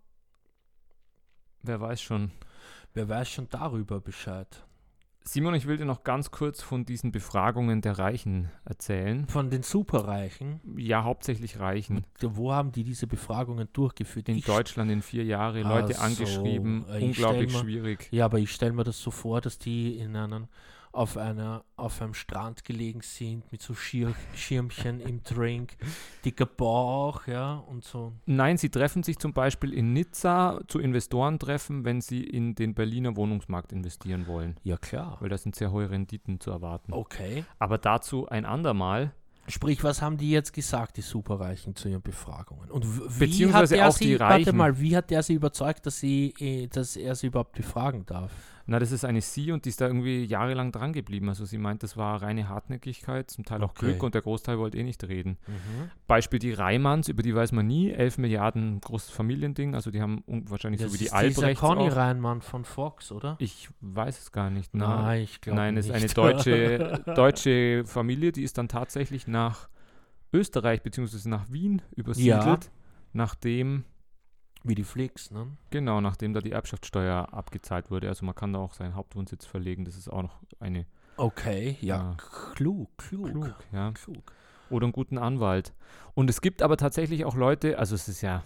Wer 1.62 1.80
weiß 1.80 2.00
schon. 2.00 2.30
Wer 2.94 3.08
weiß 3.08 3.28
schon 3.30 3.48
darüber 3.50 4.00
Bescheid. 4.00 4.64
Simon, 5.22 5.54
ich 5.54 5.66
will 5.66 5.76
dir 5.76 5.84
noch 5.84 6.02
ganz 6.02 6.30
kurz 6.30 6.62
von 6.62 6.86
diesen 6.86 7.12
Befragungen 7.12 7.82
der 7.82 7.98
Reichen 7.98 8.50
erzählen. 8.64 9.28
Von 9.28 9.50
den 9.50 9.62
Superreichen, 9.62 10.60
Ja, 10.78 11.04
hauptsächlich 11.04 11.60
Reichen. 11.60 12.04
wo 12.22 12.52
haben 12.52 12.72
die 12.72 12.84
diese 12.84 13.06
Befragungen 13.06 13.68
durchgeführt? 13.74 14.30
In 14.30 14.36
Ich 14.36 14.46
Deutschland 14.46 14.90
in 14.90 15.02
vier 15.02 15.24
Jahre, 15.24 15.60
Leute 15.62 15.92
so, 15.92 16.00
angeschrieben, 16.00 16.86
äh, 16.88 16.98
ich 16.98 17.04
unglaublich 17.04 17.52
mir- 17.52 17.58
schwierig. 17.60 18.08
Ja, 18.12 18.24
aber 18.24 18.38
ich 18.38 18.50
stelle 18.50 18.72
mir 18.72 18.82
das 18.84 18.98
so 19.00 19.10
vor, 19.10 19.42
dass 19.42 19.58
die 19.58 19.98
in 19.98 20.16
einem, 20.16 20.48
auf, 20.92 21.16
einer, 21.16 21.64
auf 21.76 22.02
einem 22.02 22.14
Strand 22.14 22.64
gelegen 22.64 23.00
sind 23.02 23.50
mit 23.52 23.62
so 23.62 23.74
Schir 23.74 24.14
Schirmchen 24.34 25.00
im 25.00 25.22
Drink, 25.22 25.76
dicker 26.24 26.46
Bauch, 26.46 27.26
ja, 27.26 27.54
und 27.54 27.84
so. 27.84 28.12
Nein, 28.26 28.56
sie 28.56 28.70
treffen 28.70 29.02
sich 29.02 29.18
zum 29.18 29.32
Beispiel 29.32 29.72
in 29.72 29.92
Nizza 29.92 30.60
zu 30.66 30.78
Investorentreffen, 30.78 31.84
wenn 31.84 32.00
sie 32.00 32.24
in 32.24 32.54
den 32.54 32.74
Berliner 32.74 33.16
Wohnungsmarkt 33.16 33.72
investieren 33.72 34.26
wollen. 34.26 34.56
Ja, 34.62 34.76
klar. 34.76 35.16
Weil 35.20 35.28
da 35.28 35.38
sind 35.38 35.54
sehr 35.54 35.70
hohe 35.70 35.90
Renditen 35.90 36.40
zu 36.40 36.50
erwarten. 36.50 36.92
Okay. 36.92 37.44
Aber 37.58 37.78
dazu 37.78 38.28
ein 38.28 38.44
andermal. 38.44 39.12
Sprich, 39.48 39.82
was 39.82 40.00
haben 40.00 40.16
die 40.16 40.30
jetzt 40.30 40.52
gesagt, 40.52 40.96
die 40.96 41.02
Superreichen, 41.02 41.74
zu 41.74 41.88
ihren 41.88 42.02
Befragungen? 42.02 42.70
Und 42.70 42.84
wie 42.86 43.26
Beziehungsweise 43.26 43.76
hat 43.76 43.82
er 43.82 43.88
auch 43.88 43.96
sie, 43.96 44.04
die 44.06 44.20
warte 44.20 44.46
Reichen. 44.46 44.56
mal, 44.56 44.78
wie 44.78 44.96
hat 44.96 45.10
der 45.10 45.22
sie 45.22 45.34
überzeugt, 45.34 45.86
dass, 45.86 45.98
sie, 45.98 46.68
dass 46.72 46.96
er 46.96 47.14
sie 47.14 47.28
überhaupt 47.28 47.52
befragen 47.52 48.06
darf? 48.06 48.30
Na, 48.66 48.78
das 48.78 48.92
ist 48.92 49.04
eine 49.04 49.20
Sie 49.20 49.50
und 49.52 49.64
die 49.64 49.70
ist 49.70 49.80
da 49.80 49.86
irgendwie 49.86 50.24
jahrelang 50.24 50.70
dran 50.70 50.92
geblieben. 50.92 51.28
Also 51.28 51.44
sie 51.44 51.58
meint, 51.58 51.82
das 51.82 51.96
war 51.96 52.22
reine 52.22 52.48
Hartnäckigkeit, 52.48 53.30
zum 53.30 53.44
Teil 53.44 53.62
auch 53.62 53.70
Okay. 53.70 53.86
Glück 53.86 54.02
und 54.02 54.14
der 54.14 54.22
Großteil 54.22 54.58
wollte 54.58 54.78
eh 54.78 54.82
nicht 54.84 55.02
reden. 55.04 55.38
Beispiel 56.06 56.38
die 56.38 56.52
Reimanns, 56.52 57.08
über 57.08 57.22
die 57.22 57.34
weiß 57.34 57.52
man 57.52 57.66
nie, 57.66 57.90
11 57.90 58.18
Milliarden 58.18 58.80
großes 58.80 59.10
Familiending, 59.10 59.74
also 59.74 59.90
die 59.90 60.00
haben 60.00 60.22
wahrscheinlich 60.26 60.80
Das 60.80 60.90
so 60.90 60.94
wie 60.94 60.98
die 60.98 61.04
ist 61.06 61.12
dieser 61.12 61.42
Albrechts 61.46 61.60
Conny 61.60 61.88
auch. 61.90 61.96
Reinmann 61.96 62.42
von 62.42 62.64
Fox, 62.64 63.10
oder? 63.12 63.36
Ich 63.38 63.68
weiß 63.80 64.18
es 64.18 64.32
gar 64.32 64.50
nicht. 64.50 64.74
Na, 64.74 65.02
Nein, 65.02 65.22
ich 65.22 65.40
glaube 65.40 65.56
Nein, 65.56 65.76
es 65.76 65.86
ist 65.86 65.92
eine 65.92 66.06
deutsche, 66.06 67.02
deutsche 67.14 67.84
Familie, 67.86 68.32
die 68.32 68.42
ist 68.42 68.58
dann 68.58 68.68
tatsächlich 68.68 69.26
nach 69.26 69.68
Österreich 70.32 70.82
bzw. 70.82 71.28
nach 71.28 71.50
Wien 71.50 71.82
übersiedelt, 71.96 72.70
nachdem, 73.12 73.84
Wie 74.62 74.74
die 74.74 74.84
Flix, 74.84 75.30
ne? 75.30 75.46
genau, 75.70 76.00
nachdem 76.00 76.34
da 76.34 76.40
die 76.40 76.52
Erbschaftssteuer 76.52 77.32
abgezahlt 77.32 77.90
wurde. 77.90 78.08
Also 78.08 78.26
man 78.26 78.34
kann 78.34 78.52
da 78.52 78.58
auch 78.58 78.74
seinen 78.74 78.94
Hauptwohnsitz 78.94 79.46
verlegen. 79.46 79.84
Das 79.84 79.96
ist 79.96 80.08
auch 80.08 80.22
noch 80.22 80.36
eine 80.60 80.86
Okay, 81.16 81.76
ja, 81.80 81.96
Ja. 81.96 82.16
klug, 82.54 82.88
klug, 82.96 83.26
klug, 83.30 83.54
ja. 83.72 83.92
klug. 83.92 84.32
Oder 84.70 84.84
einen 84.84 84.92
guten 84.92 85.18
Anwalt. 85.18 85.72
Und 86.14 86.30
es 86.30 86.40
gibt 86.40 86.62
aber 86.62 86.76
tatsächlich 86.76 87.24
auch 87.24 87.34
Leute, 87.34 87.78
also 87.78 87.94
es 87.94 88.08
ist 88.08 88.20
ja, 88.22 88.44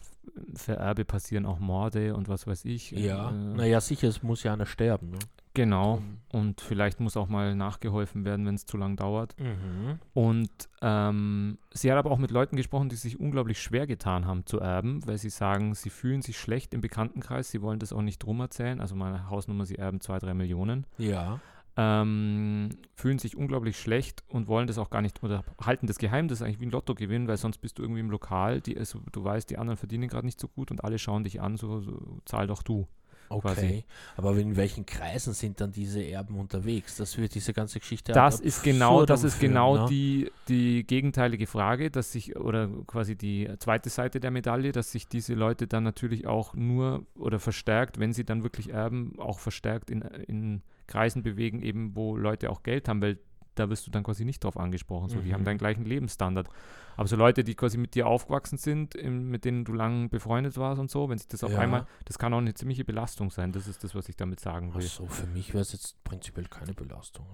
für 0.54 0.74
Erbe 0.74 1.04
passieren 1.04 1.46
auch 1.46 1.58
Morde 1.58 2.14
und 2.16 2.28
was 2.28 2.46
weiß 2.46 2.64
ich. 2.64 2.92
Ja, 2.92 3.30
Äh, 3.30 3.32
naja, 3.32 3.80
sicher, 3.80 4.08
es 4.08 4.22
muss 4.22 4.42
ja 4.42 4.52
einer 4.52 4.66
sterben, 4.66 5.10
ne? 5.10 5.18
Genau. 5.54 5.94
Um, 5.94 6.18
Und 6.32 6.60
vielleicht 6.60 7.00
muss 7.00 7.16
auch 7.16 7.28
mal 7.28 7.54
nachgeholfen 7.54 8.24
werden, 8.24 8.44
wenn 8.46 8.56
es 8.56 8.66
zu 8.66 8.76
lang 8.76 8.96
dauert. 8.96 9.34
Mhm. 9.40 9.98
Und 10.12 10.50
ähm, 10.82 11.58
sie 11.72 11.90
hat 11.90 11.98
aber 11.98 12.10
auch 12.10 12.18
mit 12.18 12.30
Leuten 12.30 12.56
gesprochen, 12.56 12.88
die 12.88 12.96
sich 12.96 13.18
unglaublich 13.18 13.62
schwer 13.62 13.86
getan 13.86 14.26
haben 14.26 14.44
zu 14.44 14.60
erben, 14.60 15.06
weil 15.06 15.18
sie 15.18 15.30
sagen, 15.30 15.74
sie 15.74 15.90
fühlen 15.90 16.22
sich 16.22 16.38
schlecht 16.38 16.74
im 16.74 16.80
Bekanntenkreis, 16.80 17.50
sie 17.50 17.62
wollen 17.62 17.78
das 17.78 17.92
auch 17.92 18.02
nicht 18.02 18.18
drum 18.18 18.40
erzählen. 18.40 18.80
Also 18.80 18.94
meine 18.94 19.30
Hausnummer, 19.30 19.64
sie 19.64 19.76
erben 19.76 20.00
zwei, 20.00 20.18
drei 20.18 20.34
Millionen. 20.34 20.86
Ja, 20.98 21.40
ähm, 21.76 22.70
fühlen 22.94 23.18
sich 23.18 23.36
unglaublich 23.36 23.78
schlecht 23.78 24.22
und 24.28 24.46
wollen 24.46 24.66
das 24.66 24.78
auch 24.78 24.90
gar 24.90 25.02
nicht 25.02 25.22
oder 25.22 25.42
halten 25.60 25.86
das 25.86 25.98
geheim, 25.98 26.28
das 26.28 26.40
ist 26.40 26.46
eigentlich 26.46 26.60
wie 26.60 26.66
ein 26.66 26.70
Lottogewinn, 26.70 27.26
weil 27.26 27.36
sonst 27.36 27.58
bist 27.58 27.78
du 27.78 27.82
irgendwie 27.82 28.00
im 28.00 28.10
Lokal, 28.10 28.60
die, 28.60 28.78
also, 28.78 29.00
du 29.10 29.24
weißt, 29.24 29.50
die 29.50 29.58
anderen 29.58 29.76
verdienen 29.76 30.08
gerade 30.08 30.26
nicht 30.26 30.38
so 30.38 30.48
gut 30.48 30.70
und 30.70 30.84
alle 30.84 30.98
schauen 30.98 31.24
dich 31.24 31.40
an, 31.40 31.56
so, 31.56 31.80
so 31.80 32.20
zahl 32.24 32.46
doch 32.46 32.62
du. 32.62 32.86
Okay, 33.28 33.42
quasi. 33.42 33.84
aber 34.16 34.36
in 34.36 34.56
welchen 34.56 34.86
Kreisen 34.86 35.32
sind 35.32 35.60
dann 35.60 35.72
diese 35.72 36.02
Erben 36.02 36.38
unterwegs? 36.38 36.96
Das 36.96 37.16
wird 37.18 37.34
diese 37.34 37.52
ganze 37.52 37.80
Geschichte 37.80 38.12
Das 38.12 38.40
ist 38.40 38.62
genau, 38.62 39.04
das 39.04 39.24
ist 39.24 39.34
führen, 39.36 39.52
genau 39.52 39.76
ne? 39.76 39.86
die, 39.88 40.30
die 40.48 40.86
gegenteilige 40.86 41.46
Frage, 41.46 41.90
dass 41.90 42.12
sich, 42.12 42.36
oder 42.36 42.68
quasi 42.86 43.16
die 43.16 43.48
zweite 43.58 43.90
Seite 43.90 44.20
der 44.20 44.30
Medaille, 44.30 44.72
dass 44.72 44.92
sich 44.92 45.08
diese 45.08 45.34
Leute 45.34 45.66
dann 45.66 45.84
natürlich 45.84 46.26
auch 46.26 46.54
nur 46.54 47.06
oder 47.16 47.38
verstärkt, 47.38 47.98
wenn 47.98 48.12
sie 48.12 48.24
dann 48.24 48.42
wirklich 48.42 48.70
erben, 48.70 49.18
auch 49.18 49.38
verstärkt 49.38 49.90
in, 49.90 50.02
in 50.02 50.62
Kreisen 50.86 51.22
bewegen, 51.22 51.62
eben 51.62 51.96
wo 51.96 52.16
Leute 52.16 52.50
auch 52.50 52.62
Geld 52.62 52.88
haben, 52.88 53.00
weil 53.00 53.18
da 53.54 53.70
wirst 53.70 53.86
du 53.86 53.90
dann 53.90 54.02
quasi 54.02 54.24
nicht 54.24 54.42
drauf 54.44 54.56
angesprochen. 54.56 55.08
So, 55.08 55.20
Die 55.20 55.32
haben 55.32 55.42
Mhm. 55.42 55.44
deinen 55.46 55.58
gleichen 55.58 55.84
Lebensstandard. 55.84 56.48
Aber 56.96 57.08
so 57.08 57.16
Leute, 57.16 57.42
die 57.44 57.54
quasi 57.54 57.76
mit 57.78 57.94
dir 57.94 58.06
aufgewachsen 58.06 58.56
sind, 58.58 58.94
im, 58.94 59.30
mit 59.30 59.44
denen 59.44 59.64
du 59.64 59.72
lang 59.72 60.10
befreundet 60.10 60.56
warst 60.56 60.80
und 60.80 60.90
so, 60.90 61.08
wenn 61.08 61.18
sich 61.18 61.28
das 61.28 61.42
auf 61.44 61.52
Ja. 61.52 61.58
einmal, 61.58 61.86
das 62.04 62.18
kann 62.18 62.32
auch 62.34 62.38
eine 62.38 62.54
ziemliche 62.54 62.84
Belastung 62.84 63.30
sein. 63.30 63.52
Das 63.52 63.66
ist 63.66 63.82
das, 63.84 63.94
was 63.94 64.08
ich 64.08 64.16
damit 64.16 64.40
sagen 64.40 64.70
Ach 64.72 64.76
will. 64.76 64.86
so, 64.86 65.06
für 65.06 65.26
mich 65.26 65.54
wäre 65.54 65.62
es 65.62 65.72
jetzt 65.72 66.02
prinzipiell 66.04 66.46
keine 66.46 66.74
Belastung. 66.74 67.26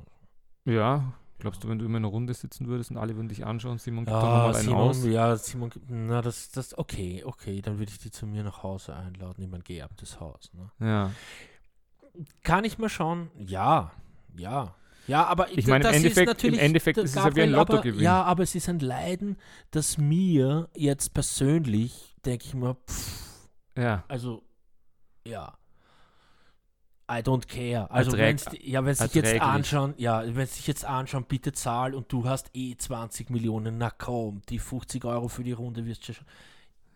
Ja, 0.64 1.12
glaubst 1.38 1.64
du, 1.64 1.68
wenn 1.68 1.78
du 1.78 1.84
immer 1.86 1.96
in 1.98 2.04
einer 2.04 2.12
Runde 2.12 2.34
sitzen 2.34 2.66
würdest 2.68 2.90
und 2.90 2.96
alle 2.98 3.16
würden 3.16 3.28
dich 3.28 3.44
anschauen, 3.46 3.78
Simon 3.78 4.04
gibt 4.04 4.16
doch 4.16 4.22
Ah, 4.28 4.32
nochmal 4.34 4.54
einen 4.56 4.64
Simon, 4.68 4.88
aus? 4.90 5.04
ja, 5.06 5.36
Simon, 5.36 5.70
na, 5.88 6.20
das, 6.22 6.50
das, 6.50 6.76
okay, 6.78 7.22
okay, 7.24 7.62
dann 7.62 7.78
würde 7.78 7.90
ich 7.92 7.98
die 7.98 8.10
zu 8.10 8.26
mir 8.26 8.42
nach 8.44 8.62
Hause 8.62 8.94
einladen, 8.94 9.42
in 9.42 9.50
mein 9.50 9.62
geerbtes 9.64 10.20
Haus. 10.20 10.50
Ne? 10.52 10.70
Ja. 10.86 11.10
Kann 12.42 12.64
ich 12.64 12.78
mal 12.78 12.88
schauen? 12.88 13.30
Ja, 13.38 13.92
ja. 14.36 14.74
Ja, 15.10 15.24
aber 15.26 15.50
Ich 15.50 15.66
meine, 15.66 15.88
im 15.88 15.94
Endeffekt- 15.94 16.44
im 16.44 16.54
Endeffekt 16.58 16.98
ist 16.98 17.10
es 17.10 17.16
ja 17.16 17.34
wie 17.34 17.42
ein 17.42 17.54
aber- 17.54 17.72
Lottogewinn. 17.74 18.00
Ja, 18.02 18.22
aber 18.22 18.44
es 18.44 18.54
ist 18.54 18.68
ein 18.68 18.78
Leiden, 18.78 19.36
das 19.72 19.98
mir 19.98 20.68
jetzt 20.76 21.12
persönlich, 21.14 22.14
denke 22.24 22.44
ich 22.46 22.54
mir, 22.54 22.76
pff, 22.88 23.48
Ja. 23.76 24.04
also, 24.08 24.42
ja. 25.26 25.52
I 27.10 27.14
don't 27.24 27.48
care. 27.48 27.90
Also, 27.90 28.12
die- 28.12 28.70
ja, 28.70 28.84
wenn 28.84 28.94
sie 28.94 29.02
sich 29.04 29.14
jetzt 29.14 29.40
anschauen, 29.40 29.94
ja, 29.96 30.22
wenn 30.36 30.46
sich 30.46 30.68
jetzt 30.68 30.84
anschauen, 30.84 31.24
bitte 31.24 31.50
zahl 31.52 31.92
und 31.96 32.12
du 32.12 32.24
hast 32.28 32.50
eh 32.54 32.76
20 32.76 33.30
Millionen, 33.30 33.78
na 33.78 33.90
komm, 33.90 34.42
die 34.48 34.60
50 34.60 35.04
Euro 35.04 35.26
für 35.26 35.42
die 35.42 35.50
Runde 35.50 35.84
wirst 35.86 36.08
du 36.08 36.14
schon. 36.14 36.24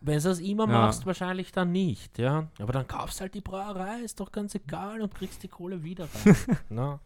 Wenn 0.05 0.17
du 0.19 0.23
das 0.29 0.39
immer 0.39 0.63
Ja. 0.67 0.71
machst, 0.81 1.05
wahrscheinlich 1.05 1.51
dann 1.51 1.71
nicht, 1.71 2.19
ja. 2.19 2.47
Aber 2.59 2.73
dann 2.73 2.87
kaufst 2.87 3.21
halt 3.21 3.33
die 3.33 3.41
Brauerei, 3.41 4.01
ist 4.01 4.19
doch 4.19 4.31
ganz 4.31 4.53
egal 4.53 5.01
und 5.01 5.13
kriegst 5.15 5.41
die 5.43 5.47
Kohle 5.47 5.83
wieder 5.83 6.07
rein. 6.25 6.35
Na? 6.69 6.99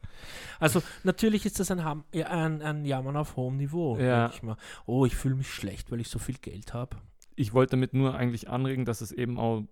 Also 0.59 0.81
natürlich 1.03 1.45
ist 1.45 1.59
das 1.59 1.71
ein, 1.71 1.83
Ham 1.83 2.03
ja, 2.13 2.27
ein, 2.27 2.61
ein 2.61 2.83
Jammern 2.85 3.15
auf 3.15 3.35
hohem 3.37 3.55
Niveau. 3.57 3.97
Ja. 3.97 4.23
denk 4.27 4.33
Ich 4.35 4.43
mal. 4.43 4.57
Oh, 4.85 5.05
ich 5.05 5.15
fühle 5.15 5.35
mich 5.35 5.49
schlecht, 5.49 5.91
weil 5.91 6.01
ich 6.01 6.09
so 6.09 6.19
viel 6.19 6.35
Geld 6.41 6.73
habe. 6.73 6.97
Ich 7.35 7.53
wollte 7.53 7.71
damit 7.71 7.93
nur 7.93 8.15
eigentlich 8.15 8.49
anregen, 8.49 8.83
dass 8.83 8.99
es 9.01 9.11
eben 9.13 9.39
auch 9.39 9.63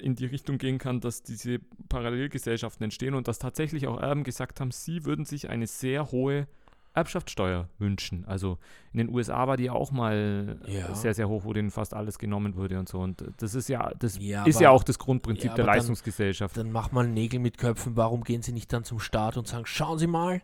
in 0.00 0.16
die 0.16 0.26
Richtung 0.26 0.58
gehen 0.58 0.78
kann, 0.78 1.00
dass 1.00 1.22
diese 1.22 1.60
Parallelgesellschaften 1.88 2.82
entstehen 2.84 3.14
und 3.14 3.28
dass 3.28 3.38
tatsächlich 3.38 3.86
auch 3.86 4.00
Erben 4.00 4.24
gesagt 4.24 4.60
haben, 4.60 4.72
sie 4.72 5.04
würden 5.04 5.24
sich 5.24 5.48
eine 5.48 5.66
sehr 5.68 6.10
hohe 6.10 6.48
Erbschaftssteuer 6.94 7.68
wünschen. 7.78 8.24
Also 8.26 8.58
in 8.92 8.98
den 8.98 9.08
USA 9.14 9.46
war 9.46 9.56
die 9.56 9.68
auch 9.68 9.90
mal 9.90 10.58
Ja. 10.66 10.94
sehr, 10.94 11.12
sehr 11.12 11.28
hoch, 11.28 11.44
wo 11.44 11.52
denen 11.52 11.70
fast 11.70 11.92
alles 11.92 12.18
genommen 12.18 12.56
wurde 12.56 12.78
und 12.78 12.88
so. 12.88 13.00
Und 13.00 13.24
das 13.38 13.54
ist 13.54 13.68
ja, 13.68 13.92
das 13.98 14.18
Ja, 14.20 14.44
ist 14.44 14.56
aber- 14.56 14.62
ja 14.62 14.70
auch 14.70 14.84
das 14.84 14.98
Grundprinzip 14.98 15.50
ja, 15.50 15.54
der 15.56 15.64
dann- 15.66 15.74
Leistungsgesellschaft. 15.74 16.56
Dann 16.56 16.70
mach 16.72 16.92
mal 16.92 17.06
Nägel 17.06 17.40
mit 17.40 17.58
Köpfen. 17.58 17.96
Warum 17.96 18.22
gehen 18.24 18.42
sie 18.42 18.52
nicht 18.52 18.72
dann 18.72 18.84
zum 18.84 19.00
Staat 19.00 19.36
und 19.36 19.46
sagen, 19.48 19.66
schauen 19.66 19.98
Sie 19.98 20.06
mal. 20.06 20.40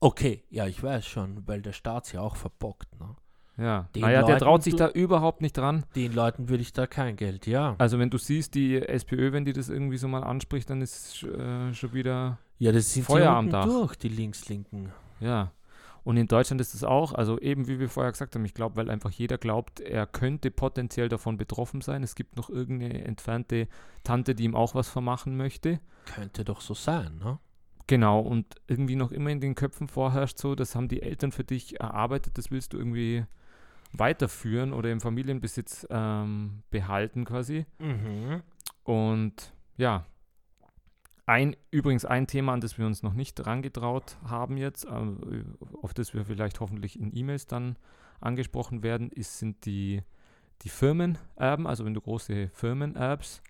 Okay, 0.00 0.42
ja, 0.50 0.66
ich 0.66 0.82
weiß 0.82 1.06
schon, 1.06 1.46
weil 1.46 1.62
der 1.62 1.72
Staat 1.72 2.06
sie 2.06 2.18
auch 2.18 2.36
verbockt. 2.36 2.88
Ne? 2.98 3.14
ja. 3.58 3.88
den 3.94 4.02
Naja, 4.02 4.22
der 4.22 4.30
Leuten 4.30 4.44
traut 4.44 4.62
sich 4.64 4.74
da 4.74 4.88
überhaupt 4.88 5.42
nicht 5.42 5.56
dran. 5.56 5.84
Den 5.94 6.12
Leuten 6.14 6.48
würde 6.48 6.62
ich 6.62 6.72
da 6.72 6.86
kein 6.86 7.16
Geld, 7.16 7.46
ja. 7.46 7.74
Also 7.78 7.98
wenn 7.98 8.10
du 8.10 8.18
siehst, 8.18 8.54
die 8.54 8.76
SPÖ, 8.82 9.32
wenn 9.32 9.44
die 9.44 9.52
das 9.52 9.68
irgendwie 9.68 9.98
so 9.98 10.08
mal 10.08 10.24
anspricht, 10.24 10.70
dann 10.70 10.80
ist 10.80 11.22
äh, 11.22 11.72
schon 11.74 11.92
wieder, 11.92 12.38
Ja, 12.58 12.72
das 12.72 12.92
sind 12.94 13.04
Feuer 13.04 13.30
am 13.30 13.50
Dach. 13.50 13.64
durch, 13.66 13.94
die 13.96 14.08
Linkslinken. 14.08 14.90
Ja. 15.22 15.52
Und 16.04 16.16
in 16.16 16.26
Deutschland 16.26 16.60
ist 16.60 16.74
es 16.74 16.82
auch, 16.82 17.14
also 17.14 17.38
eben 17.38 17.68
wie 17.68 17.78
wir 17.78 17.88
vorher 17.88 18.10
gesagt 18.10 18.34
haben, 18.34 18.44
ich 18.44 18.54
glaube, 18.54 18.76
weil 18.76 18.90
einfach 18.90 19.10
jeder 19.10 19.38
glaubt, 19.38 19.78
er 19.78 20.06
könnte 20.06 20.50
potenziell 20.50 21.08
davon 21.08 21.36
betroffen 21.36 21.80
sein. 21.80 22.02
Es 22.02 22.16
gibt 22.16 22.36
noch 22.36 22.50
irgendeine 22.50 23.04
entfernte 23.04 23.68
Tante, 24.02 24.34
die 24.34 24.44
ihm 24.44 24.56
auch 24.56 24.74
was 24.74 24.88
vermachen 24.88 25.36
möchte. 25.36 25.80
Könnte 26.06 26.44
doch 26.44 26.60
so 26.60 26.74
sein, 26.74 27.18
ne? 27.18 27.38
Genau, 27.86 28.20
und 28.20 28.56
irgendwie 28.68 28.96
noch 28.96 29.12
immer 29.12 29.30
in 29.30 29.40
den 29.40 29.54
Köpfen 29.54 29.88
vorherrscht 29.88 30.38
so, 30.38 30.54
das 30.54 30.74
haben 30.74 30.88
die 30.88 31.02
Eltern 31.02 31.32
für 31.32 31.44
dich 31.44 31.80
erarbeitet, 31.80 32.38
das 32.38 32.50
willst 32.50 32.72
du 32.72 32.78
irgendwie 32.78 33.24
weiterführen 33.92 34.72
oder 34.72 34.90
im 34.90 35.00
Familienbesitz 35.00 35.86
ähm, 35.90 36.62
behalten 36.70 37.24
quasi. 37.24 37.66
Mhm. 37.78 38.42
Und 38.84 39.52
ja, 39.76 40.06
ein, 41.26 41.56
übrigens 41.70 42.04
ein 42.04 42.26
Thema, 42.26 42.52
an 42.52 42.60
das 42.60 42.78
wir 42.78 42.86
uns 42.86 43.02
noch 43.02 43.14
nicht 43.14 43.38
herangetraut 43.38 44.16
haben 44.24 44.56
jetzt, 44.56 44.84
äh, 44.84 44.90
auf 45.80 45.94
das 45.94 46.14
wir 46.14 46.24
vielleicht 46.24 46.60
hoffentlich 46.60 46.98
in 46.98 47.16
E-Mails 47.16 47.46
dann 47.46 47.76
angesprochen 48.20 48.82
werden, 48.82 49.10
ist, 49.10 49.38
sind 49.38 49.64
die, 49.64 50.02
die 50.62 50.68
Firmenerben, 50.68 51.66
also 51.66 51.84
wenn 51.84 51.94
du 51.94 52.00
große 52.00 52.48
Firmen 52.52 52.96
erbst. 52.96 53.42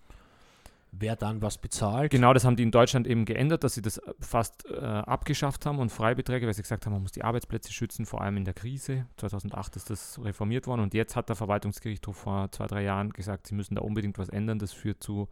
Wer 0.95 1.15
dann 1.15 1.41
was 1.41 1.57
bezahlt? 1.57 2.11
Genau, 2.11 2.33
das 2.33 2.45
haben 2.45 2.55
die 2.55 2.61
in 2.61 2.69
Deutschland 2.69 3.07
eben 3.07 3.25
geändert, 3.25 3.63
dass 3.63 3.73
sie 3.73 3.81
das 3.81 3.99
fast 4.19 4.69
äh, 4.69 4.77
abgeschafft 4.77 5.65
haben 5.65 5.79
und 5.79 5.91
Freibeträge, 5.91 6.45
weil 6.45 6.53
sie 6.53 6.61
gesagt 6.61 6.85
haben, 6.85 6.93
man 6.93 7.01
muss 7.01 7.11
die 7.11 7.23
Arbeitsplätze 7.23 7.73
schützen, 7.73 8.05
vor 8.05 8.21
allem 8.21 8.37
in 8.37 8.45
der 8.45 8.53
Krise. 8.53 9.07
2008 9.17 9.75
ist 9.75 9.89
das 9.89 10.23
reformiert 10.23 10.67
worden 10.67 10.81
und 10.81 10.93
jetzt 10.93 11.15
hat 11.15 11.29
der 11.29 11.35
Verwaltungsgerichtshof 11.35 12.15
vor 12.15 12.51
zwei, 12.51 12.67
drei 12.67 12.83
Jahren 12.83 13.09
gesagt, 13.09 13.47
sie 13.47 13.55
müssen 13.55 13.73
da 13.73 13.81
unbedingt 13.81 14.19
was 14.19 14.29
ändern. 14.29 14.59
Das 14.59 14.71
führt 14.71 15.01
zu 15.01 15.29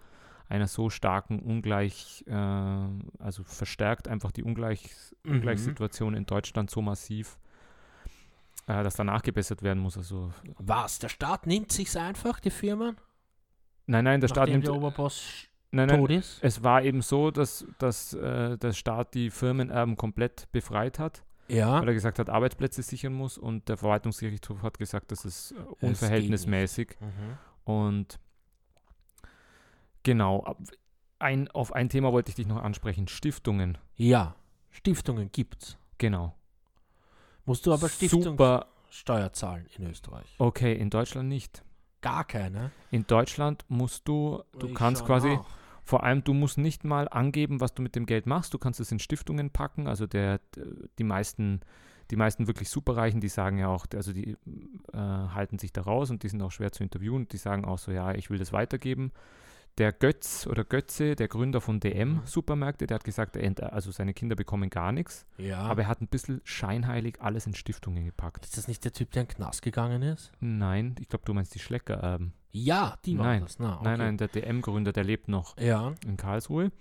einer 0.52 0.68
so 0.68 0.90
starken 0.90 1.40
Ungleich, 1.40 2.24
äh, 2.28 2.34
also 2.34 3.44
verstärkt 3.44 4.08
einfach 4.08 4.32
die 4.32 4.44
Ungleich, 4.44 4.90
Mhm. 5.24 5.36
Ungleichsituation 5.36 6.14
in 6.16 6.26
Deutschland 6.26 6.70
so 6.70 6.82
massiv, 6.82 7.38
äh, 8.68 8.84
dass 8.84 8.96
da 8.96 9.04
nachgebessert 9.04 9.64
werden 9.64 9.80
muss. 9.82 9.98
Also 9.98 10.32
Was? 10.58 11.00
Der 11.00 11.10
Staat 11.10 11.48
nimmt 11.48 11.72
sich's 11.72 11.96
einfach, 11.96 12.40
die 12.40 12.50
Firmen? 12.52 12.98
nein, 13.88 14.04
nein, 14.04 14.20
der 14.22 14.28
Staat 14.28 14.50
nimmt 14.50 14.66
der 14.68 14.74
Oberboss 14.76 15.48
nein, 15.72 15.88
nein, 15.88 16.00
tot 16.00 16.12
ist? 16.12 16.40
Es 16.44 16.64
war 16.64 16.82
eben 16.84 17.02
so, 17.02 17.32
dass, 17.32 17.66
dass 17.80 18.14
äh, 18.14 18.58
der 18.58 18.74
Staat 18.74 19.14
die 19.14 19.30
Firmenerben 19.30 19.96
komplett 19.96 20.52
befreit 20.52 20.98
hat, 21.00 21.24
Ja. 21.48 21.80
weil 21.82 21.88
er 21.90 21.94
gesagt 21.94 22.20
hat, 22.20 22.30
Arbeitsplätze 22.30 22.82
sichern 22.84 23.14
muss 23.14 23.38
und 23.38 23.70
der 23.70 23.78
Verwaltungsgerichtshof 23.78 24.64
hat 24.64 24.78
gesagt, 24.80 25.12
das 25.12 25.24
ist 25.26 25.54
unverhältnismäßig. 25.82 26.98
Mhm. 27.00 27.38
Und 27.64 28.20
genau, 30.04 30.56
ein, 31.20 31.50
auf 31.50 31.74
ein 31.74 31.90
Thema 31.90 32.12
wollte 32.12 32.30
ich 32.30 32.36
dich 32.36 32.48
noch 32.48 32.62
ansprechen, 32.62 33.08
Stiftungen. 33.08 33.78
Ja. 33.96 34.36
Stiftungen 34.70 35.32
gibt's. 35.32 35.78
Genau. 35.98 36.36
Musst 37.46 37.66
du 37.66 37.74
aber 37.74 37.90
Stiftungssteuer 37.90 39.34
zahlen 39.34 39.68
in 39.78 39.88
Österreich. 39.88 40.36
okay, 40.38 40.74
in 40.76 40.90
Deutschland 40.90 41.30
nicht. 41.30 41.64
Gar 42.02 42.24
keine. 42.24 42.72
In 42.90 43.06
Deutschland 43.06 43.64
musst 43.68 44.08
du, 44.08 44.44
du 44.58 44.68
Ich 44.68 44.74
kannst 44.74 45.06
quasi, 45.06 45.36
nach. 45.36 45.46
Vor 45.84 46.04
allem, 46.04 46.24
du 46.24 46.34
musst 46.34 46.58
nicht 46.58 46.84
mal 46.84 47.08
angeben, 47.10 47.60
was 47.60 47.74
du 47.74 47.82
mit 47.82 47.96
dem 47.96 48.06
Geld 48.06 48.26
machst. 48.26 48.54
Du 48.54 48.58
kannst 48.58 48.80
es 48.80 48.92
in 48.92 49.00
Stiftungen 49.00 49.50
packen. 49.50 49.88
Also 49.88 50.08
der, 50.08 50.40
die 50.98 51.04
meisten, 51.04 51.62
die 52.12 52.16
meisten 52.16 52.48
wirklich 52.48 52.70
Superreichen, 52.70 53.20
die 53.20 53.28
sagen 53.30 53.58
ja 53.58 53.68
auch, 53.68 53.86
also 53.94 54.14
die 54.14 54.38
äh, 54.94 54.98
halten 54.98 55.60
sich 55.60 55.74
da 55.74 55.82
raus 55.82 56.10
und 56.10 56.24
die 56.24 56.30
sind 56.30 56.42
auch 56.42 56.52
schwer 56.52 56.72
zu 56.72 56.84
interviewen. 56.84 57.28
Die 57.28 57.38
sagen 57.38 57.66
auch 57.66 57.78
so, 57.78 57.92
ja, 57.92 58.14
ich 58.14 58.30
will 58.30 58.38
das 58.38 58.54
weitergeben. 58.54 59.12
Der 59.78 59.94
Götz 59.94 60.46
oder 60.48 60.64
Götze, 60.66 61.16
der 61.16 61.28
Gründer 61.30 61.62
von 61.62 61.80
DM 61.80 62.10
Mhm. 62.16 62.22
Supermärkte, 62.26 62.88
der 62.88 62.96
hat 62.96 63.04
gesagt, 63.04 63.38
er, 63.38 63.74
also 63.74 63.90
seine 63.92 64.14
Kinder 64.14 64.36
bekommen 64.36 64.70
gar 64.70 64.92
nichts. 64.92 65.26
Ja. 65.38 65.60
Aber 65.60 65.84
er 65.84 65.88
hat 65.88 66.02
ein 66.02 66.08
bisschen 66.08 66.42
scheinheilig 66.44 67.22
alles 67.22 67.48
in 67.48 67.54
Stiftungen 67.56 68.06
gepackt. 68.06 68.46
ist 68.46 68.58
das 68.58 68.68
nicht 68.68 68.84
der 68.84 68.92
Typ, 68.94 69.12
der 69.12 69.22
in 69.24 69.28
den 69.30 69.36
Knast 69.36 69.62
gegangen 69.62 70.02
ist? 70.02 70.32
Nein, 70.42 70.96
ich 71.00 71.08
glaube, 71.08 71.24
du 71.26 71.34
meinst 71.34 71.56
die 71.56 71.60
Schleckererben. 71.60 72.34
Ja, 72.52 72.98
die 73.06 73.18
waren 73.18 73.28
Nein. 73.28 73.42
das. 73.44 73.60
Na, 73.60 73.76
okay. 73.76 73.84
Nein, 73.86 73.98
nein, 74.00 74.18
der 74.18 74.28
DM-Gründer, 74.28 74.92
der 74.92 75.06
lebt 75.06 75.30
noch. 75.30 75.58
Ja. 75.58 75.94
in 76.06 76.18
Karlsruhe. 76.18 76.72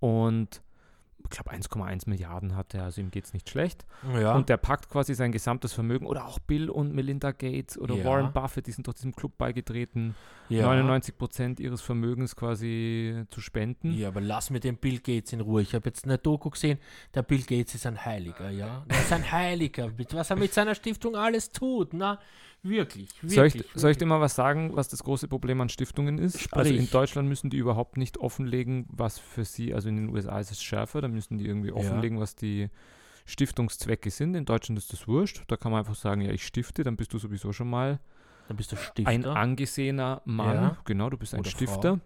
Und 0.00 0.62
ich 1.24 1.30
glaube 1.30 1.50
1,1 1.52 2.08
Milliarden 2.08 2.56
hat 2.56 2.74
er, 2.74 2.84
also 2.84 3.00
ihm 3.00 3.10
geht 3.10 3.24
es 3.24 3.32
nicht 3.32 3.48
schlecht. 3.48 3.84
Ja. 4.14 4.34
Und 4.34 4.48
der 4.48 4.56
packt 4.56 4.88
quasi 4.88 5.14
sein 5.14 5.32
gesamtes 5.32 5.72
Vermögen 5.72 6.06
oder 6.06 6.26
auch 6.26 6.38
Bill 6.38 6.70
und 6.70 6.94
Melinda 6.94 7.32
Gates 7.32 7.78
oder 7.78 7.94
Ja. 7.94 8.04
Warren 8.04 8.32
Buffett, 8.32 8.66
die 8.66 8.72
sind 8.72 8.88
doch 8.88 8.94
diesem 8.94 9.14
Club 9.14 9.36
beigetreten, 9.38 10.14
ja. 10.48 10.66
99 10.66 11.16
Prozent 11.16 11.60
ihres 11.60 11.80
Vermögens 11.80 12.36
quasi 12.36 13.24
zu 13.30 13.40
spenden. 13.40 13.92
Ja, 13.92 14.08
aber 14.08 14.20
lass 14.20 14.50
mir 14.50 14.60
den 14.60 14.76
Bill 14.76 15.00
Gates 15.00 15.32
in 15.32 15.40
Ruhe. 15.40 15.62
Ich 15.62 15.74
habe 15.74 15.88
jetzt 15.88 16.04
eine 16.04 16.18
Doku 16.18 16.50
gesehen, 16.50 16.78
der 17.14 17.22
Bill 17.22 17.42
Gates 17.42 17.74
ist 17.74 17.86
ein 17.86 18.04
Heiliger, 18.04 18.50
ja. 18.50 18.84
Er 18.88 19.00
ist 19.00 19.12
ein 19.12 19.30
Heiliger. 19.30 19.90
Mit 19.96 20.14
was 20.14 20.30
er 20.30 20.36
mit 20.36 20.52
seiner 20.52 20.74
Stiftung 20.74 21.16
alles 21.16 21.50
tut, 21.50 21.94
na. 21.94 22.18
Wirklich, 22.64 23.08
wirklich. 23.22 23.34
Soll 23.34 23.46
ich, 23.46 23.54
wirklich. 23.54 23.72
soll 23.74 23.90
ich 23.90 23.96
dir 23.98 24.06
mal 24.06 24.20
was 24.20 24.34
sagen, 24.36 24.70
was 24.76 24.88
das 24.88 25.02
große 25.02 25.26
Problem 25.28 25.60
an 25.60 25.68
Stiftungen 25.68 26.18
ist? 26.18 26.52
Also 26.52 26.70
in 26.70 26.76
Sprich. 26.76 26.90
Deutschland 26.90 27.28
müssen 27.28 27.50
die 27.50 27.56
überhaupt 27.56 27.96
nicht 27.96 28.18
offenlegen, 28.18 28.86
was 28.88 29.18
für 29.18 29.44
sie, 29.44 29.74
also 29.74 29.88
in 29.88 29.96
den 29.96 30.08
USA 30.10 30.38
ist 30.38 30.52
es 30.52 30.62
schärfer, 30.62 31.00
da 31.00 31.08
müssen 31.08 31.38
die 31.38 31.46
irgendwie 31.46 31.70
Ja. 31.70 31.74
offenlegen, 31.74 32.20
was 32.20 32.36
die 32.36 32.70
Stiftungszwecke 33.24 34.10
sind. 34.10 34.34
In 34.34 34.44
Deutschland 34.44 34.78
ist 34.78 34.92
das 34.92 35.06
wurscht. 35.08 35.42
Da 35.48 35.56
kann 35.56 35.72
man 35.72 35.80
einfach 35.80 35.94
sagen, 35.94 36.20
ja, 36.22 36.30
ich 36.32 36.44
stifte, 36.46 36.82
dann 36.82 36.96
bist 36.96 37.12
du 37.12 37.18
sowieso 37.18 37.52
schon 37.52 37.68
mal 37.70 37.98
Dann 38.48 38.56
bist 38.56 38.72
du 38.72 38.76
Stifter. 38.76 39.10
ein 39.10 39.24
angesehener 39.24 40.22
Mann. 40.24 40.54
Ja. 40.56 40.76
Genau, 40.84 41.10
du 41.10 41.16
bist 41.16 41.34
ein 41.34 41.40
Oder 41.40 41.50
Stifter. 41.50 42.00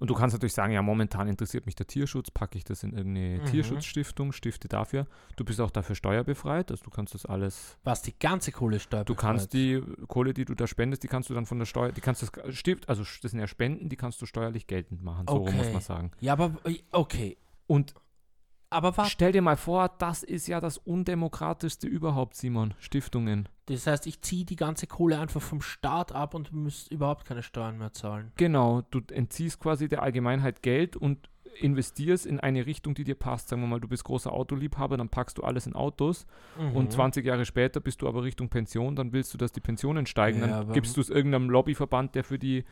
Und 0.00 0.08
du 0.08 0.14
kannst 0.14 0.34
natürlich 0.34 0.54
sagen, 0.54 0.72
ja, 0.72 0.80
momentan 0.82 1.28
interessiert 1.28 1.66
mich 1.66 1.76
der 1.76 1.86
Tierschutz, 1.86 2.30
packe 2.30 2.56
ich 2.58 2.64
das 2.64 2.82
in 2.82 2.94
irgendeine 2.94 3.40
Mhm. 3.40 3.44
Tierschutzstiftung, 3.46 4.32
stifte 4.32 4.66
dafür. 4.66 5.06
Du 5.36 5.44
bist 5.44 5.60
auch 5.60 5.70
dafür 5.70 5.94
steuerbefreit, 5.94 6.70
also 6.70 6.82
du 6.82 6.90
kannst 6.90 7.14
das 7.14 7.26
alles 7.26 7.76
Was 7.84 8.00
die 8.00 8.18
ganze 8.18 8.50
Kohle 8.50 8.80
steuert. 8.80 9.08
Du 9.10 9.14
kannst 9.14 9.52
die 9.52 9.82
Kohle, 10.08 10.32
die 10.34 10.46
du 10.46 10.54
da 10.54 10.66
spendest, 10.66 11.02
die 11.02 11.08
kannst 11.08 11.28
du 11.30 11.34
dann 11.34 11.44
von 11.46 11.58
der 11.58 11.66
Steuer, 11.66 11.92
die 11.92 12.00
kannst 12.00 12.22
du 12.22 12.50
Stift, 12.52 12.88
also 12.88 13.02
das 13.22 13.30
sind 13.30 13.38
ja 13.40 13.46
Spenden, 13.46 13.90
die 13.90 13.96
kannst 13.96 14.20
du 14.22 14.26
steuerlich 14.26 14.66
geltend 14.66 15.02
machen. 15.04 15.26
So 15.28 15.36
rum 15.36 15.54
muss 15.54 15.66
Okay. 15.66 15.72
man 15.74 15.82
sagen. 15.82 16.10
Ja, 16.20 16.32
aber 16.32 16.52
okay. 16.92 17.36
Und 17.66 17.94
Aber 18.70 18.96
was? 18.96 19.10
stell 19.10 19.32
dir 19.32 19.42
mal 19.42 19.56
vor, 19.56 19.90
das 19.98 20.22
ist 20.22 20.46
ja 20.46 20.60
das 20.60 20.78
undemokratischste 20.78 21.86
überhaupt, 21.88 22.34
Simon. 22.36 22.74
Stiftungen. 22.78 23.48
Das 23.66 23.86
heißt, 23.86 24.06
ich 24.06 24.20
ziehe 24.22 24.44
die 24.44 24.56
ganze 24.56 24.86
Kohle 24.86 25.18
einfach 25.18 25.42
vom 25.42 25.60
Staat 25.60 26.12
ab 26.12 26.34
und 26.34 26.52
muss 26.52 26.86
überhaupt 26.88 27.24
keine 27.24 27.42
Steuern 27.42 27.78
mehr 27.78 27.92
zahlen. 27.92 28.32
Genau, 28.36 28.82
du 28.90 29.00
entziehst 29.12 29.60
quasi 29.60 29.88
der 29.88 30.02
Allgemeinheit 30.02 30.62
Geld 30.62 30.96
und 30.96 31.28
investierst 31.60 32.26
in 32.26 32.38
eine 32.38 32.64
Richtung, 32.66 32.94
die 32.94 33.02
dir 33.04 33.16
passt. 33.16 33.48
Sagen 33.48 33.60
wir 33.62 33.68
mal, 33.68 33.80
du 33.80 33.88
bist 33.88 34.04
großer 34.04 34.32
Autoliebhaber, 34.32 34.96
dann 34.96 35.08
packst 35.08 35.36
du 35.38 35.42
alles 35.42 35.66
in 35.66 35.74
Autos 35.74 36.26
Mhm. 36.58 36.76
und 36.76 36.92
20 36.92 37.26
Jahre 37.26 37.44
später 37.44 37.80
bist 37.80 38.02
du 38.02 38.08
aber 38.08 38.22
Richtung 38.22 38.48
Pension, 38.48 38.94
dann 38.94 39.12
willst 39.12 39.34
du, 39.34 39.38
dass 39.38 39.50
die 39.52 39.60
Pensionen 39.60 40.06
steigen, 40.06 40.40
Ja, 40.40 40.46
dann 40.64 40.72
gibst 40.72 40.96
du 40.96 41.00
es 41.00 41.10
irgendeinem 41.10 41.50
Lobbyverband, 41.50 42.14
der 42.14 42.22
für 42.24 42.38
die 42.38 42.64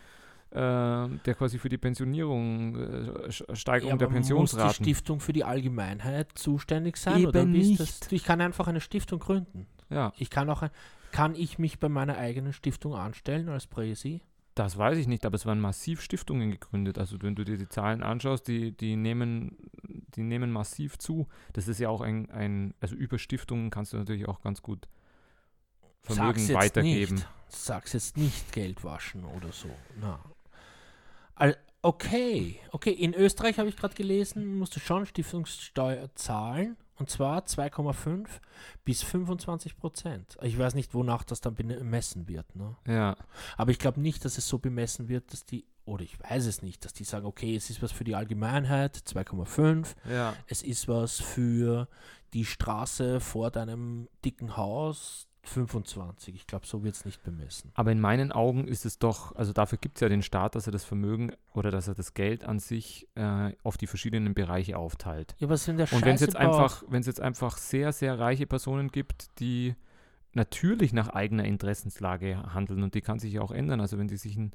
der 0.57 1.35
quasi 1.35 1.59
für 1.59 1.69
die 1.69 1.79
Pensionierung, 1.79 2.77
äh, 2.77 3.31
Steigerung 3.31 3.91
Ja, 3.93 3.97
der 3.97 4.09
aber 4.09 4.19
Muss 4.19 4.53
die. 4.53 4.75
Stiftung 4.75 5.21
für 5.21 5.33
die 5.33 5.45
Allgemeinheit 5.45 6.33
zuständig 6.37 6.97
sein? 6.97 7.19
Eben 7.19 7.27
oder 7.27 7.41
das? 7.45 7.49
nicht. 7.49 8.11
Du, 8.11 8.15
Ich 8.15 8.25
kann 8.25 8.41
einfach 8.41 8.67
eine 8.69 8.81
Stiftung 8.81 9.19
gründen. 9.19 9.67
Ja, 9.91 10.13
Ich 10.17 10.31
kann 10.31 10.49
auch 10.51 10.63
ein, 10.63 10.71
kann 11.13 11.35
ich 11.35 11.59
mich 11.59 11.79
bei 11.79 11.89
meiner 11.89 12.17
eigenen 12.19 12.53
Stiftung 12.53 12.95
anstellen 12.95 13.49
als 13.49 13.67
Präsi? 13.67 14.21
das 14.55 14.77
weiß 14.77 14.99
ich 14.99 15.07
nicht, 15.07 15.25
aber 15.25 15.37
es 15.37 15.47
waren 15.47 15.61
massiv 15.61 16.01
Stiftungen 16.01 16.51
gegründet. 16.51 16.99
Also 16.99 17.23
wenn 17.23 17.37
du 17.37 17.45
dir 17.45 17.57
die 17.57 17.69
Zahlen 17.69 18.03
anschaust, 18.03 18.49
die, 18.49 18.77
die 18.77 18.97
nehmen, 18.97 19.57
die 20.17 20.25
nehmen 20.25 20.51
massiv 20.51 20.99
zu. 20.99 21.29
Das 21.53 21.69
ist 21.69 21.79
ja 21.79 21.89
auch 21.91 22.01
ein, 22.01 22.29
ein, 22.33 22.75
also 22.81 22.97
über 22.97 23.19
Stiftungen 23.21 23.71
kannst 23.71 23.93
du 23.93 23.99
natürlich 23.99 24.27
auch 24.27 24.41
ganz 24.41 24.61
gut 24.61 24.89
Vermögen 26.03 26.41
Sag's 26.41 26.55
weitergeben. 26.55 27.15
Nicht. 27.17 27.29
Sag's 27.49 27.93
jetzt 27.93 28.17
nicht 28.17 28.51
Geld 28.53 28.83
waschen 28.83 29.25
oder 29.25 29.53
so. 29.53 29.71
Na. 30.01 30.19
Okay, 31.81 32.61
okay. 32.73 32.91
In 32.91 33.15
Österreich 33.15 33.59
habe 33.59 33.69
ich 33.69 33.77
gerade 33.77 33.95
gelesen, 33.95 34.59
musst 34.59 34.75
du 34.75 34.81
schon 34.81 35.07
Stiftungssteuer 35.07 36.15
zahlen. 36.15 36.77
Und 36.97 37.09
zwar 37.09 37.45
2,5 37.45 38.27
bis 38.85 39.05
25 39.05 39.77
Prozent. 39.77 40.37
Ich 40.43 40.59
weiß 40.59 40.75
nicht, 40.75 40.95
wonach 40.95 41.23
das 41.23 41.41
dann 41.41 41.55
bemessen 41.55 42.27
wird. 42.27 42.57
Ne? 42.57 42.77
Ja, 42.89 43.17
Aber 43.57 43.71
ich 43.71 43.79
glaube 43.79 44.01
nicht, 44.01 44.25
dass 44.25 44.37
es 44.37 44.49
so 44.49 44.59
bemessen 44.59 45.09
wird, 45.09 45.33
dass 45.33 45.45
die, 45.45 45.65
oder 45.85 46.03
ich 46.03 46.19
weiß 46.21 46.47
es 46.47 46.61
nicht, 46.61 46.85
dass 46.85 46.93
die 46.93 47.05
sagen, 47.05 47.25
okay, 47.25 47.55
es 47.55 47.71
ist 47.71 47.81
was 47.83 47.93
für 47.93 48.03
die 48.03 48.17
Allgemeinheit, 48.17 48.97
2,5, 48.97 49.95
ja. 50.11 50.35
es 50.49 50.63
ist 50.63 50.89
was 50.89 51.21
für 51.21 51.87
die 52.33 52.45
Straße 52.45 53.21
vor 53.21 53.53
deinem 53.53 54.09
dicken 54.25 54.57
Haus, 54.57 55.28
25. 55.43 56.35
Ich 56.35 56.47
glaube, 56.47 56.67
so 56.67 56.83
wird 56.85 56.95
es 56.95 57.05
nicht 57.05 57.23
bemessen. 57.23 57.71
Aber 57.75 57.93
in 57.93 58.01
meinen 58.01 58.33
Augen 58.33 58.69
ist 58.69 58.85
es 58.85 58.99
doch, 58.99 59.35
also 59.37 59.53
dafür 59.53 59.79
gibt 59.79 59.97
es 59.97 60.01
ja 60.01 60.09
den 60.09 60.23
Staat, 60.23 60.55
dass 60.55 60.67
er 60.67 60.73
das 60.73 60.85
Vermögen 60.85 61.33
oder 61.55 61.71
dass 61.71 61.89
er 61.89 61.95
das 61.95 62.15
Geld 62.15 62.45
an 62.45 62.59
sich 62.59 63.09
äh, 63.15 63.53
auf 63.63 63.77
die 63.77 63.87
verschiedenen 63.87 64.35
Bereiche 64.35 64.77
aufteilt. 64.77 65.35
Ja, 65.39 65.49
was 65.49 65.67
in 65.69 65.77
der 65.77 65.93
Und 65.93 66.05
wenn 66.05 66.15
es 66.15 66.21
jetzt 66.21 66.37
einfach, 66.37 66.83
wenn 66.89 67.01
es 67.01 67.07
jetzt 67.07 67.21
einfach 67.21 67.57
sehr, 67.57 67.93
sehr 67.93 68.19
reiche 68.19 68.47
Personen 68.47 68.89
gibt, 68.89 69.39
die 69.41 69.75
natürlich 70.35 70.93
nach 70.93 71.09
eigener 71.09 71.45
Interessenslage 71.45 72.55
handeln 72.55 72.83
und 72.83 72.95
die 72.95 73.01
kann 73.01 73.19
sich 73.19 73.35
ja 73.35 73.41
auch 73.41 73.51
ändern. 73.51 73.81
Also 73.81 73.99
wenn 73.99 74.09
die 74.09 74.17
sich 74.17 74.37
ein, 74.37 74.53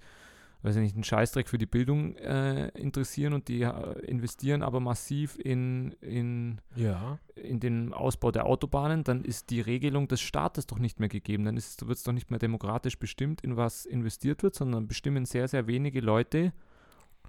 weiß 0.63 0.77
ich 0.77 0.81
nicht, 0.81 0.95
einen 0.95 1.03
Scheißdreck 1.03 1.47
für 1.49 1.57
die 1.57 1.65
Bildung 1.65 2.15
äh, 2.15 2.69
interessieren 2.69 3.33
und 3.33 3.47
die 3.49 3.61
äh, 3.61 3.99
investieren 4.05 4.63
aber 4.63 4.79
massiv 4.79 5.37
in, 5.37 5.91
in, 6.01 6.59
Ja. 6.75 7.19
in 7.35 7.59
den 7.59 7.93
Ausbau 7.93 8.31
der 8.31 8.45
Autobahnen, 8.45 9.03
dann 9.03 9.23
ist 9.23 9.49
die 9.49 9.61
Regelung 9.61 10.07
des 10.07 10.21
Staates 10.21 10.65
doch 10.65 10.79
nicht 10.79 10.99
mehr 10.99 11.09
gegeben. 11.09 11.43
Dann 11.43 11.55
wird 11.55 11.97
es 11.97 12.03
doch 12.03 12.13
nicht 12.13 12.31
mehr 12.31 12.39
demokratisch 12.39 12.97
bestimmt, 12.97 13.41
in 13.41 13.57
was 13.57 13.85
investiert 13.85 14.41
wird, 14.41 14.55
sondern 14.55 14.87
bestimmen 14.87 15.25
sehr, 15.25 15.47
sehr 15.47 15.67
wenige 15.67 15.99
Leute 15.99 16.53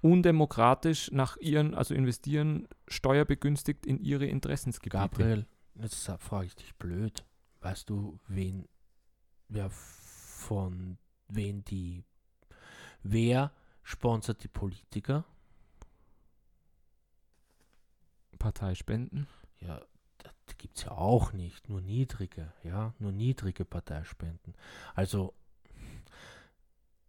undemokratisch 0.01 1.11
nach 1.11 1.37
ihren, 1.37 1.73
also 1.73 1.93
investieren 1.93 2.67
steuerbegünstigt 2.87 3.85
in 3.85 3.99
ihre 3.99 4.25
Interessensgebiete. 4.25 4.97
Gabriel, 4.97 5.45
jetzt 5.81 6.09
frage 6.19 6.45
ich 6.47 6.55
dich 6.55 6.75
blöd. 6.75 7.25
Weißt 7.61 7.89
du, 7.89 8.19
wen, 8.27 8.67
wer 9.49 9.69
von 9.71 10.97
wen 11.27 11.63
die, 11.65 12.03
wer 13.05 13.51
sponsert 13.83 14.43
die 14.43 14.47
Politiker? 14.47 15.23
Parteispenden. 18.39 19.27
Ja, 19.59 19.81
das 20.17 20.57
gibt 20.57 20.77
es 20.77 20.83
ja 20.83 20.91
auch 20.91 21.31
nicht. 21.33 21.69
Nur 21.69 21.81
niedrige, 21.81 22.51
ja, 22.63 22.93
nur 22.99 23.11
niedrige 23.11 23.63
Parteispenden. 23.63 24.55
Also 24.93 25.33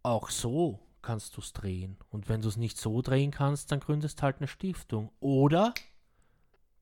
auch 0.03 0.29
so 0.29 0.79
kannst 1.01 1.35
du 1.35 1.41
es 1.41 1.53
drehen. 1.53 1.97
Und 2.09 2.29
wenn 2.29 2.41
du 2.41 2.47
es 2.47 2.57
nicht 2.57 2.77
so 2.77 3.01
drehen 3.01 3.31
kannst, 3.31 3.71
dann 3.71 3.79
gründest 3.79 4.21
halt 4.21 4.37
eine 4.37 4.47
Stiftung. 4.47 5.11
Oder 5.19 5.73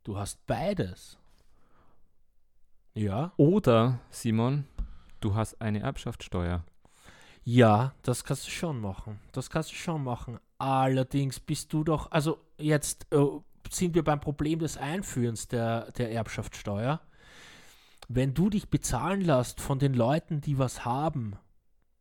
du 0.04 0.18
hast 0.18 0.46
beides. 0.46 1.18
Ja, 2.94 3.34
Oder, 3.36 4.00
Simon, 4.10 4.66
du 5.20 5.36
hast 5.36 5.60
eine 5.62 5.82
Erbschaftssteuer. 5.82 6.64
Ja, 7.46 7.94
das 8.02 8.24
kannst 8.24 8.48
du 8.48 8.52
schon 8.52 8.82
machen. 8.82 9.20
Das 9.32 9.52
kannst 9.52 9.72
du 9.72 9.76
schon 9.76 10.04
machen. 10.04 10.40
Allerdings 10.58 11.40
bist 11.40 11.72
du 11.72 11.84
doch, 11.84 12.12
also 12.12 12.40
jetzt 12.58 13.06
äh, 13.14 13.24
sind 13.70 13.94
wir 13.94 14.04
beim 14.04 14.20
Problem 14.20 14.60
des 14.60 14.78
Einführens 14.78 15.48
der, 15.48 15.92
der 15.92 16.12
Erbschaftssteuer. 16.12 17.02
Wenn 18.08 18.34
du 18.34 18.50
dich 18.50 18.70
bezahlen 18.70 19.22
lässt 19.22 19.62
von 19.62 19.78
den 19.78 19.94
Leuten, 19.94 20.42
die 20.42 20.58
was 20.58 20.86
haben, 20.86 21.38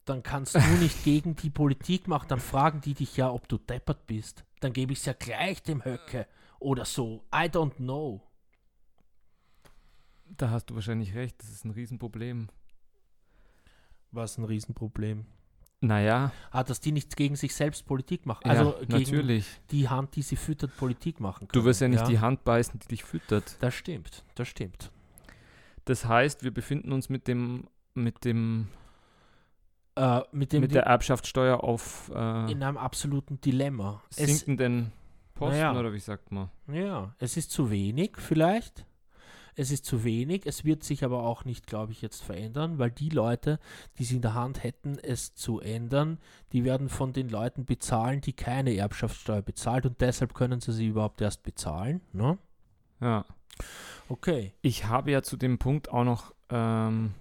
dann 0.06 0.22
kannst 0.22 0.54
du 0.54 0.60
nicht 0.80 1.04
gegen 1.04 1.36
die 1.36 1.50
Politik 1.50 2.08
machen. 2.08 2.28
Dann 2.28 2.40
fragen 2.40 2.80
die 2.80 2.94
dich 2.94 3.18
ja, 3.18 3.30
ob 3.30 3.46
du 3.46 3.58
deppert 3.58 4.06
bist. 4.06 4.44
Dann 4.60 4.72
gebe 4.72 4.94
ich 4.94 5.00
es 5.00 5.04
ja 5.04 5.12
gleich 5.12 5.62
dem 5.62 5.84
Höcke 5.84 6.26
oder 6.58 6.86
so. 6.86 7.22
I 7.34 7.48
don't 7.48 7.76
know. 7.76 8.22
Da 10.24 10.48
hast 10.48 10.70
du 10.70 10.74
wahrscheinlich 10.74 11.14
recht, 11.14 11.42
das 11.42 11.50
ist 11.50 11.66
ein 11.66 11.70
Riesenproblem. 11.70 12.48
Was 14.14 14.38
ein 14.38 14.44
Riesenproblem. 14.44 15.26
Naja, 15.80 16.32
Ah, 16.50 16.64
dass 16.64 16.80
die 16.80 16.92
nicht 16.92 17.14
gegen 17.16 17.36
sich 17.36 17.54
selbst 17.54 17.84
Politik 17.84 18.24
machen. 18.24 18.48
also 18.48 18.74
gegen 18.80 18.92
natürlich. 18.92 19.46
die 19.70 19.88
Hand, 19.88 20.16
die 20.16 20.22
sie 20.22 20.36
füttert, 20.36 20.74
Politik 20.78 21.20
machen 21.20 21.48
können. 21.48 21.60
Du 21.60 21.64
wirst 21.66 21.80
ja 21.82 21.88
nicht 21.88 22.06
die 22.08 22.20
Hand 22.20 22.42
beißen, 22.44 22.80
die 22.80 22.88
dich 22.88 23.04
füttert. 23.04 23.56
Das 23.60 23.74
stimmt, 23.74 24.24
das 24.34 24.48
stimmt. 24.48 24.90
Das 25.84 26.06
heißt, 26.06 26.42
wir 26.42 26.52
befinden 26.54 26.92
uns 26.92 27.10
mit 27.10 27.28
dem, 27.28 27.64
mit 27.92 28.24
dem, 28.24 28.68
Äh, 29.96 30.22
mit 30.32 30.52
dem 30.52 30.62
mit 30.62 30.72
der 30.74 30.84
Erbschaftssteuer 30.84 31.62
auf 31.62 32.10
äh, 32.14 32.50
in 32.50 32.62
einem 32.62 32.78
absoluten 32.78 33.40
Dilemma. 33.42 34.02
Es, 34.16 34.26
sinkenden 34.40 34.92
Posten, 35.34 35.58
Naja. 35.60 35.78
oder 35.78 35.92
wie 35.92 35.98
sagt 36.00 36.32
man? 36.32 36.48
ja, 36.68 37.14
es 37.18 37.36
ist 37.36 37.50
zu 37.50 37.70
wenig 37.70 38.12
vielleicht. 38.16 38.86
Es 39.56 39.70
ist 39.70 39.84
zu 39.84 40.04
wenig. 40.04 40.46
Es 40.46 40.64
wird 40.64 40.82
sich 40.82 41.04
aber 41.04 41.22
auch 41.22 41.44
nicht, 41.44 41.66
glaube 41.66 41.92
ich, 41.92 42.02
jetzt 42.02 42.22
verändern, 42.22 42.78
weil 42.78 42.90
die 42.90 43.08
Leute, 43.08 43.58
die 43.98 44.02
es 44.02 44.12
in 44.12 44.22
der 44.22 44.34
Hand 44.34 44.62
hätten, 44.62 44.98
es 44.98 45.34
zu 45.34 45.60
ändern, 45.60 46.18
die 46.52 46.64
werden 46.64 46.88
von 46.88 47.12
den 47.12 47.28
Leuten 47.28 47.64
bezahlen, 47.64 48.20
die 48.20 48.32
keine 48.32 48.74
Erbschaftssteuer 48.74 49.42
bezahlt 49.42 49.86
und 49.86 50.00
deshalb 50.00 50.34
können 50.34 50.60
sie 50.60 50.72
sie 50.72 50.86
überhaupt 50.86 51.20
erst 51.20 51.42
bezahlen. 51.42 52.00
Ne? 52.12 52.38
Ja. 53.00 53.24
Okay. 54.08 54.52
Ich 54.62 54.86
habe 54.86 55.10
ja 55.10 55.22
zu 55.22 55.36
dem 55.36 55.58
Punkt 55.58 55.90
auch 55.90 56.04
noch, 56.04 56.34
ähm, 56.50 57.14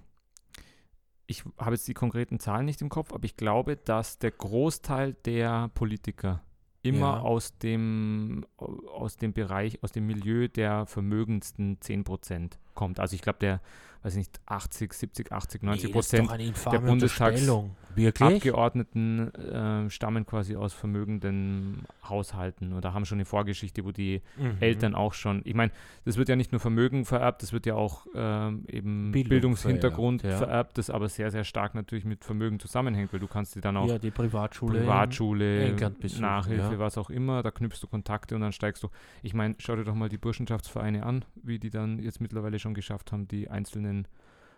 ich 1.27 1.43
habe 1.57 1.75
jetzt 1.75 1.87
die 1.87 1.93
konkreten 1.93 2.39
Zahlen 2.39 2.65
nicht 2.65 2.81
im 2.81 2.89
Kopf, 2.89 3.13
aber 3.13 3.25
ich 3.25 3.37
glaube, 3.37 3.77
dass 3.77 4.19
der 4.19 4.31
Großteil 4.31 5.13
der 5.25 5.69
Politiker 5.69 6.41
immer 6.83 7.15
Ja. 7.15 7.19
aus 7.21 7.57
dem 7.57 8.45
aus 8.93 9.17
dem 9.17 9.33
Bereich, 9.33 9.81
aus 9.83 9.91
dem 9.91 10.05
Milieu 10.05 10.47
der 10.47 10.85
vermögendsten 10.85 11.79
10% 11.79 12.59
kommt. 12.75 12.99
Also 12.99 13.15
ich 13.15 13.21
glaube, 13.21 13.39
der, 13.39 13.61
weiß 14.03 14.13
ich 14.13 14.19
nicht, 14.19 14.39
80, 14.45 14.93
70, 14.93 15.31
80, 15.31 15.63
90 15.63 15.85
Nee, 15.87 15.91
Prozent 15.93 16.29
eine 16.31 16.43
infame 16.45 16.79
Bundestags- 16.79 17.31
Unterstellung. 17.41 17.75
Wirklich? 17.95 18.37
Abgeordneten 18.37 19.31
äh, 19.35 19.87
stammen 19.91 20.25
quasi 20.25 20.55
aus 20.55 20.73
vermögenden 20.73 21.83
Haushalten 22.09 22.73
oder 22.73 22.95
haben 22.95 23.05
schon 23.05 23.17
eine 23.17 23.25
Vorgeschichte, 23.25 23.85
wo 23.85 23.91
die 23.91 24.21
Mhm. 24.35 24.57
Eltern 24.61 24.95
auch 24.95 25.13
schon, 25.13 25.41
ich 25.45 25.53
meine, 25.53 25.71
das 26.03 26.17
wird 26.17 26.27
ja 26.27 26.35
nicht 26.35 26.51
nur 26.51 26.59
Vermögen 26.59 27.05
vererbt, 27.05 27.43
das 27.43 27.53
wird 27.53 27.67
ja 27.67 27.75
auch 27.75 28.07
ähm, 28.15 28.65
eben 28.67 29.11
Bildung 29.11 29.29
Bildungshintergrund 29.29 30.21
vererbt, 30.21 30.41
ja. 30.41 30.47
vererbt, 30.47 30.77
das 30.79 30.89
aber 30.89 31.07
sehr, 31.07 31.29
sehr 31.29 31.43
stark 31.43 31.75
natürlich 31.75 32.03
mit 32.03 32.23
Vermögen 32.25 32.59
zusammenhängt, 32.59 33.13
weil 33.13 33.19
du 33.19 33.27
kannst 33.27 33.55
dir 33.55 33.61
dann 33.61 33.77
auch 33.77 33.87
Ja, 33.87 33.99
die 33.99 34.09
Privatschule. 34.09 34.79
Privatschule, 34.79 35.73
besuchen, 35.99 36.21
Nachhilfe, 36.21 36.73
ja. 36.73 36.79
was 36.79 36.97
auch 36.97 37.11
immer, 37.11 37.43
da 37.43 37.51
knüpfst 37.51 37.79
du 37.83 37.87
Kontakte 37.87 38.33
und 38.33 38.41
dann 38.41 38.53
steigst 38.53 38.81
du. 38.81 38.89
Ich 39.21 39.35
meine, 39.35 39.53
schau 39.59 39.75
dir 39.75 39.83
doch 39.83 39.93
mal 39.95 40.09
die 40.09 40.17
Burschenschaftsvereine 40.17 41.05
an, 41.05 41.25
wie 41.35 41.59
die 41.59 41.69
dann 41.69 41.99
jetzt 41.99 42.21
mittlerweile 42.21 42.57
schon 42.63 42.73
geschafft 42.73 43.11
haben, 43.11 43.27
die 43.27 43.49
einzelnen 43.49 44.07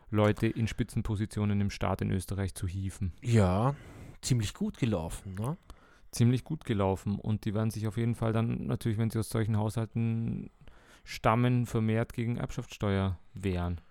Leute 0.10 0.48
in 0.48 0.68
Spitzenpositionen 0.68 1.60
im 1.60 1.70
Staat 1.70 2.02
in 2.02 2.12
Österreich 2.12 2.56
zu 2.56 2.68
hieven. 2.68 3.12
Ja, 3.22 3.76
ziemlich 4.22 4.54
gut 4.54 4.78
gelaufen, 4.78 5.36
ne? 5.36 5.58
Ziemlich 6.12 6.46
gut 6.46 6.64
gelaufen 6.64 7.20
und 7.20 7.44
die 7.44 7.54
werden 7.54 7.72
sich 7.72 7.88
auf 7.88 7.98
jeden 7.98 8.16
Fall 8.16 8.32
dann 8.32 8.68
natürlich, 8.68 8.98
wenn 8.98 9.10
sie 9.10 9.20
aus 9.20 9.30
solchen 9.30 9.58
Haushalten 9.58 10.50
stammen, 11.04 11.66
vermehrt 11.66 12.14
gegen 12.14 12.38
Erbschaftssteuer 12.38 13.20
wehren. 13.34 13.82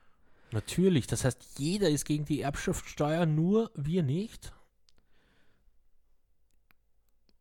Natürlich. 0.53 1.07
Das 1.07 1.25
heißt, 1.25 1.59
jeder 1.59 1.91
ist 1.91 2.05
gegen 2.05 2.25
die 2.25 2.41
Erbschaftssteuer, 2.41 3.27
nur 3.27 3.71
wir 3.75 4.03
nicht. 4.03 4.55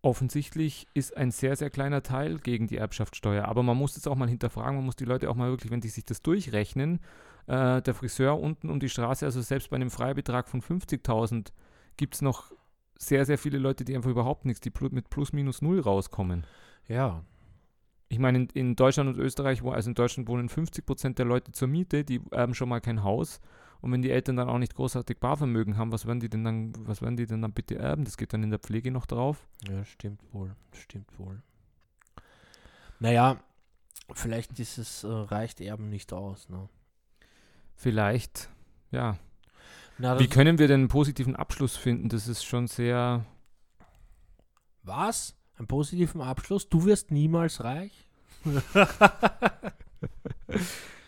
Offensichtlich 0.04 0.86
ist 0.94 1.18
ein 1.18 1.32
sehr, 1.32 1.56
sehr 1.56 1.70
kleiner 1.70 2.04
Teil 2.04 2.38
gegen 2.38 2.68
die 2.68 2.78
Erbschaftssteuer. 2.78 3.46
Aber 3.46 3.64
man 3.64 3.78
muss 3.78 3.98
es 3.98 4.06
auch 4.06 4.16
mal 4.16 4.30
hinterfragen, 4.30 4.76
man 4.76 4.86
muss 4.86 4.98
die 4.98 5.06
Leute 5.06 5.30
auch 5.30 5.36
mal 5.36 5.50
wirklich, 5.50 5.72
wenn 5.72 5.82
die 5.82 5.90
sich 5.90 6.06
das 6.06 6.22
durchrechnen, 6.22 7.00
äh, 7.48 7.82
der 7.82 7.94
Friseur 7.94 8.40
unten 8.40 8.70
um 8.70 8.80
die 8.80 8.90
Straße, 8.90 9.26
also 9.26 9.42
selbst 9.42 9.70
bei 9.70 9.78
einem 9.78 9.90
Freibetrag 9.90 10.50
von 10.50 10.62
50.000 10.62 11.52
gibt 11.98 12.16
es 12.16 12.22
noch 12.22 12.52
sehr, 12.98 13.26
sehr 13.26 13.38
viele 13.38 13.58
Leute, 13.58 13.86
die 13.86 13.96
einfach 13.96 14.10
überhaupt 14.10 14.46
nichts, 14.46 14.62
die 14.62 14.72
mit 14.92 15.10
plus 15.10 15.34
minus 15.34 15.62
null 15.62 15.80
rauskommen. 15.80 16.46
Ja. 16.88 17.24
Ich 18.10 18.20
meine, 18.20 18.40
in, 18.40 18.48
in 18.54 18.76
Deutschland 18.76 19.10
und 19.10 19.18
Österreich, 19.18 19.64
wo, 19.64 19.72
also 19.72 19.90
in 19.90 19.96
Deutschland 19.96 20.28
wohnen 20.28 20.50
50 20.50 20.86
Prozent 20.86 21.18
der 21.18 21.26
Leute 21.26 21.52
zur 21.54 21.70
Miete, 21.70 22.04
die 22.04 22.22
erben 22.32 22.54
schon 22.54 22.70
mal 22.70 22.82
kein 22.82 23.04
Haus. 23.04 23.40
Und 23.84 23.92
wenn 23.92 24.02
die 24.02 24.12
Eltern 24.12 24.38
dann 24.38 24.48
auch 24.48 24.60
nicht 24.60 24.76
großartig 24.76 25.20
Barvermögen 25.20 25.76
haben, 25.76 25.92
was 25.92 26.06
werden 26.06 26.22
die 26.22 26.30
denn 26.30 26.46
dann, 26.46 26.72
was 26.88 27.02
werden 27.02 27.18
die 27.18 27.26
denn 27.26 27.42
dann 27.42 27.52
bitte 27.52 27.78
erben? 27.78 28.06
Das 28.06 28.16
geht 28.16 28.32
dann 28.32 28.42
in 28.42 28.50
der 28.50 28.60
Pflege 28.60 28.92
noch 28.92 29.06
drauf. 29.06 29.46
Ja, 29.68 29.84
stimmt 29.84 30.22
wohl. 30.32 30.56
Stimmt 30.72 31.20
wohl. 31.20 31.44
Naja, 33.02 33.44
vielleicht 34.14 34.58
ist 34.58 34.78
es, 34.78 35.04
äh, 35.04 35.08
reicht 35.10 35.60
Erben 35.60 35.90
nicht 35.90 36.14
aus, 36.14 36.48
ne? 36.48 36.70
Vielleicht, 37.76 38.48
ja. 38.92 39.18
Na, 39.98 40.18
Wie 40.18 40.30
können 40.30 40.60
wir 40.60 40.70
denn 40.70 40.82
einen 40.82 40.88
positiven 40.88 41.36
Abschluss 41.36 41.76
finden? 41.76 42.08
Das 42.08 42.30
ist 42.30 42.46
schon 42.46 42.68
sehr. 42.68 43.26
was? 44.84 45.36
Einen 45.58 45.68
positiven 45.68 46.22
Abschluss? 46.22 46.70
Du 46.70 46.86
wirst 46.86 47.12
niemals 47.12 47.62
reich? 47.62 48.08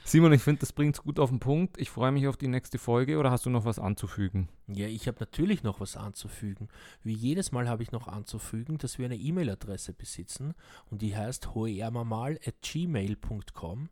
Simon, 0.08 0.34
ich 0.34 0.44
finde, 0.44 0.60
das 0.60 0.72
bringt 0.72 0.96
es 0.96 1.02
gut 1.02 1.18
auf 1.18 1.32
den 1.32 1.40
Punkt. 1.40 1.80
Ich 1.80 1.90
freue 1.90 2.12
mich 2.12 2.28
auf 2.28 2.38
die 2.38 2.48
nächste 2.48 2.78
Folge 2.78 3.18
oder 3.18 3.32
hast 3.32 3.48
du 3.48 3.50
noch 3.50 3.66
was 3.66 3.80
anzufügen? 3.80 4.50
Ja, 4.68 4.86
ich 4.86 5.08
habe 5.08 5.18
natürlich 5.20 5.64
noch 5.64 5.80
was 5.80 5.98
anzufügen. 5.98 6.68
Wie 7.04 7.16
jedes 7.16 7.52
Mal 7.52 7.68
habe 7.68 7.82
ich 7.82 7.92
noch 7.92 8.08
anzufügen, 8.08 8.78
dass 8.78 9.00
wir 9.00 9.06
eine 9.06 9.16
E-Mail-Adresse 9.16 9.94
besitzen 9.94 10.54
und 10.92 11.02
die 11.02 11.18
heißt 11.18 11.56
hoermamal.gmail.com 11.56 13.90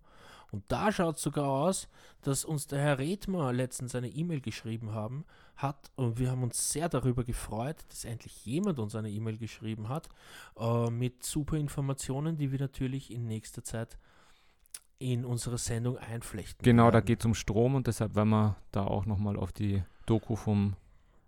und 0.51 0.63
da 0.67 0.91
schaut 0.91 1.17
sogar 1.17 1.47
aus, 1.47 1.87
dass 2.21 2.45
uns 2.45 2.67
der 2.67 2.77
Herr 2.77 2.99
Redmer 2.99 3.51
letztens 3.51 3.95
eine 3.95 4.09
E-Mail 4.09 4.39
geschrieben 4.39 4.91
haben 4.91 5.25
hat 5.55 5.89
und 5.95 6.19
wir 6.19 6.29
haben 6.29 6.43
uns 6.43 6.71
sehr 6.71 6.89
darüber 6.89 7.23
gefreut, 7.23 7.77
dass 7.89 8.05
endlich 8.05 8.45
jemand 8.45 8.77
uns 8.77 8.93
eine 8.93 9.09
E-Mail 9.09 9.39
geschrieben 9.39 9.89
hat 9.89 10.09
äh, 10.59 10.91
mit 10.91 11.23
super 11.23 11.57
Informationen, 11.57 12.37
die 12.37 12.51
wir 12.51 12.59
natürlich 12.59 13.09
in 13.09 13.25
nächster 13.25 13.63
Zeit 13.63 13.97
in 14.99 15.25
unsere 15.25 15.57
Sendung 15.57 15.97
einflechten. 15.97 16.63
Genau, 16.63 16.87
da 16.87 16.93
werden. 16.95 17.05
geht 17.05 17.19
es 17.19 17.25
um 17.25 17.33
Strom 17.35 17.75
und 17.75 17.87
deshalb 17.87 18.15
werden 18.15 18.29
wir 18.29 18.55
da 18.71 18.85
auch 18.85 19.05
nochmal 19.05 19.37
auf 19.37 19.51
die 19.51 19.83
Doku 20.05 20.35
vom 20.35 20.75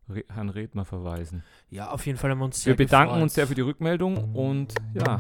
Re 0.08 0.24
Herrn 0.32 0.50
Redmer 0.50 0.86
verweisen. 0.86 1.44
Ja, 1.70 1.90
auf 1.90 2.06
jeden 2.06 2.18
Fall 2.18 2.30
haben 2.32 2.40
wir 2.40 2.46
uns 2.46 2.62
sehr 2.62 2.74
wir 2.74 2.86
bedanken 2.86 3.10
gefreut. 3.10 3.24
uns 3.24 3.34
sehr 3.34 3.48
für 3.48 3.56
die 3.56 3.62
Rückmeldung 3.62 4.36
und 4.36 4.74
ja, 4.94 5.16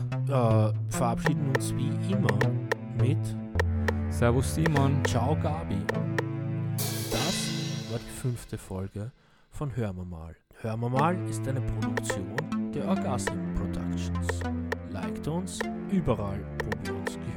äh, 0.69 0.73
verabschieden 0.91 1.47
uns 1.55 1.75
wie 1.75 1.89
immer 2.11 2.37
mit 3.01 3.17
Servus 4.09 4.53
Simon. 4.53 5.03
Ciao 5.05 5.35
Gabi. 5.35 5.77
Das 7.11 7.51
war 7.91 7.99
die 7.99 8.19
fünfte 8.21 8.57
Folge 8.57 9.11
von 9.49 9.75
Hör 9.75 9.91
mal 9.93 10.05
mal. 10.05 10.35
Hör 10.61 10.77
mal 10.77 10.89
mal 10.89 11.29
ist 11.29 11.47
eine 11.47 11.61
Produktion 11.61 12.35
der 12.73 12.87
Orgasm 12.87 13.33
Productions. 13.55 14.39
Liked 14.91 15.27
uns 15.27 15.59
überall, 15.91 16.39
wo 16.63 16.69
wir 16.83 16.95
uns 16.99 17.13
gehört 17.13 17.25
haben. 17.27 17.34